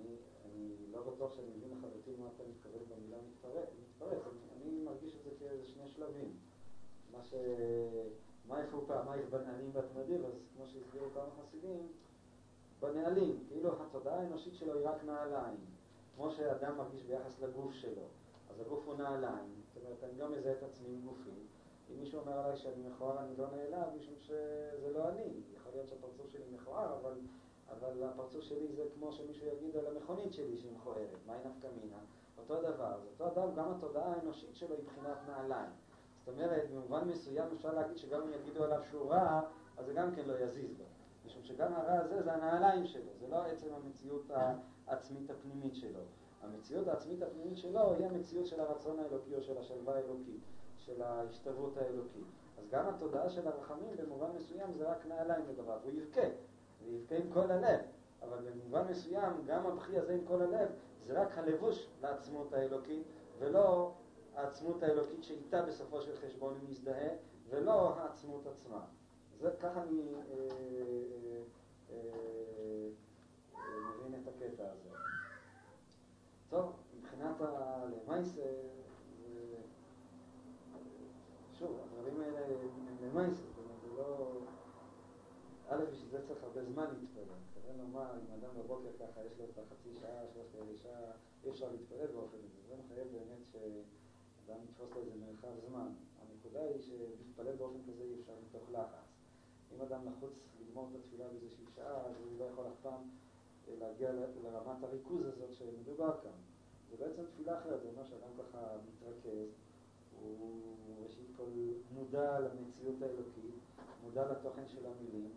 אני, 0.00 0.16
אני 0.44 0.92
לא 0.92 1.02
בטוח 1.02 1.32
שאני 1.32 1.46
מבין 1.56 1.70
לחלוטין 1.78 2.14
מה 2.18 2.28
אתה 2.34 2.42
מתכוון 2.50 2.82
במילה 2.88 3.16
מתפרץ. 3.28 3.68
אני, 4.02 4.12
אני 4.56 4.82
מרגיש 4.84 5.16
את 5.16 5.24
זה 5.24 5.30
כאיזה 5.38 5.64
שני 5.64 5.88
שלבים. 5.88 6.36
מה 7.12 7.22
ש... 7.22 7.34
מה 8.48 8.60
איפה 8.62 8.84
פעמייך 8.86 9.28
בנהלים 9.30 9.70
והתנדיב, 9.72 10.24
אז 10.24 10.32
כמו 10.56 10.66
שהסבירו 10.66 11.06
כמה 11.14 11.30
חסידים, 11.40 11.88
בנהלים, 12.80 13.44
כאילו 13.48 13.82
התודעה 13.82 14.20
האנושית 14.20 14.54
שלו 14.54 14.78
היא 14.78 14.88
רק 14.88 15.04
נעליים. 15.04 15.56
כמו 16.16 16.30
שאדם 16.30 16.78
מרגיש 16.78 17.02
ביחס 17.02 17.40
לגוף 17.40 17.72
שלו, 17.72 18.02
אז 18.50 18.60
הגוף 18.60 18.86
הוא 18.86 18.94
נעליים. 18.94 19.54
זאת 19.74 19.84
אומרת, 19.84 20.04
אני 20.04 20.18
לא 20.18 20.28
מזהה 20.28 20.52
את 20.52 20.62
עצמי 20.62 20.88
עם 20.88 21.00
גופי. 21.00 21.30
אם 21.90 22.00
מישהו 22.00 22.20
אומר 22.20 22.32
עליי 22.32 22.56
שאני 22.56 22.88
מכוער, 22.88 23.18
אני 23.18 23.36
לא 23.36 23.46
נעלב, 23.50 23.88
משום 23.98 24.14
שזה 24.18 24.92
לא 24.92 25.08
אני. 25.08 25.40
יכול 25.56 25.72
להיות 25.72 25.88
שהפרצוף 25.88 26.30
שלי 26.32 26.44
מכוער, 26.52 26.98
אבל, 27.00 27.12
אבל 27.70 28.02
הפרצוף 28.02 28.42
שלי 28.42 28.68
זה 28.72 28.82
כמו 28.94 29.12
שמישהו 29.12 29.46
יגיד 29.46 29.76
על 29.76 29.86
המכונית 29.86 30.32
שלי 30.32 30.56
שהיא 30.56 30.72
מכוערת. 30.72 31.18
מהי 31.26 31.38
נפקא 31.38 31.68
מינה? 31.82 31.98
אותו 32.38 32.62
דבר. 32.62 32.94
אז 32.94 33.20
אותו 33.20 33.44
אדם, 33.44 33.54
גם 33.54 33.72
התודעה 33.72 34.12
האנושית 34.14 34.56
שלו 34.56 34.74
היא 34.74 34.84
בחינת 34.84 35.16
נעליים. 35.28 35.70
זאת 36.18 36.34
אומרת, 36.34 36.70
במובן 36.70 37.08
מסוים 37.08 37.48
אפשר 37.56 37.74
להגיד 37.74 37.96
שגם 37.96 38.22
אם 38.22 38.32
יגידו 38.32 38.64
עליו 38.64 38.84
שהוא 38.90 39.10
רע, 39.10 39.40
אז 39.76 39.86
זה 39.86 39.92
גם 39.92 40.14
כן 40.14 40.22
לא 40.26 40.38
יזיז 40.38 40.78
לו. 40.78 40.84
משום 41.26 41.42
שגם 41.42 41.72
הרע 41.74 41.98
הזה 41.98 42.22
זה 42.22 42.32
הנעליים 42.32 42.86
שלו, 42.86 43.10
זה 43.20 43.28
לא 43.28 43.36
עצם 43.36 43.68
המציאות 43.74 44.30
העצמית 44.86 45.30
הפנימית 45.30 45.76
שלו. 45.76 46.00
המציאות 46.42 46.88
העצמית 46.88 47.22
הפנימית 47.22 47.58
שלו 47.58 47.94
היא 47.94 48.06
המציאות 48.06 48.46
של 48.46 48.60
הרצון 48.60 48.98
האלוקי 48.98 49.34
או 49.34 49.42
של 49.42 49.58
השלווה 49.58 49.94
האלוקית, 49.94 50.40
של 50.78 51.02
ההשתלבות 51.02 51.76
האלוקית. 51.76 52.26
אז 52.58 52.68
גם 52.70 52.88
התודעה 52.88 53.30
של 53.30 53.48
הרחמים 53.48 53.96
במובן 53.96 54.30
מסוים 54.36 54.72
זה 54.72 54.90
רק 54.90 55.06
נעליים 55.06 55.44
לגביו, 55.48 55.78
הוא 55.84 55.92
יבכה, 55.92 56.28
ויבכה 56.86 57.16
עם 57.16 57.32
כל 57.32 57.50
הלב, 57.50 57.80
אבל 58.22 58.50
במובן 58.50 58.82
מסוים 58.90 59.32
גם 59.46 59.66
הבכי 59.66 59.98
הזה 59.98 60.14
עם 60.14 60.24
כל 60.24 60.42
הלב 60.42 60.68
זה 61.06 61.20
רק 61.22 61.38
הלבוש 61.38 61.88
לעצמות 62.02 62.52
האלוקית, 62.52 63.06
ולא 63.38 63.92
העצמות 64.34 64.82
האלוקית 64.82 65.24
שאיתה 65.24 65.62
בסופו 65.62 66.00
של 66.02 66.16
חשבון 66.16 66.54
הוא 66.60 66.70
מזדהה, 66.70 67.08
ולא 67.48 67.98
העצמות 67.98 68.46
עצמה. 68.46 68.84
זה, 69.40 69.50
ככה 69.60 69.82
אני 69.82 70.14
אה, 70.14 70.48
אה, 71.90 71.96
אה, 73.54 73.58
מבין 74.00 74.20
את 74.22 74.28
הקטע 74.28 74.64
הזה. 74.70 74.90
טוב, 76.48 76.72
מבחינת 76.98 77.36
הלמייסה, 77.40 78.42
שוב, 81.52 81.76
הדברים 81.82 82.20
האלה 82.20 82.38
הם 82.38 82.96
למייסה, 83.02 83.42
זאת 83.42 83.58
אומרת, 83.58 83.80
זה 83.80 83.88
לא... 84.02 84.32
א', 85.68 85.84
בשביל 85.90 86.08
זה 86.10 86.26
צריך 86.26 86.42
הרבה 86.42 86.64
זמן 86.64 86.86
להתפלל. 87.00 87.24
מתכוון 87.48 87.78
לומר, 87.78 88.10
אם 88.12 88.32
אדם 88.38 88.50
בבוקר 88.58 88.88
ככה, 89.00 89.24
יש 89.24 89.38
לו 89.38 89.44
את 89.44 89.58
החצי 89.58 89.94
שעה, 90.00 90.22
שלושת 90.32 90.54
רבעי 90.54 90.76
שעה, 90.76 91.12
אי 91.44 91.50
אפשר 91.50 91.68
להתפלל 91.72 92.06
באופן 92.06 92.36
הזה. 92.38 92.60
זה 92.68 92.74
מחייב 92.84 93.08
באמת 93.12 93.42
שאדם 93.52 94.58
יתפוס 94.64 94.90
לו 94.94 95.00
איזה 95.00 95.12
מרחב 95.26 95.54
זמן. 95.68 95.88
הנקודה 96.20 96.62
היא 96.62 96.80
שלהתפלל 96.82 97.56
באופן 97.56 97.78
כזה 97.88 98.02
אי 98.02 98.14
אפשר 98.20 98.32
מתוך 98.48 98.70
לחץ. 98.72 99.08
אם 99.74 99.80
אדם 99.82 100.00
לחוץ 100.06 100.32
לגמור 100.60 100.88
את 100.90 101.00
התפילה 101.00 101.28
באיזושהי 101.28 101.64
שעה, 101.74 102.06
אז 102.06 102.14
הוא 102.20 102.38
לא 102.38 102.44
יכול 102.44 102.64
אף 102.66 102.80
פעם 102.82 103.00
להגיע 103.78 104.12
לרמת 104.42 104.82
הריכוז 104.82 105.26
הזאת 105.26 105.52
שמדובר 105.52 106.20
כאן. 106.22 106.38
זה 106.90 106.96
בעצם 106.96 107.22
תפילה 107.32 107.58
אחרת, 107.58 107.82
זה 107.82 107.88
אומר 107.88 108.04
שאדם 108.04 108.30
ככה 108.38 108.58
מתרכז, 108.88 109.48
הוא 110.22 110.76
ראשית 111.04 111.26
כל 111.36 111.50
מודע 111.94 112.40
למציאות 112.40 113.02
האלוקית, 113.02 113.54
מודע 114.04 114.32
לתוכן 114.32 114.68
של 114.68 114.86
המילים. 114.86 115.30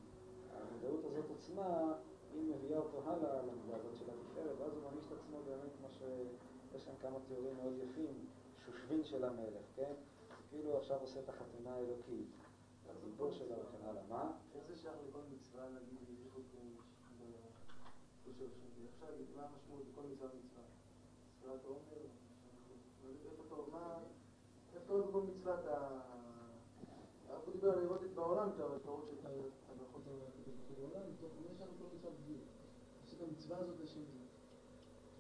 המודעות 0.61 1.05
הזאת 1.05 1.25
עצמה, 1.37 1.93
היא 2.33 2.55
מביאה 2.55 2.79
אותו 2.79 3.01
הלאה 3.09 3.41
למידה 3.41 3.75
הזאת 3.75 3.95
של 3.95 4.05
התפארת, 4.09 4.59
ואז 4.59 4.73
הוא 4.73 4.83
מרגיש 4.83 5.05
את 5.05 5.11
עצמו 5.11 5.37
באמת 5.45 5.71
כמו 5.77 5.87
שיש 5.89 6.85
שם 6.85 6.91
כמה 7.01 7.17
תיאורים 7.27 7.55
מאוד 7.55 7.73
יפים, 7.77 8.25
שושבין 8.65 9.03
של 9.03 9.23
המלך, 9.23 9.65
כן? 9.75 9.93
כאילו 10.49 10.77
עכשיו 10.77 10.97
עושה 11.01 11.19
את 11.19 11.29
החתונה 11.29 11.75
האלוקית. 11.75 12.27
הדיבור 12.89 13.31
שלו 13.31 13.55
וכן 13.55 13.85
הלאה. 13.85 14.01
מה? 14.09 14.31
איך 14.55 14.63
זה 14.67 14.75
שייך 14.75 14.95
לכל 15.09 15.19
מצווה, 15.31 15.63
נגיד, 15.69 15.97
בייחוד 16.21 16.43
אפשר 18.93 19.11
להגיד, 19.11 19.27
מה 19.35 19.43
המשמעות 19.45 19.83
בכל 19.91 20.01
מצווה 20.11 20.29
ומצווה? 20.33 20.63
ספירת 21.39 21.63
העומר? 21.63 21.79
איפה 24.75 24.91
אתה 24.91 24.93
רואה 24.93 25.07
בכל 25.07 25.21
מצווה 25.21 25.59
אתה... 25.59 25.99
דיבר 27.59 27.71
על 27.71 28.05
את 28.05 28.13
בעולם 28.15 28.49
את 28.55 28.59
ההשפעות 28.59 29.05
של 29.21 29.27
הברכות 29.69 30.01
בעולם, 30.77 31.01
מתוך 31.13 31.31
מה 31.47 31.55
שאנחנו 31.57 31.75
כל 31.79 31.95
מצווה 31.95 32.11
בדיוק. 32.11 32.41
יש 33.05 33.13
את 33.13 33.21
המצווה 33.21 33.57
הזאת 33.57 33.79
לשם 33.79 33.99
זה. 33.99 34.19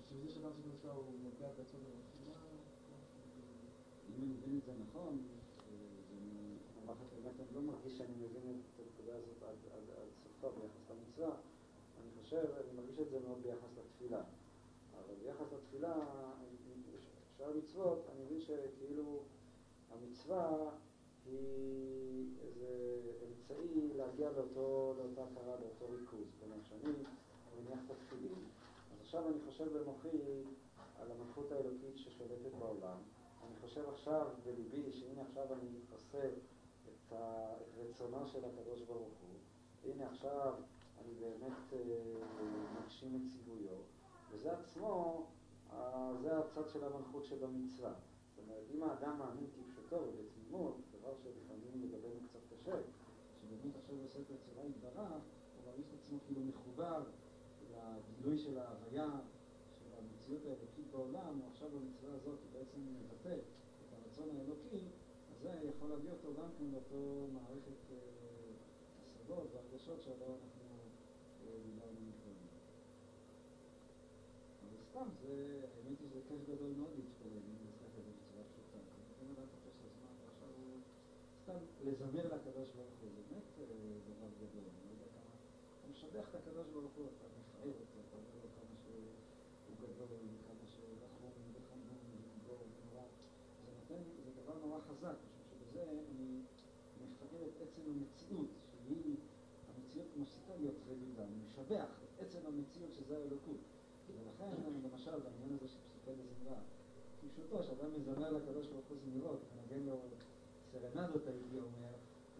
שזה 0.09 0.29
שאדם 0.29 0.45
עושה 0.45 0.67
מצווה 0.73 0.93
הוא 0.93 1.03
מביע 1.23 1.47
את 1.51 1.59
עצמו 1.59 1.79
אם 4.09 4.13
אני 4.17 4.25
מבין 4.25 4.57
את 4.57 4.63
זה 4.65 4.71
נכון, 4.87 5.23
באמת 6.85 7.39
אני 7.39 7.55
לא 7.55 7.61
מרגיש 7.61 7.97
שאני 7.97 8.15
מבין 8.15 8.61
את 8.75 8.79
הנקודה 8.79 9.15
הזאת 9.15 9.43
עד 9.43 9.55
סופה 10.23 10.49
ביחס 10.49 10.91
למצווה. 10.91 11.35
אני 12.01 12.09
חושב, 12.21 12.45
אני 12.63 12.71
מרגיש 12.77 12.99
את 12.99 13.09
זה 13.09 13.19
מאוד 13.19 13.41
ביחס 13.43 13.77
לתפילה. 13.77 14.23
אבל 14.93 15.15
ביחס 15.23 15.53
לתפילה, 15.53 15.95
שאר 17.37 17.49
המצוות, 17.49 18.05
אני 18.11 18.23
מבין 18.23 18.41
שכאילו 18.41 19.23
המצווה 19.91 20.71
היא 21.31 22.25
איזה 22.41 23.01
אמצעי 23.27 23.93
להגיע 23.95 24.31
לאותו, 24.31 24.93
לאותה 24.97 25.23
הכרה, 25.23 25.55
לאותו 25.61 25.85
ריכוז. 25.89 26.27
כלומר, 26.39 26.61
כשאני 26.63 26.93
מניח 27.57 27.79
את 27.85 27.91
התפילין, 27.91 28.45
אז 28.93 29.01
עכשיו 29.01 29.29
אני 29.29 29.37
חושב 29.45 29.77
במוחי 29.77 30.17
על 30.99 31.11
המלכות 31.11 31.51
האלוקית 31.51 31.97
ששולטת 31.97 32.55
בעולם. 32.59 32.97
אני 33.47 33.55
חושב 33.61 33.89
עכשיו 33.89 34.27
בליבי 34.45 34.91
שהנה 34.91 35.21
עכשיו 35.21 35.53
אני 35.53 35.69
עושה 35.93 36.29
את 36.87 37.13
רצונו 37.77 38.27
של 38.27 38.45
הקדוש 38.45 38.81
ברוך 38.81 39.13
הוא. 39.21 39.39
הנה 39.91 40.07
עכשיו 40.07 40.53
אני 41.01 41.13
באמת 41.19 41.73
אה, 41.73 41.79
מגשים 42.81 43.15
את 43.15 43.21
ציוויו, 43.31 43.77
וזה 44.31 44.51
עצמו, 44.51 45.25
זה 46.21 46.39
הצד 46.39 46.69
של 46.69 46.83
המלכות 46.83 47.25
שבמצווה. 47.25 47.93
זאת 48.29 48.45
אומרת, 48.45 48.63
אם 48.75 48.83
האדם 48.83 49.19
מאמין 49.19 49.45
כפשוטו 49.55 49.95
ובתמימות, 49.95 50.75
דבר 51.09 51.17
שלפעמים 51.17 51.81
לגבינו 51.83 52.19
קצת 52.29 52.39
קשה, 52.49 52.77
שבאמת 53.41 53.75
עכשיו 53.75 53.95
הוא 53.95 54.05
עושה 54.05 54.19
את 54.19 54.31
רצונה 54.31 54.65
יתברך, 54.65 55.21
הוא 55.55 55.65
מרגיש 55.65 55.87
את 55.87 55.93
עצמו 55.99 56.17
כאילו 56.25 56.41
מחובר 56.41 57.03
לגילוי 57.71 58.37
של 58.37 58.57
ההוויה, 58.57 59.09
של 59.79 59.89
המציאות 59.97 60.41
האלוקית 60.45 60.91
בעולם, 60.91 61.41
או 61.41 61.47
עכשיו 61.51 61.69
במצווה 61.69 62.13
הזאת, 62.13 62.39
הוא 62.43 62.51
בעצם 62.53 62.79
מבטא 62.81 63.35
את 63.81 63.93
הרצון 63.93 64.37
האלוקי, 64.37 64.85
אז 65.31 65.41
זה 65.41 65.69
יכול 65.75 65.89
להביא 65.89 66.11
אותו 66.11 66.33
גם 66.33 66.49
כן 66.57 66.65
לאותו 66.71 67.27
מערכת 67.33 67.81
אה, 67.91 67.97
השגות 69.03 69.47
והרגשות 69.53 70.01
שעליו 70.01 70.31
אנחנו 70.31 70.65
אה, 71.43 71.57
דיברנו 71.65 71.99
מקודם. 72.09 72.49
אבל 74.61 74.77
סתם, 74.89 75.07
זה, 75.21 75.61
האמת 75.75 75.99
היא 75.99 76.09
שזה 76.09 76.21
כיף 76.27 76.41
גדול 76.49 76.71
מאוד 76.77 76.93
להתפלל, 76.95 77.37
אם 77.37 77.55
נצטרך 77.65 77.91
את 77.99 78.05
זה 78.05 78.11
בצורה 78.11 78.43
פשוטה. 78.43 78.77
אני 79.21 79.29
אומר 79.29 79.43
לך 79.43 79.49
תופס 79.63 79.85
הזמן, 79.85 80.13
ועכשיו 80.25 80.49
הוא 80.57 80.81
סתם 81.49 81.59
לזמר 81.85 82.25
לקדוש 82.35 82.69
ברוך 82.75 82.97
הוא, 83.01 83.09
זה 83.15 83.21
באמת 83.27 83.47
אה, 83.59 83.65
דבר 84.09 84.29
גדול. 84.41 84.65
אני 84.69 84.81
לא 84.85 84.91
יודע 84.93 85.07
כמה, 85.15 85.33
אתה 85.79 85.87
משבח 85.91 86.29
את 86.29 86.35
הקדוש 86.35 86.67
ברוך 86.73 86.93
הוא, 86.95 87.05
אתה 87.05 87.25
מפאר 87.39 87.73
אותו, 87.79 87.97
אתה 88.07 88.17
אומר 88.17 88.35
לו 88.43 88.49
כמה 88.55 88.75
שהוא 88.83 89.05
גדול, 89.81 90.07
וכמה 90.11 90.65
שרחום 90.67 91.31
וחנון 91.53 92.01
וגיבור 92.11 92.59
ונורא. 92.61 93.05
זה 93.65 93.71
נותן, 93.77 94.01
זה 94.25 94.31
דבר 94.41 94.57
נורא 94.65 94.79
חזק, 94.79 95.17
משום 95.25 95.41
שבזה 95.49 95.83
אני 95.83 96.41
מפאר 97.01 97.45
את 97.47 97.61
עצם 97.61 97.81
המציאות, 97.91 98.49
שהיא, 98.71 99.17
המציאות 99.67 100.07
מפסיקה 100.17 100.55
להיות 100.55 100.75
רדודה, 100.87 101.23
אני 101.23 101.37
משבח 101.45 101.89
את 102.03 102.19
עצם 102.19 102.39
המציאות 102.45 102.93
שזה 103.09 103.17
האלוקות. 103.17 103.61
ולכן, 104.07 104.49
למשל, 104.83 105.19
בעניין 105.19 105.53
הזה 105.55 105.67
של 105.67 105.77
פסוקי 105.89 106.11
לזמרה, 106.11 106.59
כפשוטו, 107.21 107.63
שאדם 107.63 107.93
מזמר 107.93 108.31
לקדוש 108.31 108.67
ברוך 108.67 108.85
הוא 108.89 108.97
זמירות, 108.97 109.39
מנגן 109.55 109.85
לו 109.85 109.99
סרנדות, 110.71 111.27
הייתי 111.27 111.57
אומר, 111.57 111.93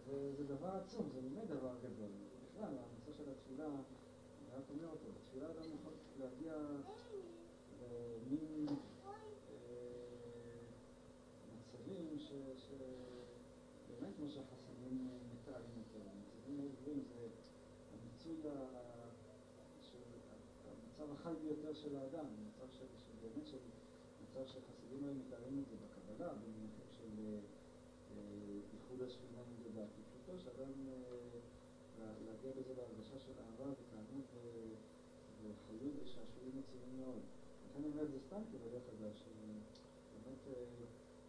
זה, 0.06 0.32
זה 0.36 0.44
דבר 0.44 0.68
עצום, 0.68 1.08
זה 1.14 1.20
באמת 1.20 1.48
דבר 1.48 1.74
גדול. 1.82 2.10
בכלל, 2.44 2.68
הנושא 2.68 3.12
של 3.18 3.30
התפילה, 3.30 3.66
אני 3.66 4.56
רק 4.56 4.64
אומר 4.70 4.88
אותו, 4.88 5.06
בתפילה 5.12 5.46
אדם 5.46 5.74
יכול 5.80 5.92
להגיע 6.18 6.54
למין 7.80 8.66
אה, 8.68 9.54
מצבים 11.54 12.18
ש... 12.18 12.32
ש... 12.56 12.72
באמת 13.88 14.16
כמו 14.16 14.30
שהחסידים 14.30 15.08
מתארים 15.32 15.74
אותו, 15.78 15.98
המצבים 16.10 16.56
מאוד 16.56 16.70
גבוהים, 16.80 17.02
זה 17.08 17.28
המיצוי 17.92 18.48
ה... 18.48 18.80
של 19.80 19.98
המצב 21.00 21.12
החי 21.12 21.32
ביותר 21.42 21.69
של 21.80 21.96
האדם, 21.96 22.26
מצב 22.46 22.68
של, 22.70 22.86
של 22.96 23.12
באמת 23.22 23.46
של 23.46 23.58
מצב 24.22 24.46
שהחסידים 24.46 25.04
האלה 25.04 25.14
מתארים 25.14 25.58
את 25.58 25.66
זה 25.68 25.76
בקבלה, 25.84 26.32
במונחים 26.34 26.90
של 26.90 27.12
איחוד 28.74 29.02
השכינה 29.02 29.40
עם 29.40 29.56
דודה, 29.62 29.86
כפשוטו 29.94 30.38
שאדם 30.38 30.72
להגיע 32.26 32.50
בזה 32.58 32.72
להרגשה 32.76 33.18
של 33.18 33.32
אהבה 33.38 33.72
ותענות 33.72 34.26
וחיות 35.42 35.94
ושעשועים 36.02 36.54
עצומים 36.58 37.00
מאוד. 37.00 37.22
לכן 37.64 37.78
אני 37.78 37.88
אומר 37.92 38.02
את 38.02 38.10
זה 38.10 38.18
סתם 38.26 38.42
כבעיה 38.52 38.80
חדש, 38.80 39.24
באמת 40.24 40.42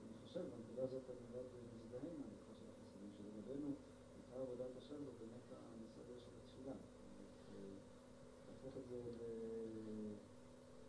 אני 0.04 0.14
חושב, 0.24 0.42
בנקודה 0.42 0.84
הזאת 0.84 1.04
אני 1.10 1.26
מאוד 1.32 1.46
מזדהה 1.76 2.12
עם 2.12 2.22
ההלכה 2.24 2.54
של 2.60 2.66
החסידים, 2.72 3.12
שלגבינו 3.18 3.70
עיקר 4.18 4.42
עבודת 4.42 4.78
השם 4.78 5.00
זה 5.06 5.12
באמת 5.20 5.46
הנושא 5.52 6.00
הזה 6.02 6.16
של 6.20 6.32
התפילה. 6.38 6.74
להפוך 8.48 8.78
את 8.78 8.88
זה 8.90 9.02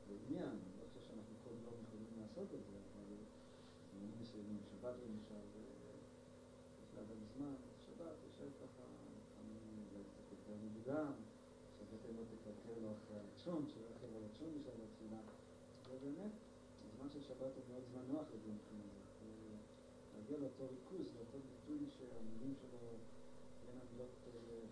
לעניין, 0.08 0.48
אני 0.48 0.74
לא 0.78 0.84
חושב 0.88 1.00
שאנחנו 1.06 1.34
כל 1.44 1.54
יום 1.64 1.74
יכולים 1.84 2.14
לעשות 2.20 2.48
את 2.54 2.62
זה, 2.68 2.78
אבל 2.96 3.16
זמנים 3.90 4.16
מסוימים, 4.20 4.58
שבת 4.70 4.94
למשל, 5.06 5.44
יש 6.82 6.94
לאדם 6.96 7.20
זמן, 7.36 7.54
שבת 7.86 8.16
יושב 8.24 8.50
ככה, 8.60 8.84
לפעמים 9.18 9.84
אולי 9.90 10.04
קצת 10.04 10.26
יותר 10.32 10.54
מוקדם, 10.64 11.12
שהבטן 11.76 12.12
לא 12.16 12.24
תקלקל 12.30 12.80
לו 12.82 12.90
אחרי 12.92 13.16
הלשון, 13.20 13.66
שלא 13.68 13.86
יחל 13.96 14.06
על 14.16 14.22
הלשון 14.22 14.48
בשביל 14.54 14.84
התפילה, 14.84 15.20
ובאמת, 15.90 16.32
הזמן 16.86 17.10
של 17.10 17.22
שבת 17.22 17.52
הוא 17.56 17.64
מאוד 17.70 17.84
זמן 17.90 18.04
נוח 18.08 18.26
לזה 18.34 18.48
מבחינה 18.56 18.84
זאת, 18.94 19.02
להגיע 20.14 20.38
לאותו 20.38 20.64
ריכוז, 20.70 21.06
לאותו 21.16 21.38
ביטוי 21.48 21.90
שהמילים 21.90 22.54
שלו 22.60 22.78
תהיינה 23.60 23.84
מילות 23.92 24.10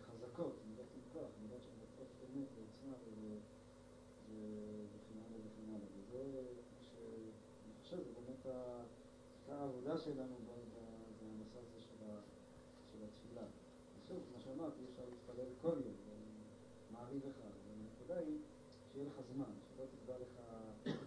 חזקות, 0.01 0.55
מילות 0.68 0.86
עם 0.95 1.01
כוח, 1.12 1.30
מילות 1.43 1.62
שמבטאות 1.62 2.09
אמת 2.24 2.49
ועוצמה 2.57 2.93
וכן 4.93 5.16
הלאה 5.24 5.41
וכן 5.47 5.68
הלאה. 5.68 5.88
וזה 5.97 6.22
מה 6.76 6.82
שאני 6.82 7.72
חושב, 7.82 7.97
זה 7.97 8.12
באמת 8.12 8.47
עיקר 9.36 9.70
שלנו 10.14 10.36
בנושא 11.20 11.58
הזה 11.58 11.80
של 12.90 12.98
התפילה. 13.04 13.46
ושוב, 13.96 14.18
כמו 14.28 14.40
שאמרתי, 14.40 14.80
אפשר 14.90 15.04
להתפלל 15.11 15.50
כל 15.62 15.76
יום, 15.86 15.96
מעריב 16.90 17.22
אחד, 17.26 17.52
אבל 17.62 17.74
הנקודה 17.80 18.18
היא 18.18 18.38
שיהיה 18.92 19.06
לך 19.06 19.20
זמן, 19.32 19.52
שלא 19.68 19.84
תקבע 19.92 20.18
לך, 20.18 20.34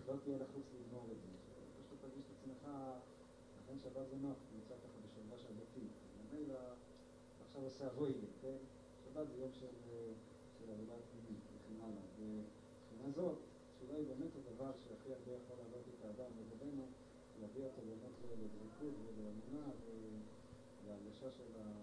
לא 0.07 0.13
תהיה 0.23 0.37
לחוץ 0.37 0.65
לגמור 0.79 1.05
את 1.11 1.17
זה, 1.21 1.31
שפשוט 1.75 1.97
תרגיש 2.01 2.25
את 2.25 2.31
עצמך, 2.37 2.61
לכן 3.57 3.79
שבת 3.83 4.09
זה 4.09 4.15
נוח, 4.21 4.37
נמצא 4.55 4.73
ככה 4.83 4.97
בשבוע 5.05 5.37
שבתית, 5.37 5.91
ממילא 6.19 6.59
עכשיו 7.47 7.63
עושה 7.63 7.87
אבוי 7.87 8.13
כן? 8.41 8.57
שבת 9.03 9.27
זה 9.27 9.37
יום 9.41 9.51
של, 9.53 9.73
של 10.57 10.71
עבודה 10.71 10.93
פנימית 11.11 11.43
וכן 11.55 11.75
הלאה. 11.81 12.05
ומבחינה 12.19 13.11
זאת, 13.15 13.37
תפילה 13.75 13.97
היא 13.97 14.07
באמת 14.07 14.31
הדבר 14.35 14.71
שהכי 14.77 15.13
הרבה 15.13 15.31
יכול 15.31 15.55
לעלות 15.59 15.85
את 15.93 16.05
האדם 16.05 16.31
לגבינו, 16.39 16.85
להביא 17.41 17.65
לדבקות 18.83 19.13
ולאמונה 19.17 19.71
ולהרגשה 20.83 21.31
של 21.31 21.43
הזאת. 21.53 21.82